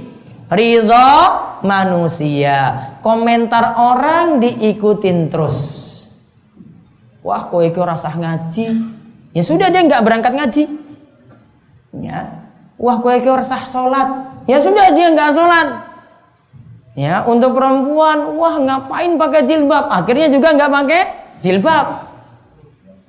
ridho 0.51 1.12
manusia, 1.64 2.91
komentar 2.99 3.80
orang 3.80 4.43
diikutin 4.43 5.32
terus. 5.32 5.57
Wah, 7.24 7.47
kok 7.47 7.64
itu 7.64 7.80
rasa 7.80 8.12
ngaji? 8.12 8.68
Ya 9.32 9.43
sudah 9.47 9.72
dia 9.72 9.80
nggak 9.88 10.03
berangkat 10.03 10.34
ngaji. 10.36 10.64
Ya. 11.95 12.43
Wah, 12.76 12.99
kok 12.99 13.14
itu 13.14 13.32
rasa 13.32 13.64
sholat? 13.64 14.36
Ya 14.51 14.59
sudah 14.59 14.91
dia 14.91 15.16
nggak 15.16 15.32
sholat. 15.32 15.68
Ya, 16.91 17.24
untuk 17.24 17.55
perempuan, 17.55 18.36
wah 18.36 18.59
ngapain 18.59 19.16
pakai 19.16 19.47
jilbab? 19.47 19.88
Akhirnya 19.88 20.28
juga 20.28 20.51
nggak 20.51 20.72
pakai 20.76 21.20
jilbab. 21.41 22.07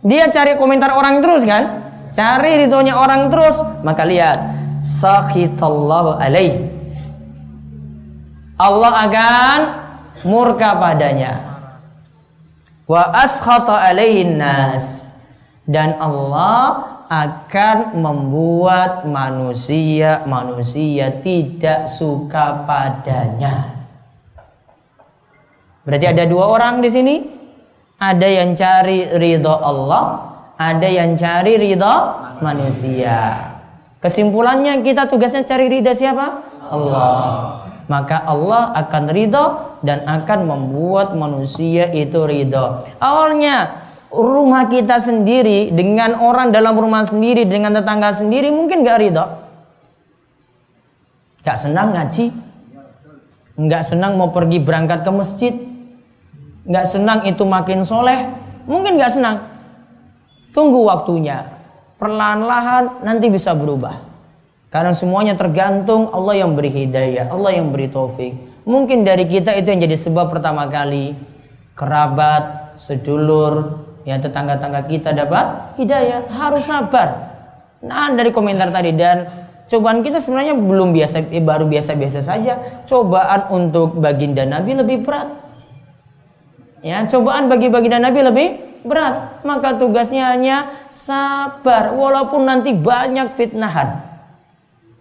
Dia 0.03 0.27
cari 0.33 0.59
komentar 0.59 0.91
orang 0.97 1.23
terus 1.23 1.47
kan? 1.47 1.85
Cari 2.11 2.67
ridhonya 2.67 2.99
orang 2.99 3.31
terus. 3.31 3.63
Maka 3.87 4.03
lihat. 4.03 4.39
Sakhitallahu 4.83 6.19
alaih. 6.19 6.59
Allah 8.59 8.93
akan 9.07 9.59
murka 10.27 10.75
padanya. 10.75 11.63
Wa 12.91 13.15
askhata 13.15 13.79
alaihin 13.79 14.43
nas. 14.43 15.15
Dan 15.63 15.95
Allah 16.03 16.93
akan 17.07 18.01
membuat 18.01 19.05
manusia 19.05 20.25
manusia 20.25 21.13
tidak 21.23 21.87
suka 21.87 22.67
padanya. 22.67 23.85
Berarti 25.85 26.07
ada 26.09 26.25
dua 26.25 26.49
orang 26.49 26.81
di 26.81 26.89
sini 26.89 27.15
ada 28.03 28.27
yang 28.27 28.59
cari 28.59 29.07
ridho 29.15 29.55
Allah, 29.55 30.35
ada 30.59 30.89
yang 30.91 31.15
cari 31.15 31.55
ridho 31.55 31.95
manusia. 32.43 33.55
Kesimpulannya 34.03 34.83
kita 34.83 35.07
tugasnya 35.07 35.47
cari 35.47 35.71
ridho 35.71 35.95
siapa? 35.95 36.43
Allah. 36.67 37.63
Maka 37.87 38.27
Allah 38.27 38.75
akan 38.75 39.05
ridho 39.15 39.79
dan 39.87 40.03
akan 40.03 40.51
membuat 40.51 41.15
manusia 41.15 41.87
itu 41.95 42.27
ridho. 42.27 42.83
Awalnya 42.99 43.83
rumah 44.13 44.69
kita 44.69 45.01
sendiri 45.01 45.73
dengan 45.73 46.21
orang 46.21 46.53
dalam 46.53 46.77
rumah 46.77 47.01
sendiri 47.07 47.49
dengan 47.49 47.73
tetangga 47.73 48.13
sendiri 48.13 48.53
mungkin 48.53 48.85
gak 48.85 49.01
ridho 49.01 49.25
gak 51.41 51.57
senang 51.57 51.97
ngaji 51.97 52.29
gak 53.73 53.85
senang 53.89 54.21
mau 54.21 54.29
pergi 54.29 54.61
berangkat 54.61 55.01
ke 55.01 55.11
masjid 55.11 55.55
gak 56.67 56.87
senang 56.87 57.27
itu 57.27 57.43
makin 57.43 57.83
soleh. 57.83 58.31
Mungkin 58.67 58.99
gak 58.99 59.15
senang. 59.15 59.37
Tunggu 60.55 60.87
waktunya. 60.87 61.49
Perlahan-lahan 61.99 63.07
nanti 63.07 63.31
bisa 63.31 63.55
berubah. 63.55 64.13
Karena 64.73 64.97
semuanya 64.97 65.37
tergantung 65.37 66.09
Allah 66.17 66.41
yang 66.41 66.57
beri 66.57 66.73
hidayah 66.73 67.29
Allah 67.29 67.53
yang 67.53 67.69
beri 67.69 67.93
taufik. 67.93 68.33
Mungkin 68.65 69.05
dari 69.05 69.29
kita 69.29 69.53
itu 69.53 69.69
yang 69.69 69.85
jadi 69.85 69.97
sebab 70.01 70.33
pertama 70.33 70.65
kali 70.65 71.13
kerabat 71.77 72.73
sedulur 72.81 73.85
ya 74.09 74.17
tetangga-tangga 74.17 74.89
kita 74.89 75.13
dapat 75.13 75.77
hidayah. 75.77 76.25
Harus 76.33 76.65
sabar. 76.65 77.37
Nah 77.85 78.17
dari 78.17 78.33
komentar 78.33 78.73
tadi 78.73 78.97
dan 78.97 79.29
cobaan 79.69 80.01
kita 80.01 80.25
sebenarnya 80.25 80.57
belum 80.57 80.97
biasa 80.97 81.29
eh, 81.29 81.45
baru 81.45 81.69
biasa-biasa 81.69 82.25
saja. 82.25 82.57
Cobaan 82.89 83.53
untuk 83.53 84.01
baginda 84.01 84.49
Nabi 84.49 84.73
lebih 84.73 85.05
berat 85.05 85.52
ya 86.83 87.07
cobaan 87.09 87.47
bagi 87.47 87.71
baginda 87.71 88.03
Nabi 88.03 88.21
lebih 88.21 88.49
berat. 88.83 89.41
Maka 89.47 89.79
tugasnya 89.79 90.35
hanya 90.35 90.69
sabar 90.91 91.95
walaupun 91.95 92.45
nanti 92.45 92.75
banyak 92.75 93.33
fitnahan. 93.39 94.03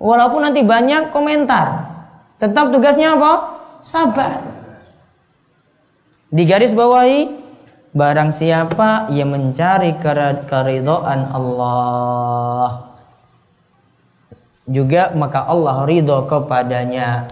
Walaupun 0.01 0.41
nanti 0.45 0.61
banyak 0.65 1.13
komentar. 1.13 1.91
Tetap 2.41 2.73
tugasnya 2.73 3.17
apa? 3.17 3.33
Sabar. 3.85 4.41
Di 6.31 6.47
garis 6.47 6.73
bawahi 6.73 7.41
Barang 7.91 8.31
siapa 8.31 9.11
yang 9.11 9.35
mencari 9.35 9.99
keridhaan 9.99 11.21
Allah 11.27 12.87
juga 14.63 15.11
maka 15.11 15.43
Allah 15.43 15.83
ridho 15.83 16.23
kepadanya. 16.23 17.27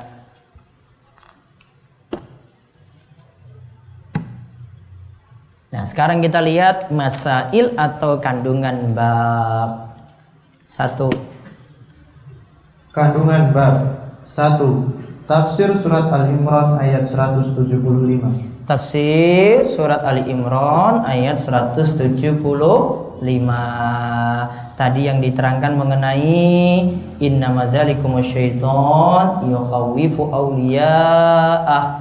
Nah, 5.70 5.86
sekarang 5.86 6.26
kita 6.26 6.42
lihat 6.42 6.90
masail 6.90 7.78
atau 7.78 8.18
kandungan 8.18 8.90
bab. 8.98 9.94
Satu. 10.66 11.14
Kandungan 12.90 13.54
bab. 13.54 13.76
Satu. 14.26 14.90
Tafsir 15.30 15.78
surat 15.78 16.10
Al-Imran 16.10 16.82
ayat 16.82 17.06
175. 17.06 18.50
Tafsir 18.70 19.66
surat 19.66 20.06
Ali 20.06 20.30
Imran 20.30 21.02
ayat 21.02 21.42
175 21.42 22.22
Tadi 24.78 25.02
yang 25.10 25.18
diterangkan 25.26 25.74
mengenai 25.74 26.86
Inna 27.18 27.50
mazalikum 27.50 28.22
syaitan 28.22 29.42
yukhawifu 29.42 30.30
awliya'ah 30.30 31.99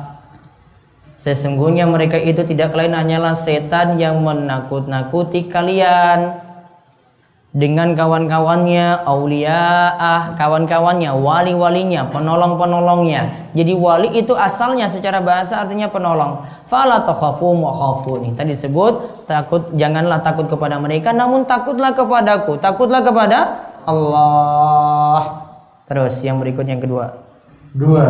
Sesungguhnya 1.19 1.83
mereka 1.91 2.15
itu 2.15 2.47
tidak 2.47 2.79
lain 2.79 2.95
hanyalah 2.95 3.35
setan 3.35 3.99
yang 3.99 4.23
menakut-nakuti 4.23 5.51
kalian 5.51 6.47
dengan 7.49 7.99
kawan-kawannya, 7.99 9.03
auliaah, 9.03 10.39
kawan-kawannya, 10.39 11.11
wali-walinya, 11.19 12.07
penolong-penolongnya. 12.15 13.51
Jadi 13.51 13.73
wali 13.75 14.15
itu 14.15 14.39
asalnya 14.39 14.87
secara 14.87 15.19
bahasa 15.19 15.59
artinya 15.67 15.91
penolong. 15.91 16.47
Fala 16.71 17.03
takhafu 17.03 17.51
khafuni. 17.67 18.39
Tadi 18.39 18.55
disebut 18.55 19.27
takut 19.27 19.75
janganlah 19.75 20.23
takut 20.23 20.47
kepada 20.47 20.79
mereka 20.79 21.11
namun 21.11 21.51
takutlah 21.51 21.99
kepadaku, 21.99 22.63
takutlah 22.63 23.03
kepada 23.03 23.39
Allah. 23.91 25.43
Terus 25.91 26.23
yang 26.23 26.39
berikutnya 26.39 26.79
yang 26.79 26.85
kedua. 26.87 27.27
Dua. 27.75 28.07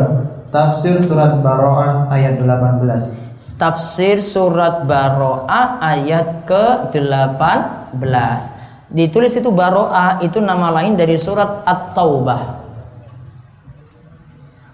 Tafsir 0.49 1.05
surat 1.05 1.44
Baro'ah 1.44 2.09
ayat 2.09 2.40
18. 2.40 3.36
Tafsir 3.61 4.24
surat 4.24 4.88
Baro'ah 4.88 5.76
ayat 5.84 6.49
ke-18 6.49 8.40
ditulis 8.88 9.36
itu 9.36 9.53
baro'ah 9.53 10.24
itu 10.24 10.40
nama 10.40 10.72
lain 10.72 10.96
dari 10.96 11.20
surat 11.20 11.61
At-Taubah. 11.68 12.64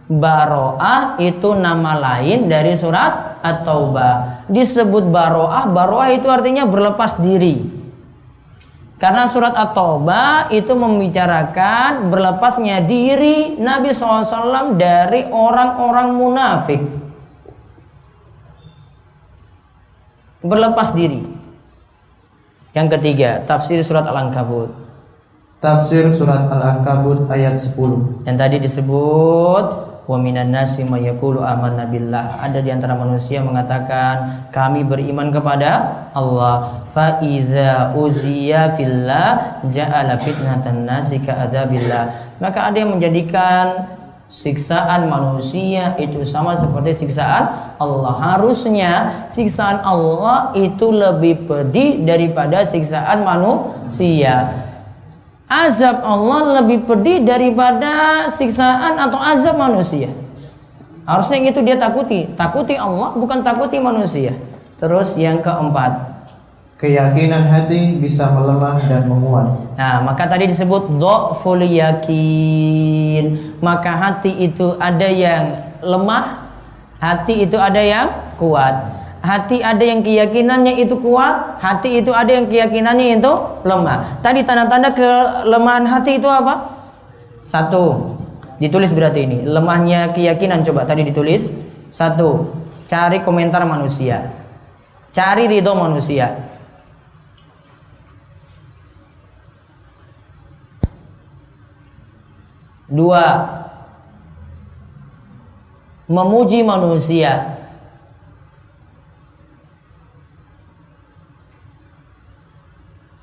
Baro'ah 0.06 1.18
itu 1.18 1.50
nama 1.58 1.98
lain 1.98 2.46
dari 2.46 2.78
surat 2.78 3.42
At-Taubah. 3.42 4.46
Disebut 4.46 5.10
baro'ah, 5.10 5.66
baro'ah 5.74 6.14
itu 6.14 6.30
artinya 6.30 6.62
berlepas 6.70 7.18
diri. 7.18 7.73
Karena 9.04 9.28
surat 9.28 9.52
At-Taubah 9.52 10.48
itu 10.48 10.72
membicarakan 10.72 12.08
berlepasnya 12.08 12.80
diri 12.88 13.52
Nabi 13.60 13.92
SAW 13.92 14.80
dari 14.80 15.28
orang-orang 15.28 16.08
munafik. 16.16 16.80
Berlepas 20.40 20.96
diri. 20.96 21.20
Yang 22.72 22.96
ketiga, 22.96 23.44
tafsir 23.44 23.84
surat 23.84 24.08
Al-Ankabut. 24.08 24.72
Tafsir 25.60 26.08
surat 26.08 26.48
Al-Ankabut 26.48 27.28
ayat 27.28 27.60
10. 27.60 28.24
Yang 28.24 28.36
tadi 28.40 28.56
disebut 28.56 29.64
wa 30.04 30.16
minan 30.20 30.52
nasi 30.52 30.84
may 30.84 31.08
amanna 31.08 31.88
billah. 31.88 32.40
Ada 32.44 32.60
di 32.60 32.68
antara 32.68 32.92
manusia 32.96 33.40
mengatakan 33.40 34.48
kami 34.52 34.84
beriman 34.84 35.32
kepada 35.32 36.04
Allah. 36.12 36.84
Fa 36.92 37.18
iza 37.24 37.96
uziya 37.96 38.76
fillah 38.78 39.60
ja'ala 39.66 40.20
fitnatan 40.20 40.84
nasi 40.86 41.18
ka'adzabillah. 41.18 42.36
Maka 42.38 42.70
ada 42.70 42.76
yang 42.84 42.94
menjadikan 42.94 43.88
siksaan 44.28 45.06
manusia 45.06 45.94
itu 46.00 46.26
sama 46.26 46.58
seperti 46.58 47.06
siksaan 47.06 47.76
Allah. 47.78 48.14
Harusnya 48.18 49.24
siksaan 49.30 49.78
Allah 49.82 50.52
itu 50.58 50.90
lebih 50.90 51.46
pedih 51.48 52.02
daripada 52.02 52.62
siksaan 52.66 53.22
manusia. 53.22 54.64
Azab 55.54 56.02
Allah 56.02 56.58
lebih 56.58 56.82
pedih 56.82 57.22
daripada 57.22 58.26
siksaan 58.26 58.98
atau 58.98 59.22
azab 59.22 59.54
manusia. 59.54 60.10
Harusnya 61.06 61.38
yang 61.38 61.48
itu 61.54 61.60
dia 61.62 61.76
takuti. 61.78 62.26
Takuti 62.34 62.74
Allah 62.74 63.14
bukan 63.14 63.46
takuti 63.46 63.78
manusia. 63.78 64.34
Terus 64.82 65.14
yang 65.14 65.38
keempat, 65.38 66.26
keyakinan 66.82 67.46
hati 67.46 68.02
bisa 68.02 68.34
melemah 68.34 68.82
dan 68.82 69.06
menguat. 69.06 69.78
Nah, 69.78 70.02
maka 70.02 70.26
tadi 70.26 70.50
disebut 70.50 70.98
dhaful 70.98 71.62
yakin. 71.62 73.54
Maka 73.62 73.94
hati 73.94 74.34
itu 74.50 74.74
ada 74.82 75.06
yang 75.06 75.70
lemah, 75.78 76.50
hati 76.98 77.46
itu 77.46 77.54
ada 77.62 77.78
yang 77.78 78.10
kuat. 78.40 79.03
Hati 79.24 79.64
ada 79.64 79.80
yang 79.80 80.04
keyakinannya 80.04 80.84
itu 80.84 81.00
kuat, 81.00 81.56
hati 81.56 82.04
itu 82.04 82.12
ada 82.12 82.28
yang 82.28 82.44
keyakinannya 82.44 83.16
itu 83.16 83.32
lemah. 83.64 84.20
Tadi 84.20 84.44
tanda-tanda 84.44 84.92
kelemahan 84.92 85.88
hati 85.88 86.20
itu 86.20 86.28
apa? 86.28 86.76
Satu, 87.40 88.16
ditulis 88.60 88.92
berarti 88.92 89.24
ini. 89.24 89.48
Lemahnya 89.48 90.12
keyakinan 90.12 90.60
coba 90.68 90.84
tadi 90.84 91.08
ditulis. 91.08 91.48
Satu, 91.96 92.52
cari 92.84 93.24
komentar 93.24 93.64
manusia. 93.64 94.28
Cari 95.16 95.48
ridho 95.48 95.72
manusia 95.72 96.44
Dua, 102.94 103.26
memuji 106.06 106.60
manusia. 106.60 107.53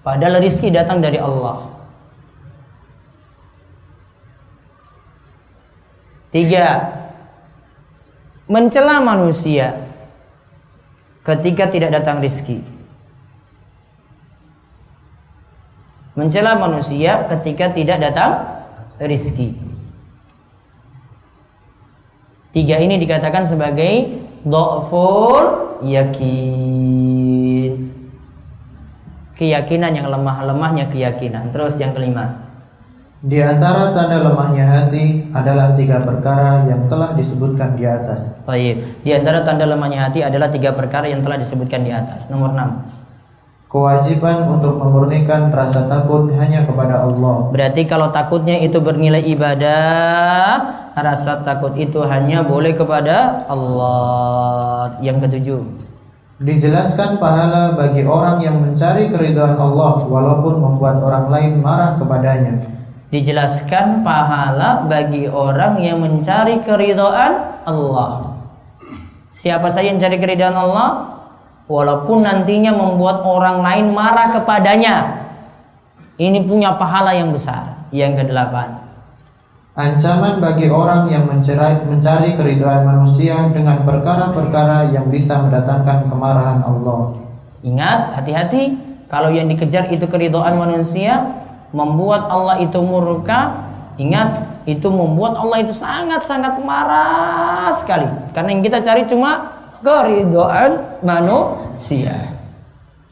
Padahal 0.01 0.41
rizki 0.41 0.73
datang 0.73 0.97
dari 0.97 1.21
Allah. 1.21 1.69
Tiga, 6.31 6.65
mencela 8.47 9.03
manusia 9.03 9.77
ketika 11.21 11.69
tidak 11.69 12.01
datang 12.01 12.23
rizki. 12.23 12.63
Mencela 16.17 16.57
manusia 16.57 17.29
ketika 17.29 17.69
tidak 17.75 18.01
datang 18.01 18.31
rizki. 18.97 19.53
Tiga 22.51 22.79
ini 22.83 22.99
dikatakan 22.99 23.47
sebagai 23.47 24.19
do'ful 24.43 25.79
yakin. 25.83 27.90
Keyakinan 29.41 29.97
yang 29.97 30.05
lemah-lemahnya 30.13 30.93
keyakinan. 30.93 31.49
Terus 31.49 31.81
yang 31.81 31.97
kelima. 31.97 32.45
Di 33.25 33.41
antara 33.41 33.89
tanda 33.89 34.21
lemahnya 34.21 34.65
hati 34.69 35.29
adalah 35.33 35.73
tiga 35.73 35.97
perkara 36.01 36.65
yang 36.69 36.85
telah 36.85 37.17
disebutkan 37.17 37.73
di 37.73 37.89
atas. 37.89 38.37
Baik. 38.45 39.01
Di 39.01 39.17
antara 39.17 39.41
tanda 39.41 39.65
lemahnya 39.65 40.05
hati 40.05 40.21
adalah 40.21 40.53
tiga 40.53 40.77
perkara 40.77 41.09
yang 41.09 41.25
telah 41.25 41.41
disebutkan 41.41 41.81
di 41.81 41.89
atas. 41.89 42.29
Nomor 42.29 42.53
enam. 42.53 42.85
kewajiban 43.71 44.51
untuk 44.51 44.75
memurnikan 44.83 45.47
rasa 45.47 45.87
takut 45.87 46.27
hanya 46.35 46.67
kepada 46.67 47.07
Allah. 47.07 47.47
Berarti 47.55 47.87
kalau 47.87 48.11
takutnya 48.11 48.59
itu 48.59 48.83
bernilai 48.83 49.23
ibadah, 49.31 50.91
rasa 50.91 51.39
takut 51.47 51.71
itu 51.79 52.03
hanya 52.03 52.43
boleh 52.43 52.75
kepada 52.75 53.47
Allah. 53.47 54.99
Yang 54.99 55.17
ketujuh. 55.23 55.90
Dijelaskan 56.41 57.21
pahala 57.21 57.77
bagi 57.77 58.01
orang 58.01 58.41
yang 58.41 58.57
mencari 58.57 59.13
keridhaan 59.13 59.61
Allah 59.61 60.01
walaupun 60.09 60.57
membuat 60.57 60.97
orang 61.05 61.29
lain 61.29 61.61
marah 61.61 62.01
kepadanya. 62.01 62.65
Dijelaskan 63.13 64.01
pahala 64.01 64.89
bagi 64.89 65.29
orang 65.29 65.77
yang 65.85 66.01
mencari 66.01 66.65
keridhaan 66.65 67.61
Allah. 67.61 68.41
Siapa 69.29 69.69
saja 69.69 69.93
yang 69.93 70.01
cari 70.01 70.17
keridhaan 70.17 70.57
Allah, 70.57 71.21
walaupun 71.69 72.25
nantinya 72.25 72.73
membuat 72.73 73.21
orang 73.21 73.61
lain 73.61 73.93
marah 73.93 74.33
kepadanya. 74.33 74.95
Ini 76.17 76.41
punya 76.49 76.73
pahala 76.73 77.13
yang 77.13 77.29
besar. 77.29 77.85
Yang 77.93 78.25
kedelapan. 78.25 78.90
Ancaman 79.71 80.43
bagi 80.43 80.67
orang 80.67 81.07
yang 81.07 81.31
mencari, 81.31 81.87
mencari 81.87 82.35
keridhaan 82.35 82.83
manusia 82.83 83.47
dengan 83.55 83.87
perkara-perkara 83.87 84.91
yang 84.91 85.07
bisa 85.07 85.39
mendatangkan 85.39 86.11
kemarahan 86.11 86.59
Allah. 86.59 87.15
Ingat, 87.63 88.19
hati-hati. 88.19 88.75
Kalau 89.07 89.31
yang 89.31 89.47
dikejar 89.47 89.87
itu 89.87 90.03
keridhaan 90.11 90.59
manusia, 90.59 91.23
membuat 91.71 92.27
Allah 92.27 92.59
itu 92.59 92.83
murka. 92.83 93.63
Ingat, 93.95 94.43
itu 94.67 94.91
membuat 94.91 95.39
Allah 95.39 95.63
itu 95.63 95.71
sangat-sangat 95.71 96.59
marah 96.59 97.71
sekali. 97.71 98.11
Karena 98.35 98.49
yang 98.51 98.63
kita 98.67 98.83
cari 98.83 99.07
cuma 99.07 99.55
keridhaan 99.79 100.99
manusia. 100.99 102.27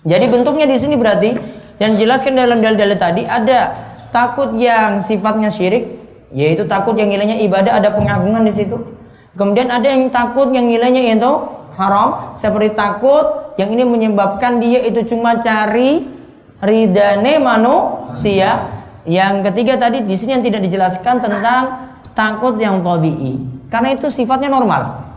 Jadi 0.04 0.26
bentuknya 0.28 0.68
di 0.68 0.76
sini 0.76 1.00
berarti 1.00 1.40
dan 1.80 1.96
jelaskan 1.96 2.36
dalam 2.36 2.60
dalil-dalil 2.60 3.00
tadi 3.00 3.24
ada 3.24 3.76
takut 4.12 4.56
yang 4.56 5.04
sifatnya 5.04 5.52
syirik, 5.52 5.99
yaitu 6.34 6.66
takut 6.70 6.94
yang 6.94 7.10
nilainya 7.10 7.42
ibadah 7.42 7.78
ada 7.82 7.90
pengagungan 7.94 8.46
di 8.46 8.54
situ. 8.54 8.78
Kemudian 9.38 9.70
ada 9.70 9.86
yang 9.88 10.10
takut 10.10 10.50
yang 10.54 10.68
nilainya 10.68 11.16
itu 11.16 11.32
haram, 11.78 12.36
seperti 12.36 12.76
takut 12.76 13.56
yang 13.56 13.72
ini 13.72 13.88
menyebabkan 13.88 14.60
dia 14.60 14.84
itu 14.84 15.06
cuma 15.08 15.40
cari 15.40 16.06
ridane 16.60 17.40
manusia. 17.40 18.80
Yang 19.08 19.50
ketiga 19.50 19.80
tadi 19.80 20.04
di 20.06 20.14
sini 20.14 20.38
yang 20.38 20.44
tidak 20.44 20.62
dijelaskan 20.70 21.24
tentang 21.24 21.64
takut 22.14 22.60
yang 22.60 22.84
tabii. 22.84 23.40
Karena 23.72 23.96
itu 23.96 24.12
sifatnya 24.12 24.52
normal. 24.52 25.08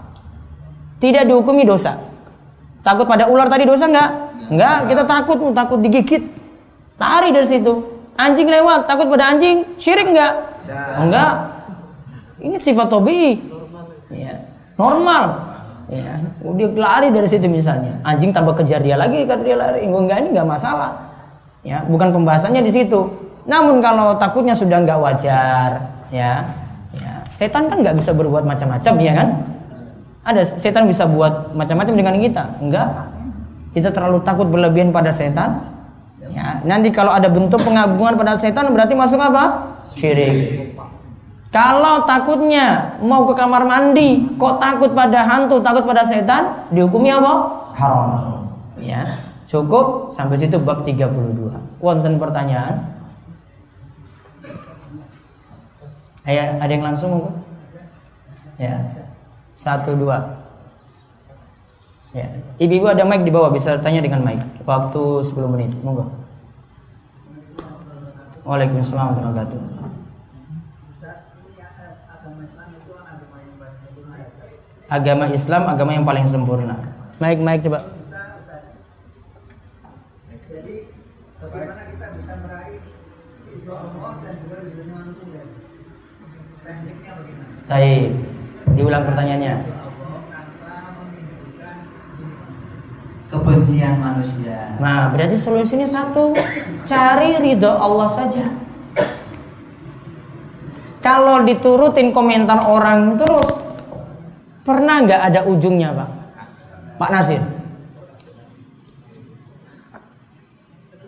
Tidak 1.02 1.26
dihukumi 1.26 1.66
dosa. 1.66 1.98
Takut 2.86 3.10
pada 3.10 3.26
ular 3.26 3.50
tadi 3.50 3.66
dosa 3.66 3.90
enggak? 3.90 4.10
Enggak, 4.48 4.78
kita 4.86 5.02
takut, 5.02 5.38
takut 5.50 5.78
digigit. 5.82 6.22
Lari 7.00 7.34
dari 7.34 7.48
situ. 7.48 7.82
Anjing 8.14 8.46
lewat, 8.46 8.86
takut 8.86 9.10
pada 9.10 9.34
anjing, 9.34 9.66
syirik 9.80 10.14
enggak? 10.14 10.51
Enggak. 10.98 11.32
Ini 12.42 12.56
sifat 12.58 12.86
tobi. 12.90 13.38
Ya. 14.10 14.42
Normal. 14.76 15.24
Ya. 15.92 16.16
Dia 16.56 16.68
lari 16.72 17.08
dari 17.12 17.28
situ 17.28 17.44
misalnya. 17.46 18.00
Anjing 18.02 18.32
tambah 18.32 18.56
kejar 18.58 18.80
dia 18.82 18.96
lagi 18.98 19.22
karena 19.28 19.42
dia 19.44 19.56
lari. 19.58 19.86
Enggak 19.86 20.24
ini 20.24 20.28
enggak 20.34 20.48
masalah. 20.48 21.12
Ya, 21.62 21.86
bukan 21.86 22.10
pembahasannya 22.10 22.58
di 22.58 22.72
situ. 22.74 23.06
Namun 23.46 23.78
kalau 23.78 24.18
takutnya 24.18 24.54
sudah 24.54 24.82
enggak 24.82 24.98
wajar, 24.98 25.70
ya. 26.10 26.42
Ya, 26.92 27.24
setan 27.30 27.70
kan 27.72 27.80
nggak 27.80 27.96
bisa 27.96 28.12
berbuat 28.12 28.44
macam-macam 28.44 28.94
ya 29.00 29.12
kan? 29.16 29.28
Ada 30.22 30.42
setan 30.58 30.84
bisa 30.84 31.08
buat 31.08 31.54
macam-macam 31.56 31.94
dengan 31.96 32.14
kita? 32.18 32.42
Enggak. 32.60 32.88
Kita 33.72 33.88
terlalu 33.94 34.20
takut 34.26 34.46
berlebihan 34.50 34.92
pada 34.92 35.08
setan. 35.14 35.72
Ya, 36.30 36.62
nanti 36.66 36.92
kalau 36.94 37.10
ada 37.14 37.26
bentuk 37.26 37.62
pengagungan 37.62 38.14
pada 38.14 38.36
setan 38.38 38.70
berarti 38.70 38.94
masuk 38.94 39.18
apa? 39.18 39.74
Syirik. 39.96 40.72
Kalau 41.52 42.08
takutnya 42.08 42.96
mau 43.04 43.28
ke 43.28 43.36
kamar 43.36 43.68
mandi, 43.68 44.24
kok 44.40 44.56
takut 44.56 44.96
pada 44.96 45.20
hantu, 45.20 45.60
takut 45.60 45.84
pada 45.84 46.00
setan, 46.00 46.64
dihukumi 46.72 47.12
apa? 47.12 47.32
Haram. 47.76 48.48
Ya. 48.80 49.04
Cukup 49.52 50.08
sampai 50.08 50.40
situ 50.40 50.56
bab 50.56 50.80
32. 50.88 51.52
Wonten 51.76 52.16
pertanyaan? 52.16 52.88
Ayo, 56.24 56.56
ada 56.56 56.72
yang 56.72 56.88
langsung 56.88 57.12
monggo? 57.12 57.30
Ya. 58.56 58.80
Satu 59.60 59.92
dua. 59.92 60.40
Ya. 62.16 62.32
Ibu-ibu 62.56 62.88
ada 62.88 63.04
mic 63.04 63.28
di 63.28 63.32
bawah 63.34 63.52
bisa 63.52 63.76
tanya 63.76 64.00
dengan 64.00 64.24
mic. 64.24 64.40
Waktu 64.64 65.20
10 65.20 65.52
menit. 65.52 65.74
Monggo. 65.84 66.21
Waalaikumsalam 68.42 69.22
warahmatullahi 69.22 69.54
wabarakatuh. 69.54 69.90
Agama 74.92 75.24
Islam 75.32 75.62
agama 75.70 75.90
yang 75.94 76.04
paling 76.04 76.26
sempurna. 76.28 76.76
Mic 77.22 77.38
mic 77.38 77.62
coba. 77.64 77.80
Baik, 87.72 88.10
diulang 88.76 89.06
pertanyaannya. 89.08 89.82
kebencian 93.32 93.96
manusia. 93.96 94.41
Nah, 94.82 95.14
berarti 95.14 95.38
solusinya 95.38 95.86
satu, 95.86 96.34
cari 96.82 97.38
ridho 97.38 97.70
Allah 97.70 98.10
saja. 98.10 98.50
Kalau 100.98 101.46
diturutin 101.46 102.10
komentar 102.10 102.66
orang 102.66 103.14
terus, 103.14 103.62
pernah 104.66 105.06
nggak 105.06 105.22
ada 105.22 105.40
ujungnya, 105.46 105.94
Pak? 105.94 106.10
Pak 106.98 107.10
Nasir. 107.14 107.42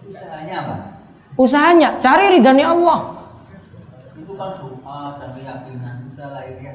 Usahanya 0.07 0.55
apa? 0.63 0.75
Usahanya 1.35 1.89
cari 1.99 2.39
ridhanya 2.39 2.71
Allah. 2.71 2.99
Itu 4.15 4.39
kan 4.39 4.55
doa 4.55 5.19
dan 5.19 5.31
keyakinan 5.35 5.95
sudah 6.15 6.29
lahirnya. 6.31 6.75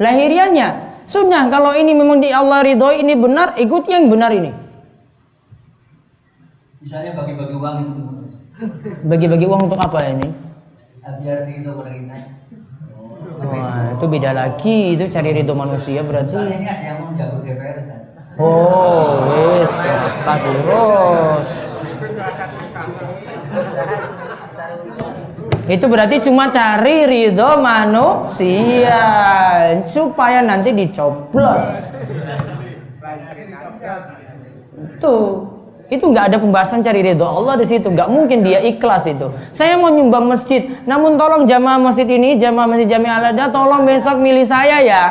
Lahiriannya 0.00 0.68
sudah 1.04 1.52
kalau 1.52 1.76
ini 1.76 1.92
memang 1.92 2.24
di 2.24 2.32
Allah 2.32 2.64
ridho 2.64 2.88
ini 2.96 3.12
benar, 3.12 3.60
ikut 3.60 3.84
yang 3.92 4.08
benar 4.08 4.32
ini. 4.32 4.61
Misalnya 6.92 7.16
bagi-bagi 7.16 7.56
uang 7.56 7.76
itu. 7.80 8.04
Bagi-bagi 9.08 9.48
uang 9.48 9.64
untuk 9.64 9.80
apa 9.80 10.12
ini? 10.12 10.28
Ah, 11.00 11.16
biar 11.16 11.48
itu 11.48 11.72
kita. 11.72 12.16
Wah, 13.48 13.96
itu 13.96 14.04
beda 14.12 14.30
lagi, 14.36 15.00
itu 15.00 15.08
cari 15.08 15.32
ridho 15.32 15.56
manusia 15.56 16.04
Soalnya 16.04 16.28
berarti. 16.28 16.36
ini 16.36 16.68
ada 16.68 16.84
yang 16.84 17.00
mau 17.00 17.16
jago 17.16 17.40
DPR 17.40 17.78
kan. 17.88 18.00
Oh, 18.36 19.24
wis, 19.24 19.72
sah 20.20 20.36
terus. 20.36 21.48
Itu 25.64 25.84
berarti 25.88 26.28
cuma 26.28 26.52
cari 26.52 27.08
ridho 27.08 27.56
manusia 27.56 29.00
supaya 29.88 30.44
nanti 30.44 30.76
dicoblos. 30.76 31.64
Tuh, 35.00 35.51
itu 35.92 36.08
nggak 36.08 36.32
ada 36.32 36.36
pembahasan 36.40 36.80
cari 36.80 37.04
ridho 37.04 37.28
Allah 37.28 37.60
di 37.60 37.68
situ. 37.68 37.92
Nggak 37.92 38.08
mungkin 38.08 38.40
dia 38.40 38.64
ikhlas 38.64 39.04
itu. 39.04 39.28
Saya 39.52 39.76
mau 39.76 39.92
nyumbang 39.92 40.24
masjid, 40.24 40.72
namun 40.88 41.20
tolong 41.20 41.44
jamaah 41.44 41.76
masjid 41.76 42.08
ini, 42.08 42.40
jamaah 42.40 42.64
masjid 42.64 42.96
Jami 42.96 43.12
Alada, 43.12 43.52
tolong 43.52 43.84
besok 43.84 44.16
milih 44.16 44.48
saya 44.48 44.80
ya. 44.80 45.02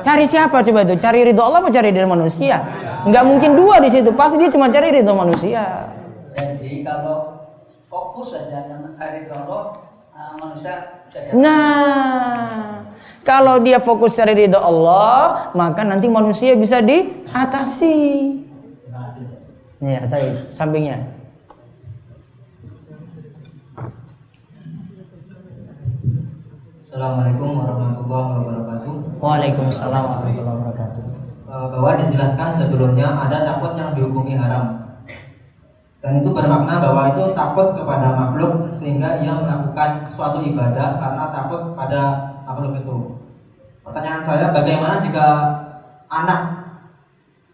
Cari 0.00 0.24
siapa 0.24 0.64
coba 0.64 0.88
itu? 0.88 0.96
Cari 0.96 1.20
ridho 1.28 1.44
Allah 1.44 1.60
atau 1.60 1.70
cari 1.70 1.92
ridho 1.92 2.08
manusia? 2.08 2.64
Nggak 3.04 3.24
mungkin 3.28 3.50
dua 3.52 3.76
di 3.84 3.92
situ. 3.92 4.08
Pasti 4.16 4.40
dia 4.40 4.48
cuma 4.48 4.72
cari 4.72 4.88
ridho 4.88 5.12
manusia. 5.12 5.92
Jadi 6.32 6.80
kalau 6.80 7.44
fokus 7.92 8.32
saja 8.32 8.64
dengan 8.64 8.96
hari 8.96 9.28
Allah 9.28 9.84
ah, 10.16 10.32
manusia 10.40 11.04
Nah, 11.36 12.88
kalau 13.20 13.60
dia 13.60 13.76
fokus 13.76 14.16
cari 14.16 14.32
ridho 14.32 14.56
Allah, 14.56 15.52
maka 15.52 15.84
nanti 15.84 16.08
manusia 16.08 16.56
bisa 16.56 16.80
diatasi. 16.80 18.00
Ya, 19.82 19.98
tadi 20.06 20.30
sampingnya. 20.54 20.94
Assalamualaikum 26.86 27.50
warahmatullahi 27.58 28.30
wabarakatuh. 28.30 28.94
Waalaikumsalam 29.18 30.02
warahmatullahi 30.06 30.46
wabarakatuh. 30.46 31.02
Eh, 31.50 31.66
bahwa 31.74 31.98
dijelaskan 31.98 32.50
sebelumnya 32.62 33.10
ada 33.26 33.42
takut 33.42 33.74
yang 33.74 33.90
dihukumi 33.98 34.38
haram. 34.38 34.86
Dan 35.98 36.22
itu 36.22 36.30
bermakna 36.30 36.78
bahwa 36.78 37.10
itu 37.18 37.34
takut 37.34 37.74
kepada 37.74 38.14
makhluk 38.14 38.78
sehingga 38.78 39.18
ia 39.18 39.34
melakukan 39.34 40.14
suatu 40.14 40.46
ibadah 40.46 41.02
karena 41.02 41.24
takut 41.34 41.74
pada 41.74 42.30
makhluk 42.46 42.78
itu. 42.78 42.96
Pertanyaan 43.82 44.22
saya, 44.22 44.54
bagaimana 44.54 45.02
jika 45.02 45.26
anak 46.06 46.70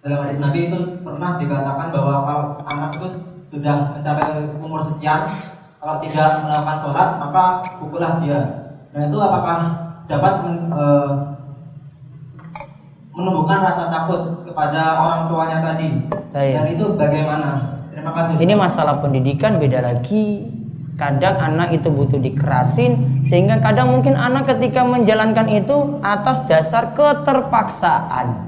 dalam 0.05 0.29
hadis 0.29 0.39
Nabi 0.45 0.69
itu 0.69 0.98
pernah 1.15 1.41
dikatakan 1.41 1.89
bahwa 1.95 2.15
kalau 2.25 2.45
anak 2.69 2.91
itu 3.01 3.09
sudah 3.49 3.97
mencapai 3.97 4.45
umur 4.61 4.81
sekian 4.85 5.31
kalau 5.79 5.97
tidak 6.05 6.45
melakukan 6.45 6.79
sholat 6.79 7.09
maka 7.17 7.45
pukullah 7.81 8.21
dia 8.21 8.41
nah 8.93 9.01
itu 9.09 9.19
apakah 9.21 9.59
dapat 10.09 10.35
e, 10.73 10.85
menumbuhkan 13.13 13.65
rasa 13.65 13.89
takut 13.93 14.43
kepada 14.47 14.97
orang 15.01 15.21
tuanya 15.29 15.59
tadi 15.65 16.09
Baik. 16.33 16.55
dan 16.55 16.65
itu 16.73 16.85
bagaimana 16.97 17.49
terima 17.93 18.11
kasih 18.15 18.33
Ini 18.39 18.55
masalah 18.55 19.03
pendidikan 19.03 19.59
beda 19.59 19.83
lagi. 19.83 20.55
Kadang 20.99 21.39
anak 21.39 21.79
itu 21.79 21.95
butuh 21.95 22.19
dikerasin 22.19 23.23
sehingga 23.23 23.63
kadang 23.63 23.95
mungkin 23.95 24.19
anak 24.19 24.51
ketika 24.51 24.83
menjalankan 24.83 25.47
itu 25.47 26.03
atas 26.03 26.43
dasar 26.51 26.91
keterpaksaan. 26.91 28.48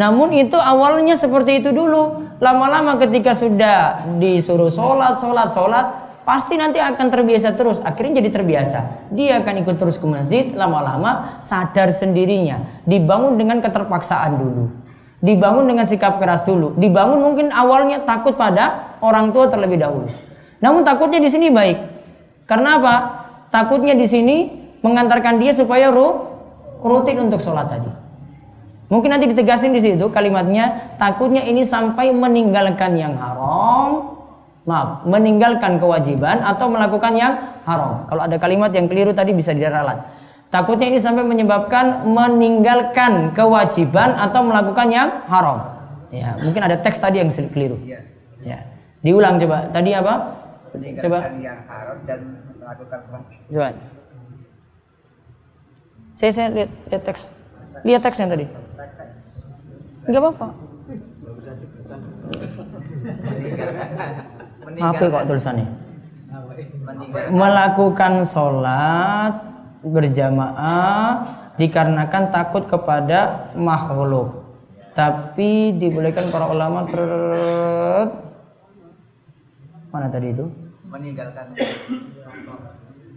Namun 0.00 0.32
itu 0.32 0.56
awalnya 0.56 1.12
seperti 1.12 1.60
itu 1.60 1.76
dulu. 1.76 2.32
Lama-lama 2.40 2.96
ketika 2.96 3.36
sudah 3.36 4.08
disuruh 4.16 4.72
sholat, 4.72 5.20
sholat, 5.20 5.52
sholat, 5.52 5.86
pasti 6.24 6.56
nanti 6.56 6.80
akan 6.80 7.12
terbiasa 7.12 7.52
terus. 7.52 7.84
Akhirnya 7.84 8.24
jadi 8.24 8.32
terbiasa. 8.32 9.12
Dia 9.12 9.44
akan 9.44 9.60
ikut 9.60 9.76
terus 9.76 10.00
ke 10.00 10.08
masjid, 10.08 10.48
lama-lama 10.56 11.36
sadar 11.44 11.92
sendirinya. 11.92 12.80
Dibangun 12.88 13.36
dengan 13.36 13.60
keterpaksaan 13.60 14.40
dulu. 14.40 14.72
Dibangun 15.20 15.68
dengan 15.68 15.84
sikap 15.84 16.16
keras 16.16 16.48
dulu. 16.48 16.72
Dibangun 16.80 17.20
mungkin 17.20 17.52
awalnya 17.52 18.00
takut 18.08 18.40
pada 18.40 18.96
orang 19.04 19.36
tua 19.36 19.52
terlebih 19.52 19.76
dahulu. 19.76 20.08
Namun 20.64 20.80
takutnya 20.80 21.20
di 21.20 21.28
sini 21.28 21.52
baik. 21.52 21.76
Karena 22.48 22.80
apa? 22.80 22.94
Takutnya 23.52 23.92
di 23.92 24.08
sini 24.08 24.48
mengantarkan 24.80 25.36
dia 25.36 25.52
supaya 25.52 25.92
ru, 25.92 26.24
rutin 26.80 27.20
untuk 27.20 27.44
sholat 27.44 27.68
tadi. 27.68 27.99
Mungkin 28.90 29.06
nanti 29.14 29.30
ditegasin 29.30 29.70
di 29.70 29.78
situ 29.78 30.10
kalimatnya 30.10 30.98
takutnya 30.98 31.46
ini 31.46 31.62
sampai 31.62 32.10
meninggalkan 32.10 32.98
yang 32.98 33.14
haram, 33.14 34.18
maaf, 34.66 35.06
meninggalkan 35.06 35.78
kewajiban 35.78 36.42
atau 36.42 36.66
melakukan 36.66 37.14
yang 37.14 37.32
haram. 37.62 38.02
Kalau 38.10 38.26
ada 38.26 38.34
kalimat 38.42 38.74
yang 38.74 38.90
keliru 38.90 39.14
tadi 39.14 39.30
bisa 39.30 39.54
diralat. 39.54 40.02
Takutnya 40.50 40.90
ini 40.90 40.98
sampai 40.98 41.22
menyebabkan 41.22 42.02
meninggalkan 42.10 43.30
kewajiban 43.30 44.18
atau 44.18 44.42
melakukan 44.42 44.90
yang 44.90 45.22
haram. 45.30 45.78
Ya, 46.10 46.34
mungkin 46.42 46.66
ada 46.66 46.74
teks 46.74 46.98
tadi 46.98 47.22
yang 47.22 47.30
keliru. 47.30 47.78
Ya. 48.42 48.66
Diulang 49.06 49.38
coba. 49.38 49.70
Tadi 49.70 49.94
apa? 49.94 50.14
Coba. 50.98 51.30
yang 51.38 51.62
haram 51.70 52.02
dan 52.02 52.42
melakukan 52.58 52.98
kewajiban. 53.06 53.46
Coba. 53.54 53.68
Saya 56.18 56.30
saya 56.34 56.48
lihat, 56.50 56.70
lihat 56.90 57.02
teks. 57.06 57.30
Lihat 57.86 58.02
teks 58.02 58.18
yang 58.18 58.34
tadi. 58.34 58.50
Enggak 60.06 60.20
apa-apa. 60.20 60.48
Apa 64.80 65.02
kok 65.10 65.26
tulisannya? 65.28 65.66
Melakukan 67.32 68.12
sholat 68.28 69.32
berjamaah 69.80 71.08
dikarenakan 71.56 72.24
takut 72.32 72.64
kepada 72.68 73.50
makhluk. 73.56 74.44
Tapi 74.92 75.74
dibolehkan 75.78 76.28
para 76.28 76.50
ulama 76.50 76.84
ter... 76.88 77.00
Mana 79.90 80.06
tadi 80.06 80.30
itu? 80.30 80.46
meninggalkan 80.90 81.54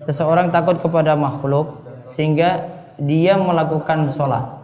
Seseorang 0.06 0.54
takut 0.54 0.78
kepada 0.78 1.18
makhluk 1.18 1.82
sehingga 2.12 2.70
dia 3.02 3.40
melakukan 3.40 4.12
sholat. 4.14 4.63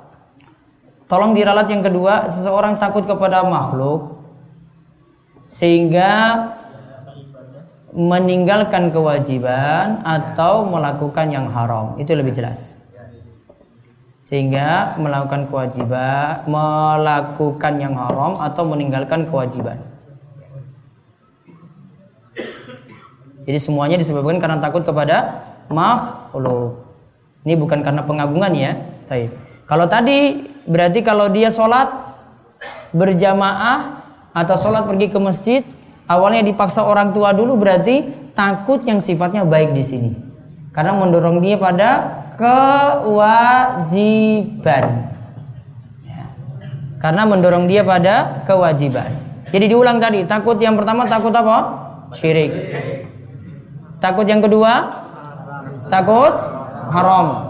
Tolong 1.09 1.33
diralat 1.33 1.65
yang 1.73 1.81
kedua, 1.81 2.29
seseorang 2.29 2.77
takut 2.77 3.01
kepada 3.09 3.41
makhluk 3.41 4.21
sehingga 5.49 6.37
meninggalkan 7.89 8.93
kewajiban 8.93 10.05
atau 10.05 10.69
melakukan 10.69 11.33
yang 11.33 11.49
haram. 11.49 11.97
Itu 11.97 12.13
lebih 12.13 12.37
jelas. 12.37 12.77
Sehingga 14.21 14.93
melakukan 15.01 15.49
kewajiban, 15.49 16.45
melakukan 16.45 17.73
yang 17.81 17.97
haram 17.97 18.37
atau 18.37 18.61
meninggalkan 18.69 19.25
kewajiban. 19.25 19.81
Jadi 23.49 23.57
semuanya 23.57 23.97
disebabkan 23.97 24.37
karena 24.37 24.61
takut 24.61 24.85
kepada 24.85 25.41
makhluk. 25.73 26.85
Ini 27.41 27.57
bukan 27.57 27.81
karena 27.81 28.05
pengagungan 28.05 28.53
ya. 28.53 28.77
Baik. 29.09 29.33
Kalau 29.65 29.89
tadi 29.89 30.49
berarti 30.65 31.05
kalau 31.05 31.29
dia 31.31 31.51
sholat 31.53 31.87
berjamaah 32.91 34.03
atau 34.33 34.55
sholat 34.57 34.87
pergi 34.89 35.07
ke 35.11 35.19
masjid, 35.21 35.61
awalnya 36.09 36.43
dipaksa 36.43 36.83
orang 36.83 37.13
tua 37.13 37.31
dulu 37.35 37.55
berarti 37.59 38.09
takut 38.33 38.81
yang 38.87 38.99
sifatnya 39.03 39.45
baik 39.45 39.75
di 39.75 39.83
sini. 39.83 40.11
Karena 40.71 40.93
mendorong 40.95 41.41
dia 41.41 41.57
pada 41.57 41.89
kewajiban. 42.39 43.25
Ya. 46.05 46.29
Karena 47.01 47.25
mendorong 47.27 47.67
dia 47.67 47.83
pada 47.83 48.45
kewajiban. 48.47 49.11
Jadi 49.49 49.65
diulang 49.65 49.97
tadi, 49.97 50.23
takut 50.29 50.61
yang 50.61 50.77
pertama 50.77 51.09
takut 51.09 51.33
apa? 51.33 51.57
Syirik. 52.13 52.53
Takut 53.97 54.23
yang 54.29 54.39
kedua? 54.45 54.87
Takut 55.89 56.31
haram. 56.93 57.48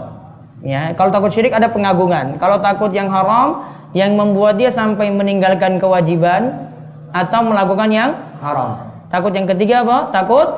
Ya, 0.60 0.92
kalau 0.92 1.08
takut 1.08 1.32
syirik 1.32 1.56
ada 1.56 1.72
pengagungan. 1.72 2.36
Kalau 2.36 2.60
takut 2.60 2.92
yang 2.92 3.08
haram 3.08 3.64
yang 3.96 4.12
membuat 4.12 4.60
dia 4.60 4.68
sampai 4.68 5.08
meninggalkan 5.08 5.80
kewajiban 5.80 6.68
atau 7.16 7.40
melakukan 7.48 7.88
yang 7.88 8.10
haram. 8.44 8.92
Takut 9.08 9.32
yang 9.32 9.48
ketiga 9.48 9.82
apa? 9.82 10.12
Takut 10.12 10.48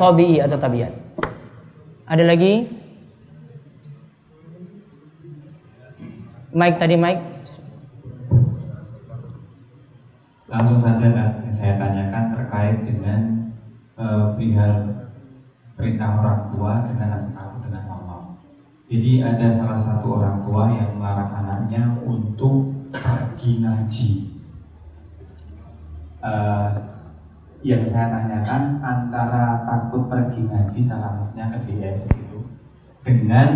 tabii 0.00 0.40
atau 0.40 0.56
tabiat. 0.56 0.92
Ada 2.08 2.24
lagi? 2.24 2.64
Mike 6.52 6.78
tadi 6.80 6.96
Mike. 6.96 7.22
Langsung 10.48 10.84
saja 10.84 11.00
yang 11.00 11.32
saya 11.56 11.74
tanyakan 11.80 12.24
terkait 12.36 12.78
dengan 12.84 13.20
uh, 13.96 14.36
perihal 14.36 14.72
perintah 15.76 16.08
orang 16.20 16.40
tua 16.52 16.72
dengan 16.88 17.32
aku 17.36 17.56
dengan. 17.64 18.01
Jadi 18.92 19.24
ada 19.24 19.48
salah 19.48 19.80
satu 19.80 20.20
orang 20.20 20.44
tua 20.44 20.68
yang 20.68 21.00
melarang 21.00 21.32
anaknya 21.32 21.96
untuk 22.04 22.76
pergi 22.92 23.64
ngaji. 23.64 24.10
Uh, 26.20 26.76
yang 27.64 27.88
saya 27.88 28.12
tanyakan 28.12 28.84
antara 28.84 29.64
takut 29.64 30.12
pergi 30.12 30.44
ngaji 30.44 30.78
salah 30.84 31.16
satunya 31.16 31.46
ke 31.56 31.58
DS 31.72 32.04
itu 32.10 32.38
dengan 33.00 33.48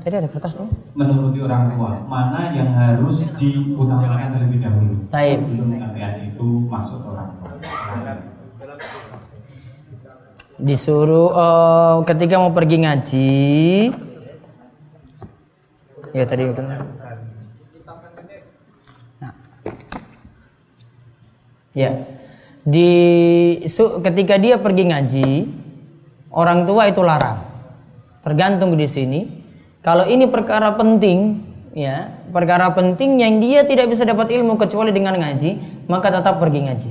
Tadi 0.00 0.16
ada 0.16 0.28
kertas 0.32 0.64
nih. 0.64 0.72
menuruti 0.96 1.38
orang 1.44 1.76
tua 1.76 2.00
mana 2.08 2.56
yang 2.56 2.72
harus 2.72 3.20
diutamakan 3.36 4.32
terlebih 4.32 4.64
dahulu 4.64 4.96
Taib. 5.12 5.44
sebelum 5.44 5.76
kalian 5.76 6.14
itu 6.32 6.46
masuk 6.66 7.04
orang 7.04 7.36
tua. 7.36 7.52
disuruh 10.60 11.28
eh, 11.36 11.96
ketika 12.08 12.34
mau 12.40 12.52
pergi 12.52 12.76
ngaji 12.80 13.38
ya 16.14 16.24
tadi 16.26 16.42
udah. 16.46 16.64
Nah. 19.20 19.34
ya. 21.74 21.90
Di 22.60 22.90
su- 23.64 24.04
ketika 24.04 24.36
dia 24.36 24.60
pergi 24.60 24.84
ngaji 24.92 25.28
orang 26.30 26.68
tua 26.68 26.90
itu 26.90 27.00
larang. 27.00 27.40
Tergantung 28.20 28.76
di 28.76 28.84
sini. 28.84 29.20
Kalau 29.80 30.04
ini 30.04 30.28
perkara 30.28 30.76
penting 30.76 31.40
ya 31.72 32.12
perkara 32.34 32.68
penting 32.74 33.22
yang 33.22 33.40
dia 33.40 33.64
tidak 33.64 33.88
bisa 33.88 34.04
dapat 34.04 34.28
ilmu 34.34 34.58
kecuali 34.60 34.92
dengan 34.92 35.16
ngaji 35.16 35.84
maka 35.88 36.12
tetap 36.12 36.36
pergi 36.36 36.60
ngaji. 36.68 36.90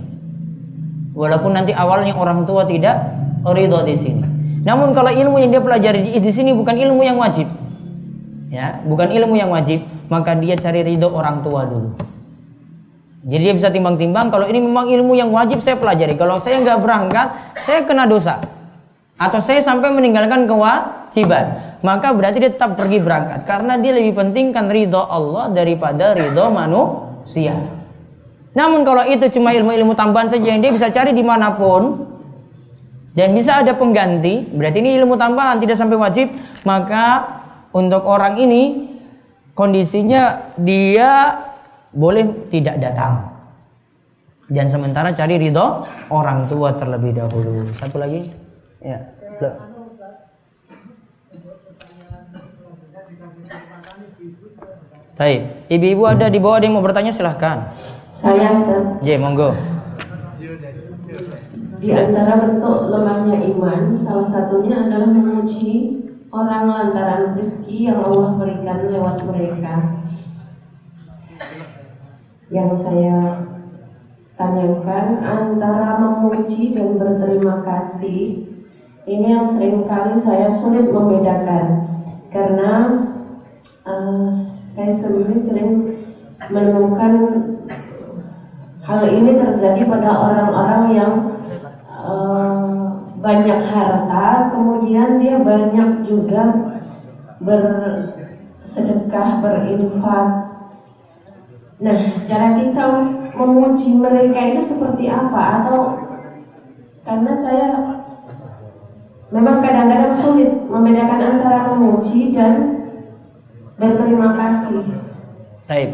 Walaupun 1.13 1.51
nanti 1.53 1.75
awalnya 1.75 2.15
orang 2.15 2.47
tua 2.49 2.65
tidak 2.65 2.97
ridho 3.43 3.83
di 3.83 3.95
sini. 3.95 4.23
Namun 4.63 4.91
kalau 4.91 5.11
ilmu 5.11 5.39
yang 5.39 5.51
dia 5.51 5.63
pelajari 5.63 6.19
di 6.19 6.31
sini 6.31 6.51
bukan 6.51 6.75
ilmu 6.75 7.03
yang 7.03 7.15
wajib, 7.19 7.47
ya, 8.49 8.81
bukan 8.83 9.13
ilmu 9.13 9.37
yang 9.37 9.53
wajib, 9.53 9.85
maka 10.09 10.35
dia 10.35 10.57
cari 10.57 10.83
ridho 10.83 11.07
orang 11.07 11.45
tua 11.45 11.63
dulu. 11.69 11.89
Jadi 13.29 13.41
dia 13.45 13.53
bisa 13.55 13.69
timbang-timbang 13.69 14.31
kalau 14.31 14.47
ini 14.47 14.63
memang 14.63 14.89
ilmu 14.89 15.13
yang 15.13 15.29
wajib 15.29 15.59
saya 15.59 15.75
pelajari. 15.75 16.15
Kalau 16.15 16.39
saya 16.39 16.57
nggak 16.63 16.79
berangkat, 16.81 17.27
saya 17.61 17.83
kena 17.83 18.07
dosa. 18.07 18.39
Atau 19.19 19.43
saya 19.43 19.59
sampai 19.59 19.91
meninggalkan 19.91 20.47
kewajiban. 20.47 21.75
Maka 21.83 22.15
berarti 22.15 22.39
dia 22.39 22.51
tetap 22.55 22.79
pergi 22.79 23.03
berangkat. 23.03 23.43
Karena 23.43 23.75
dia 23.75 23.91
lebih 23.91 24.15
pentingkan 24.15 24.71
ridho 24.71 25.03
Allah 25.03 25.51
daripada 25.51 26.15
ridho 26.15 26.47
manusia. 26.47 27.59
Namun 28.55 28.87
kalau 28.87 29.03
itu 29.03 29.27
cuma 29.35 29.51
ilmu-ilmu 29.51 29.93
tambahan 29.93 30.31
saja 30.31 30.55
yang 30.55 30.63
dia 30.63 30.71
bisa 30.71 30.87
cari 30.87 31.11
di 31.11 31.21
mana 31.21 31.53
pun 31.53 32.07
dan 33.13 33.35
bisa 33.35 33.59
ada 33.59 33.75
pengganti, 33.75 34.47
berarti 34.53 34.79
ini 34.79 34.95
ilmu 35.01 35.19
tambahan 35.19 35.59
tidak 35.59 35.75
sampai 35.75 35.99
wajib, 35.99 36.31
maka 36.63 37.38
untuk 37.75 38.03
orang 38.05 38.41
ini 38.41 38.89
kondisinya 39.53 40.53
dia 40.57 41.43
boleh 41.93 42.49
tidak 42.49 42.81
datang. 42.81 43.29
Dan 44.49 44.65
sementara 44.65 45.13
cari 45.13 45.37
ridho 45.37 45.85
orang 46.09 46.49
tua 46.49 46.73
terlebih 46.73 47.13
dahulu. 47.13 47.69
Satu 47.77 48.01
lagi? 48.01 48.33
Ya. 48.81 49.13
Baik, 55.19 55.67
ibu-ibu 55.67 56.07
ada 56.07 56.31
di 56.31 56.39
bawah 56.39 56.63
ada 56.63 56.65
yang 56.65 56.79
mau 56.79 56.85
bertanya 56.85 57.11
silahkan. 57.11 57.75
Saya 58.15 58.55
Ustaz, 58.55 59.03
J, 59.03 59.19
monggo. 59.19 59.51
di 61.79 61.95
antara 61.95 62.43
bentuk 62.43 62.91
lemahnya 62.91 63.39
iman, 63.55 63.95
salah 63.95 64.27
satunya 64.27 64.87
adalah 64.87 65.11
memuji 65.11 66.07
orang 66.29 66.65
lantaran 66.69 67.33
rezeki 67.33 67.89
yang 67.89 68.05
Allah 68.05 68.37
berikan 68.37 68.79
lewat 68.89 69.17
mereka. 69.25 69.75
Yang 72.49 72.71
saya 72.81 73.19
tanyakan 74.33 75.05
antara 75.21 75.99
memuji 76.01 76.73
dan 76.73 76.97
berterima 76.97 77.61
kasih 77.61 78.49
ini 79.09 79.27
yang 79.35 79.45
sering 79.45 79.83
kali 79.89 80.15
saya 80.21 80.47
sulit 80.47 80.89
membedakan 80.89 81.85
karena 82.29 82.73
eh, 83.83 84.29
saya 84.69 84.89
sendiri 84.95 85.37
sering 85.41 85.69
menemukan 86.49 87.13
hal 88.85 89.01
ini 89.11 89.33
terjadi 89.33 89.81
pada 89.89 90.09
orang-orang 90.13 90.83
yang 90.93 91.13
eh, 91.89 92.58
banyak 93.19 93.59
harta 93.67 94.47
kemudian 94.51 95.19
dia 95.19 95.43
banyak 95.43 96.07
juga 96.07 96.43
bersedekah 97.43 99.43
berinfak 99.43 100.49
Nah, 101.79 102.27
cara 102.27 102.59
kita 102.59 102.83
memuji 103.39 103.95
mereka 103.95 104.39
itu 104.51 104.75
seperti 104.75 105.07
apa? 105.07 105.63
Atau 105.63 105.79
karena 107.07 107.31
saya 107.31 107.67
memang 109.31 109.63
kadang-kadang 109.63 110.11
sulit 110.11 110.51
membedakan 110.67 111.39
antara 111.39 111.71
memuji 111.71 112.35
dan 112.35 112.83
berterima 113.79 114.35
kasih. 114.35 114.83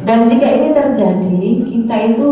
Dan 0.01 0.25
jika 0.25 0.47
ini 0.49 0.69
terjadi, 0.73 1.43
kita 1.69 1.95
itu 2.15 2.27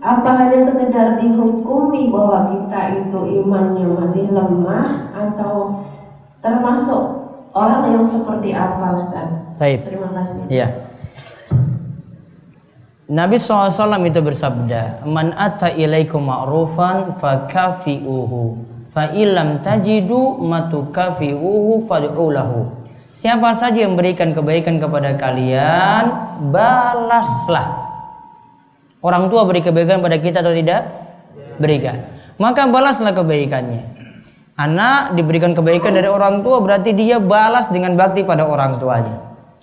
apa 0.00 0.30
hanya 0.32 0.58
sekedar 0.64 1.20
dihukumi 1.20 2.08
bahwa 2.08 2.48
kita 2.56 3.04
itu 3.04 3.44
imannya 3.44 3.84
masih 4.00 4.32
lemah 4.32 5.12
atau 5.12 5.84
termasuk 6.40 7.20
orang 7.52 7.92
yang 7.92 8.04
seperti 8.08 8.56
apa, 8.56 8.96
Ustaz? 8.96 9.28
Baik. 9.60 9.84
Terima 9.84 10.08
kasih. 10.16 10.40
Iya. 10.48 10.68
Nabi 13.10 13.36
SAW 13.36 14.06
itu 14.06 14.22
bersabda, 14.22 15.04
Man 15.04 15.34
ata 15.36 15.68
ilaikum 15.74 16.30
ma'rufan 16.30 17.18
fakafi'uhu, 17.18 18.56
fa 18.88 19.10
ilam 19.12 19.60
tajidu 19.60 20.38
matukafi'uhu 20.40 21.84
fad'u 21.90 22.26
lahu. 22.30 22.70
Siapa 23.10 23.50
saja 23.52 23.82
yang 23.82 23.98
memberikan 23.98 24.30
kebaikan 24.30 24.78
kepada 24.78 25.18
kalian, 25.18 26.04
balaslah. 26.54 27.89
Orang 29.00 29.32
tua 29.32 29.48
beri 29.48 29.64
kebaikan 29.64 30.04
pada 30.04 30.20
kita 30.20 30.44
atau 30.44 30.52
tidak? 30.52 30.84
Berikan. 31.56 32.04
Maka 32.36 32.68
balaslah 32.68 33.16
kebaikannya. 33.16 34.00
Anak 34.60 35.16
diberikan 35.16 35.56
kebaikan 35.56 35.96
dari 35.96 36.04
orang 36.04 36.44
tua 36.44 36.60
berarti 36.60 36.92
dia 36.92 37.16
balas 37.16 37.72
dengan 37.72 37.96
bakti 37.96 38.20
pada 38.28 38.44
orang 38.44 38.76
tuanya. 38.76 39.16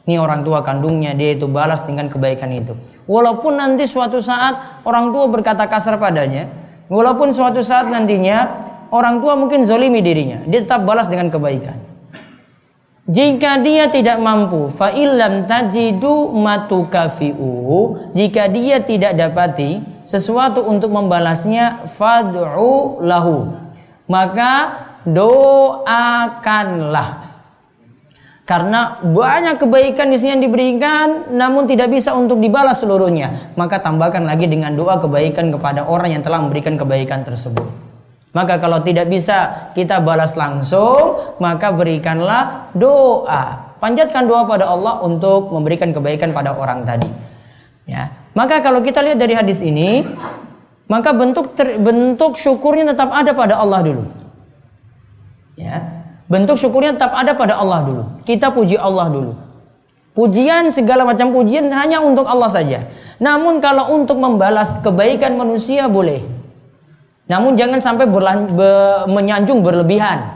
Ini 0.09 0.17
orang 0.17 0.41
tua 0.41 0.65
kandungnya 0.65 1.13
dia 1.13 1.37
itu 1.37 1.45
balas 1.45 1.85
dengan 1.85 2.09
kebaikan 2.09 2.49
itu. 2.49 2.73
Walaupun 3.05 3.61
nanti 3.61 3.85
suatu 3.85 4.23
saat 4.23 4.81
orang 4.87 5.13
tua 5.13 5.29
berkata 5.29 5.69
kasar 5.69 6.01
padanya, 6.01 6.49
walaupun 6.89 7.29
suatu 7.29 7.61
saat 7.61 7.93
nantinya 7.93 8.47
orang 8.89 9.21
tua 9.21 9.37
mungkin 9.37 9.67
zolimi 9.67 10.01
dirinya, 10.01 10.41
dia 10.49 10.65
tetap 10.65 10.81
balas 10.81 11.11
dengan 11.11 11.29
kebaikan. 11.29 11.77
Jika 13.07 13.63
dia 13.63 13.87
tidak 13.87 14.19
mampu, 14.19 14.67
fa'ilam 14.67 15.47
tajidu 15.47 16.27
matukafi'u, 16.35 18.11
jika 18.11 18.51
dia 18.51 18.83
tidak 18.83 19.15
dapati 19.15 19.79
sesuatu 20.03 20.67
untuk 20.67 20.91
membalasnya, 20.91 21.87
fad'u 21.87 22.99
lahu. 22.99 23.55
Maka 24.11 24.83
doakanlah. 25.07 26.19
Karena 28.47 29.03
banyak 29.03 29.59
kebaikan 29.59 30.07
di 30.11 30.15
sini 30.19 30.39
yang 30.39 30.43
diberikan 30.43 31.35
namun 31.35 31.67
tidak 31.67 31.91
bisa 31.91 32.15
untuk 32.15 32.39
dibalas 32.39 32.79
seluruhnya. 32.79 33.55
Maka 33.59 33.83
tambahkan 33.83 34.23
lagi 34.23 34.47
dengan 34.47 34.71
doa 34.75 34.99
kebaikan 34.99 35.51
kepada 35.51 35.83
orang 35.83 36.15
yang 36.15 36.23
telah 36.23 36.39
memberikan 36.39 36.79
kebaikan 36.79 37.27
tersebut. 37.27 37.67
Maka 38.35 38.59
kalau 38.59 38.83
tidak 38.83 39.07
bisa 39.07 39.71
kita 39.71 40.03
balas 40.03 40.35
langsung, 40.35 41.35
maka 41.39 41.71
berikanlah 41.71 42.69
doa. 42.75 43.75
Panjatkan 43.77 44.25
doa 44.27 44.43
pada 44.43 44.67
Allah 44.67 44.99
untuk 45.05 45.53
memberikan 45.53 45.93
kebaikan 45.93 46.33
pada 46.33 46.57
orang 46.57 46.83
tadi. 46.83 47.07
Ya. 47.87 48.11
Maka 48.35 48.59
kalau 48.59 48.83
kita 48.83 48.99
lihat 48.99 49.17
dari 49.17 49.33
hadis 49.33 49.63
ini, 49.63 50.03
maka 50.91 51.15
bentuk 51.15 51.55
ter, 51.55 51.79
bentuk 51.79 52.35
syukurnya 52.35 52.91
tetap 52.93 53.09
ada 53.15 53.31
pada 53.31 53.57
Allah 53.57 53.79
dulu. 53.81 54.03
Ya. 55.55 56.05
Bentuk 56.27 56.59
syukurnya 56.59 56.99
tetap 56.99 57.15
ada 57.15 57.31
pada 57.33 57.55
Allah 57.55 57.87
dulu. 57.87 58.03
Kita 58.27 58.51
puji 58.51 58.75
Allah 58.75 59.07
dulu. 59.07 59.33
Pujian 60.17 60.67
segala 60.73 61.05
macam 61.05 61.29
pujian 61.31 61.69
hanya 61.71 62.01
untuk 62.01 62.25
Allah 62.25 62.49
saja. 62.51 62.83
Namun 63.17 63.61
kalau 63.63 63.93
untuk 63.95 64.17
membalas 64.17 64.81
kebaikan 64.83 65.37
manusia 65.37 65.85
boleh. 65.85 66.36
Namun 67.27 67.59
jangan 67.59 67.79
sampai 67.83 68.07
berlan, 68.07 68.47
be, 68.47 68.71
menyanjung 69.11 69.59
berlebihan. 69.63 70.35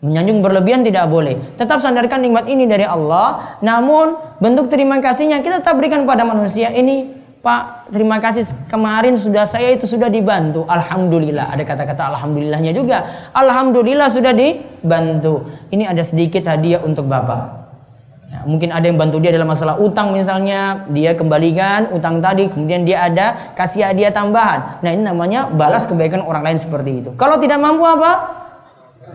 Menyanjung 0.00 0.40
berlebihan 0.40 0.80
tidak 0.80 1.08
boleh. 1.12 1.36
Tetap 1.56 1.80
sandarkan 1.80 2.24
nikmat 2.24 2.48
ini 2.48 2.64
dari 2.64 2.84
Allah. 2.84 3.60
Namun 3.60 4.36
bentuk 4.40 4.72
terima 4.72 5.00
kasihnya 5.00 5.44
kita 5.44 5.60
tetap 5.60 5.76
berikan 5.76 6.08
pada 6.08 6.24
manusia 6.24 6.72
ini 6.72 7.20
Pak, 7.40 7.88
terima 7.88 8.20
kasih 8.20 8.44
kemarin 8.68 9.16
sudah 9.16 9.48
saya 9.48 9.72
itu 9.72 9.88
sudah 9.88 10.12
dibantu. 10.12 10.68
Alhamdulillah. 10.68 11.56
Ada 11.56 11.64
kata-kata 11.64 12.12
alhamdulillahnya 12.12 12.76
juga. 12.76 13.08
Alhamdulillah 13.32 14.12
sudah 14.12 14.36
dibantu. 14.36 15.48
Ini 15.72 15.88
ada 15.88 16.04
sedikit 16.04 16.44
hadiah 16.44 16.84
untuk 16.84 17.08
Bapak. 17.08 17.59
Ya, 18.30 18.46
mungkin 18.46 18.70
ada 18.70 18.86
yang 18.86 18.94
bantu 18.94 19.18
dia 19.18 19.34
dalam 19.34 19.50
masalah 19.50 19.74
utang 19.82 20.14
misalnya, 20.14 20.86
dia 20.94 21.18
kembalikan 21.18 21.90
utang 21.90 22.22
tadi, 22.22 22.46
kemudian 22.46 22.86
dia 22.86 23.10
ada 23.10 23.54
kasih 23.58 23.90
hadiah 23.90 24.14
tambahan. 24.14 24.78
Nah, 24.86 24.90
ini 24.94 25.02
namanya 25.02 25.50
balas 25.50 25.90
kebaikan 25.90 26.22
orang 26.22 26.46
lain 26.46 26.58
seperti 26.62 27.02
itu. 27.02 27.10
Kalau 27.18 27.42
tidak 27.42 27.58
mampu 27.58 27.82
apa? 27.82 28.38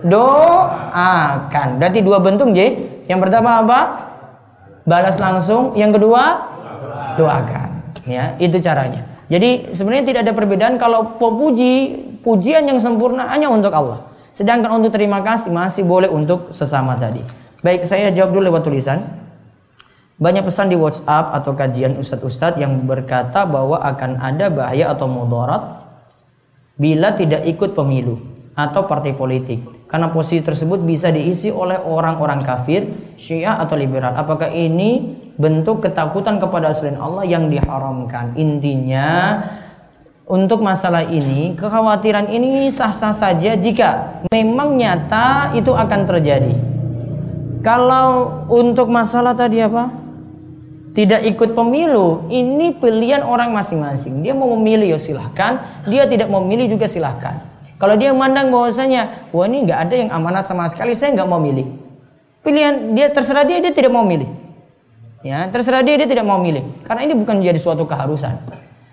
Doakan. 0.03 1.80
Berarti 1.80 2.03
dua 2.03 2.19
bentuk, 2.19 2.52
J. 2.52 2.76
Yang 3.07 3.19
pertama 3.23 3.64
apa? 3.64 3.80
Balas 4.84 5.15
langsung, 5.15 5.80
yang 5.80 5.95
kedua 5.95 6.52
doakan 7.15 7.69
ya 8.06 8.35
itu 8.38 8.60
caranya 8.61 9.07
jadi 9.31 9.73
sebenarnya 9.73 10.06
tidak 10.06 10.22
ada 10.30 10.34
perbedaan 10.35 10.76
kalau 10.77 11.18
puji 11.18 12.06
pujian 12.22 12.68
yang 12.68 12.77
sempurna 12.77 13.31
hanya 13.31 13.49
untuk 13.49 13.72
Allah 13.73 14.06
sedangkan 14.35 14.84
untuk 14.84 14.94
terima 14.94 15.23
kasih 15.23 15.49
masih 15.49 15.88
boleh 15.88 16.11
untuk 16.11 16.52
sesama 16.52 16.99
tadi 16.99 17.23
baik 17.65 17.81
saya 17.89 18.13
jawab 18.13 18.37
dulu 18.37 18.53
lewat 18.53 18.61
tulisan 18.61 19.01
banyak 20.21 20.45
pesan 20.45 20.69
di 20.69 20.77
WhatsApp 20.77 21.33
atau 21.33 21.57
kajian 21.57 21.97
ustadz-ustadz 21.97 22.61
yang 22.61 22.85
berkata 22.85 23.49
bahwa 23.49 23.81
akan 23.81 24.21
ada 24.21 24.53
bahaya 24.53 24.93
atau 24.93 25.09
mudarat 25.09 25.81
bila 26.77 27.17
tidak 27.17 27.41
ikut 27.49 27.73
pemilu 27.73 28.21
atau 28.53 28.85
partai 28.85 29.17
politik 29.17 29.65
karena 29.89 30.13
posisi 30.13 30.45
tersebut 30.45 30.85
bisa 30.85 31.09
diisi 31.09 31.49
oleh 31.49 31.77
orang-orang 31.81 32.41
kafir, 32.41 32.89
syiah 33.15 33.59
atau 33.59 33.77
liberal. 33.79 34.15
Apakah 34.17 34.49
ini 34.51 35.23
bentuk 35.35 35.83
ketakutan 35.83 36.39
kepada 36.39 36.71
selain 36.71 36.99
Allah 36.99 37.27
yang 37.27 37.51
diharamkan. 37.51 38.35
Intinya 38.39 39.39
untuk 40.25 40.63
masalah 40.63 41.05
ini, 41.05 41.53
kekhawatiran 41.53 42.31
ini 42.31 42.71
sah-sah 42.71 43.13
saja 43.13 43.53
jika 43.53 44.23
memang 44.33 44.73
nyata 44.79 45.53
itu 45.53 45.69
akan 45.69 46.01
terjadi. 46.07 46.74
Kalau 47.65 48.45
untuk 48.45 48.93
masalah 48.93 49.33
tadi 49.33 49.57
apa? 49.57 49.89
Tidak 50.93 51.25
ikut 51.33 51.57
pemilu, 51.57 52.29
ini 52.29 52.71
pilihan 52.77 53.25
orang 53.25 53.51
masing-masing. 53.51 54.21
Dia 54.21 54.37
mau 54.37 54.53
memilih 54.53 54.95
ya 54.95 54.99
silahkan, 55.01 55.83
dia 55.89 56.05
tidak 56.05 56.29
mau 56.29 56.39
memilih 56.45 56.77
juga 56.77 56.85
silahkan. 56.85 57.41
Kalau 57.81 57.97
dia 57.99 58.15
memandang 58.15 58.53
bahwasanya, 58.53 59.27
wah 59.35 59.43
ini 59.49 59.67
nggak 59.67 59.79
ada 59.81 59.95
yang 59.97 60.09
amanat 60.13 60.47
sama 60.47 60.69
sekali, 60.71 60.95
saya 60.95 61.11
nggak 61.17 61.27
mau 61.27 61.41
milih. 61.41 61.67
Pilihan 62.45 62.95
dia 62.95 63.11
terserah 63.11 63.43
dia, 63.43 63.59
dia 63.59 63.73
tidak 63.73 63.91
mau 63.91 64.07
milih. 64.07 64.29
Ya, 65.25 65.49
terserah 65.49 65.81
dia 65.81 65.97
dia 65.97 66.05
tidak 66.05 66.21
mau 66.21 66.37
milih 66.37 66.85
karena 66.85 67.01
ini 67.01 67.17
bukan 67.17 67.41
menjadi 67.41 67.57
suatu 67.57 67.89
keharusan. 67.89 68.45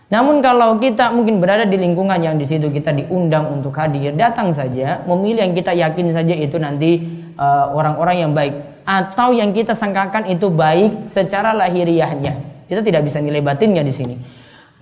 Namun 0.09 0.41
kalau 0.41 0.81
kita 0.81 1.13
mungkin 1.13 1.45
berada 1.45 1.69
di 1.69 1.77
lingkungan 1.77 2.17
yang 2.25 2.41
di 2.41 2.49
situ 2.49 2.73
kita 2.73 2.89
diundang 2.97 3.53
untuk 3.53 3.77
hadir, 3.77 4.17
datang 4.17 4.49
saja, 4.49 5.05
memilih 5.05 5.45
yang 5.45 5.53
kita 5.53 5.77
yakin 5.77 6.09
saja 6.09 6.33
itu 6.33 6.57
nanti 6.57 7.22
uh, 7.39 7.73
orang-orang 7.73 8.17
uh, 8.19 8.23
yang 8.27 8.33
baik 8.33 8.55
atau 8.83 9.31
yang 9.31 9.55
kita 9.55 9.73
sangkakan 9.73 10.27
itu 10.27 10.51
baik 10.51 11.07
secara 11.07 11.55
lahiriahnya. 11.55 12.67
Kita 12.67 12.81
tidak 12.83 13.07
bisa 13.07 13.23
nilai 13.23 13.45
batinnya 13.45 13.85
di 13.85 13.95
sini. 13.95 14.17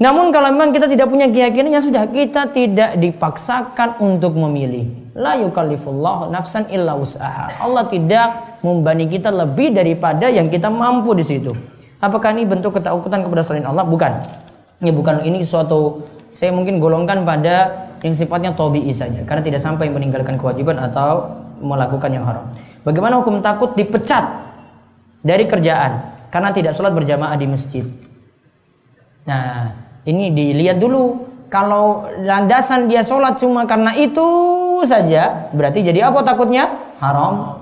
Namun 0.01 0.32
kalau 0.32 0.48
memang 0.48 0.72
kita 0.72 0.89
tidak 0.89 1.12
punya 1.12 1.28
keyakinan 1.28 1.77
ya 1.77 1.82
sudah 1.85 2.09
kita 2.09 2.48
tidak 2.56 2.97
dipaksakan 2.97 4.01
untuk 4.01 4.32
memilih. 4.32 5.12
La 5.12 5.36
yukallifullahu 5.36 6.32
nafsan 6.32 6.72
illa 6.72 6.97
wus'aha. 6.97 7.60
Allah 7.60 7.85
tidak 7.85 8.59
membani 8.64 9.05
kita 9.05 9.28
lebih 9.28 9.77
daripada 9.77 10.32
yang 10.32 10.48
kita 10.48 10.72
mampu 10.72 11.12
di 11.12 11.24
situ. 11.27 11.52
Apakah 12.01 12.32
ini 12.32 12.48
bentuk 12.48 12.81
ketakutan 12.81 13.20
kepada 13.20 13.44
selain 13.44 13.68
Allah? 13.68 13.85
Bukan. 13.85 14.12
Ini 14.81 14.89
bukan 14.97 15.20
ini 15.28 15.44
suatu 15.44 16.01
saya 16.32 16.48
mungkin 16.56 16.81
golongkan 16.81 17.20
pada 17.28 17.90
yang 18.01 18.16
sifatnya 18.16 18.56
tobi'i 18.56 18.97
saja 18.97 19.20
karena 19.28 19.44
tidak 19.44 19.60
sampai 19.60 19.93
meninggalkan 19.93 20.40
kewajiban 20.40 20.81
atau 20.81 21.28
melakukan 21.61 22.11
yang 22.11 22.24
haram. 22.24 22.51
Bagaimana 22.82 23.20
hukum 23.20 23.45
takut 23.45 23.77
dipecat 23.77 24.24
dari 25.20 25.45
kerjaan 25.45 26.24
karena 26.32 26.51
tidak 26.51 26.73
sholat 26.73 26.97
berjamaah 26.97 27.37
di 27.37 27.47
masjid? 27.47 27.85
Nah, 29.28 29.77
ini 30.09 30.32
dilihat 30.32 30.81
dulu. 30.81 31.28
Kalau 31.51 32.07
landasan 32.23 32.87
dia 32.87 33.03
sholat 33.03 33.43
cuma 33.43 33.66
karena 33.66 33.91
itu 33.99 34.23
saja, 34.87 35.51
berarti 35.51 35.82
jadi 35.82 36.07
apa 36.09 36.23
takutnya? 36.23 36.95
Haram. 37.03 37.59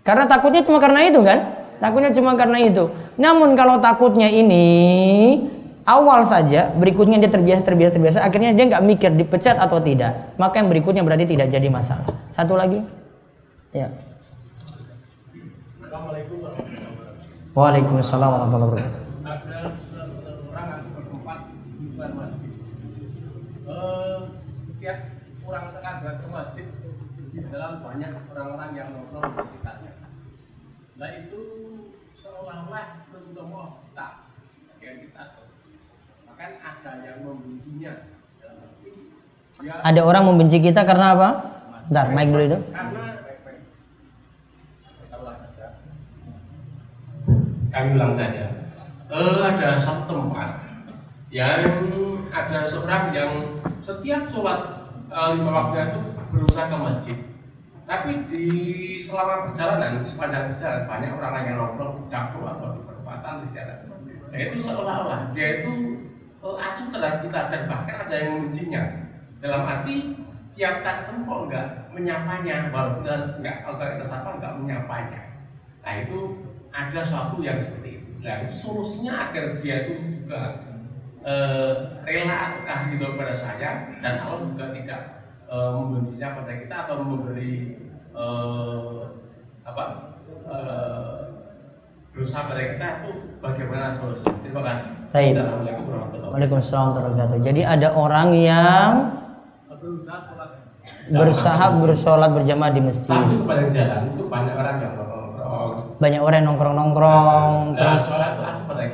Karena 0.00 0.24
takutnya 0.24 0.64
cuma 0.64 0.80
karena 0.80 1.04
itu 1.04 1.20
kan? 1.20 1.38
Takutnya 1.76 2.10
cuma 2.16 2.32
karena 2.40 2.56
itu. 2.56 2.88
Namun 3.20 3.52
kalau 3.52 3.76
takutnya 3.84 4.32
ini 4.32 4.64
awal 5.86 6.26
saja, 6.26 6.74
berikutnya 6.74 7.22
dia 7.22 7.30
terbiasa 7.30 7.62
terbiasa 7.62 7.94
terbiasa, 7.94 8.18
akhirnya 8.26 8.50
dia 8.52 8.66
nggak 8.66 8.82
mikir 8.82 9.10
dipecat 9.14 9.56
atau 9.56 9.78
tidak. 9.78 10.34
Maka 10.36 10.58
yang 10.58 10.68
berikutnya 10.68 11.06
berarti 11.06 11.30
tidak 11.30 11.48
jadi 11.48 11.70
masalah. 11.70 12.10
Satu 12.28 12.58
lagi, 12.58 12.82
ya. 13.70 13.88
Waalaikumsalam 17.56 18.28
warahmatullahi 18.28 18.68
wabarakatuh. 18.68 19.04
ada 19.24 19.72
seseorang 19.72 20.68
atau 20.76 20.90
berempat 20.92 21.38
di 21.80 21.84
luar 21.96 22.12
masjid. 22.12 22.52
Eh, 23.64 24.18
setiap 24.68 24.98
orang 25.48 25.64
tekan 25.72 25.96
ke 26.04 26.28
masjid 26.28 26.66
di 27.32 27.40
dalam 27.48 27.80
banyak 27.80 28.12
orang-orang 28.28 28.70
yang 28.76 28.88
nongkrong 28.92 29.24
di 29.32 29.42
sekitarnya. 29.48 29.92
Nah 31.00 31.10
itu 31.16 31.40
seolah-olah 32.20 33.08
semua 33.24 33.80
kita 33.88 34.08
yang 34.84 34.96
kita 35.00 35.45
Bahkan 36.46 36.78
ada 36.86 37.02
yang 37.02 37.20
membencinya. 37.26 37.92
Orang 40.06 40.30
membenci 40.30 40.62
kita 40.62 40.86
karena 40.86 41.18
apa? 41.18 41.28
Bentar, 41.90 42.06
mic 42.14 42.30
dulu 42.30 42.44
itu. 42.46 42.58
karena 42.70 43.02
kami 47.74 47.88
ulang 47.98 48.14
saja. 48.14 48.44
Eh, 49.10 49.38
ada 49.42 49.68
satu 49.82 50.08
tempat 50.08 50.50
yang 51.34 51.60
ada 52.30 52.70
seorang 52.70 53.12
yang 53.12 53.60
setiap 53.84 54.30
sholat 54.30 54.86
eh, 55.10 55.28
lima 55.36 55.50
waktu 55.50 55.76
itu 55.82 56.00
berusaha 56.30 56.70
ke 56.70 56.76
masjid. 56.78 57.18
Tapi 57.86 58.10
di 58.30 58.46
selama 59.02 59.50
perjalanan, 59.50 60.06
sepanjang 60.06 60.56
perjalanan 60.56 60.86
banyak 60.88 61.10
orang 61.10 61.42
yang 61.42 61.56
nongkrong 61.58 61.92
di 62.00 62.04
campur 62.10 62.48
atau 62.48 62.74
di 62.74 62.80
perempatan 62.86 63.34
di 63.44 63.48
jalan. 63.54 63.78
Nah, 64.26 64.38
itu 64.42 64.56
seolah-olah 64.58 65.20
dia 65.36 65.48
itu 65.62 65.72
terhadap 66.96 67.20
kita 67.28 67.40
dan 67.52 67.62
bahkan 67.68 67.96
ada 68.08 68.16
yang 68.16 68.30
membencinya. 68.40 68.82
Dalam 69.44 69.62
arti 69.68 70.16
tiap 70.56 70.80
tak 70.80 71.12
kok 71.12 71.40
enggak 71.44 71.92
menyapanya, 71.92 72.72
walaupun 72.72 73.04
enggak 73.40 73.56
kalau 73.68 73.76
kita 73.76 74.04
sapa 74.08 74.28
enggak 74.40 74.56
menyapanya. 74.56 75.20
Nah 75.84 75.94
itu 76.00 76.18
ada 76.72 77.00
suatu 77.04 77.36
yang 77.44 77.60
seperti 77.60 78.00
itu. 78.00 78.10
Nah 78.24 78.48
solusinya 78.48 79.12
agar 79.28 79.60
dia 79.60 79.76
itu 79.84 80.24
juga 80.24 80.64
eh, 81.20 81.72
rela 82.08 82.36
ataukah 82.48 82.78
gitu 82.96 83.04
kepada 83.12 83.34
saya 83.36 83.70
dan 84.00 84.14
Allah 84.24 84.48
juga 84.48 84.72
tidak 84.72 85.00
eh, 85.52 85.70
membencinya 85.76 86.28
pada 86.40 86.52
kita 86.56 86.76
atau 86.88 86.96
memberi 87.04 87.52
eh, 88.16 89.00
apa 89.68 89.84
eh, 90.48 91.20
dosa 92.16 92.48
pada 92.48 92.62
kita 92.64 92.86
itu 93.04 93.12
bagaimana 93.44 94.00
solusinya? 94.00 94.40
Terima 94.40 94.62
kasih. 94.64 94.95
Wabarakatuh. 95.12 96.30
Waalaikumsalam 96.32 96.86
warahmatullahi 96.92 97.14
wabarakatuh. 97.14 97.38
Jadi 97.44 97.60
ada 97.64 97.88
orang 97.94 98.28
yang 98.34 98.90
berusaha 101.06 101.64
bersolat 101.78 102.30
berjamaah 102.34 102.72
di 102.74 102.82
masjid. 102.82 103.14
Tapi 103.14 103.34
sepanjang 103.34 103.70
jalan 103.72 104.00
itu 104.10 104.22
banyak 104.26 104.54
orang 104.54 104.74
yang 104.82 104.92
nongkrong. 104.98 105.74
Banyak 105.96 106.20
orang 106.20 106.36
yang 106.36 106.48
nongkrong-nongkrong 106.52 107.54
Nah, 107.72 107.78
terus 107.78 108.04
pada. 108.10 108.84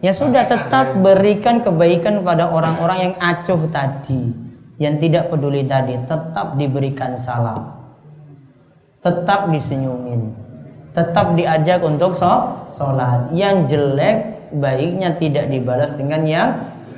Ya 0.00 0.16
sudah 0.16 0.48
tetap 0.48 0.96
berikan 0.96 1.60
kebaikan 1.60 2.24
kepada 2.24 2.48
orang-orang 2.48 2.98
yang 3.04 3.14
acuh 3.20 3.68
tadi, 3.68 4.32
yang 4.80 4.96
tidak 4.96 5.28
peduli 5.28 5.60
tadi, 5.68 5.92
tetap 6.08 6.56
diberikan 6.56 7.20
salam. 7.20 7.68
Tetap 9.04 9.52
disenyumin. 9.52 10.32
Tetap 10.96 11.36
diajak 11.36 11.84
untuk 11.84 12.16
sholat. 12.16 13.28
Yang 13.36 13.76
jelek 13.76 14.39
baiknya 14.54 15.14
tidak 15.18 15.50
dibalas 15.50 15.94
dengan 15.94 16.22
yang 16.26 16.50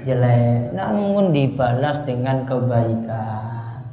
jelek, 0.02 0.74
namun 0.74 1.30
dibalas 1.30 2.02
dengan 2.02 2.44
kebaikan. 2.48 3.86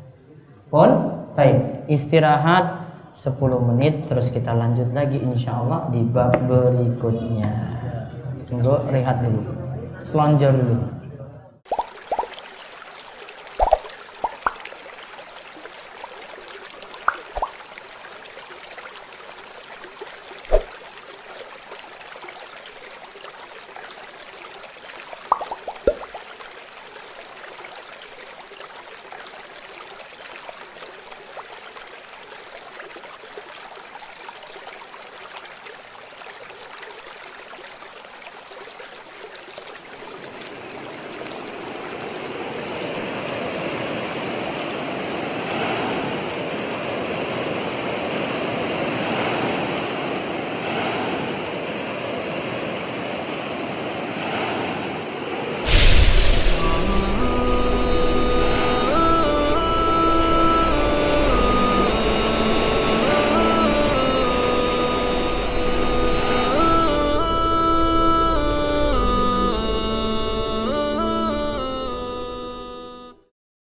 Pun, 0.69 0.89
baik, 1.33 1.89
istirahat 1.89 2.89
10 3.13 3.35
menit 3.73 4.05
terus 4.05 4.29
kita 4.29 4.53
lanjut 4.53 4.93
lagi 4.93 5.17
insya 5.17 5.57
Allah 5.59 5.89
di 5.89 6.01
bab 6.05 6.33
berikutnya. 6.45 7.51
Tunggu 8.49 8.85
rehat 8.89 9.21
dulu. 9.21 9.41
Selonjor 10.05 10.53
dulu. 10.53 10.98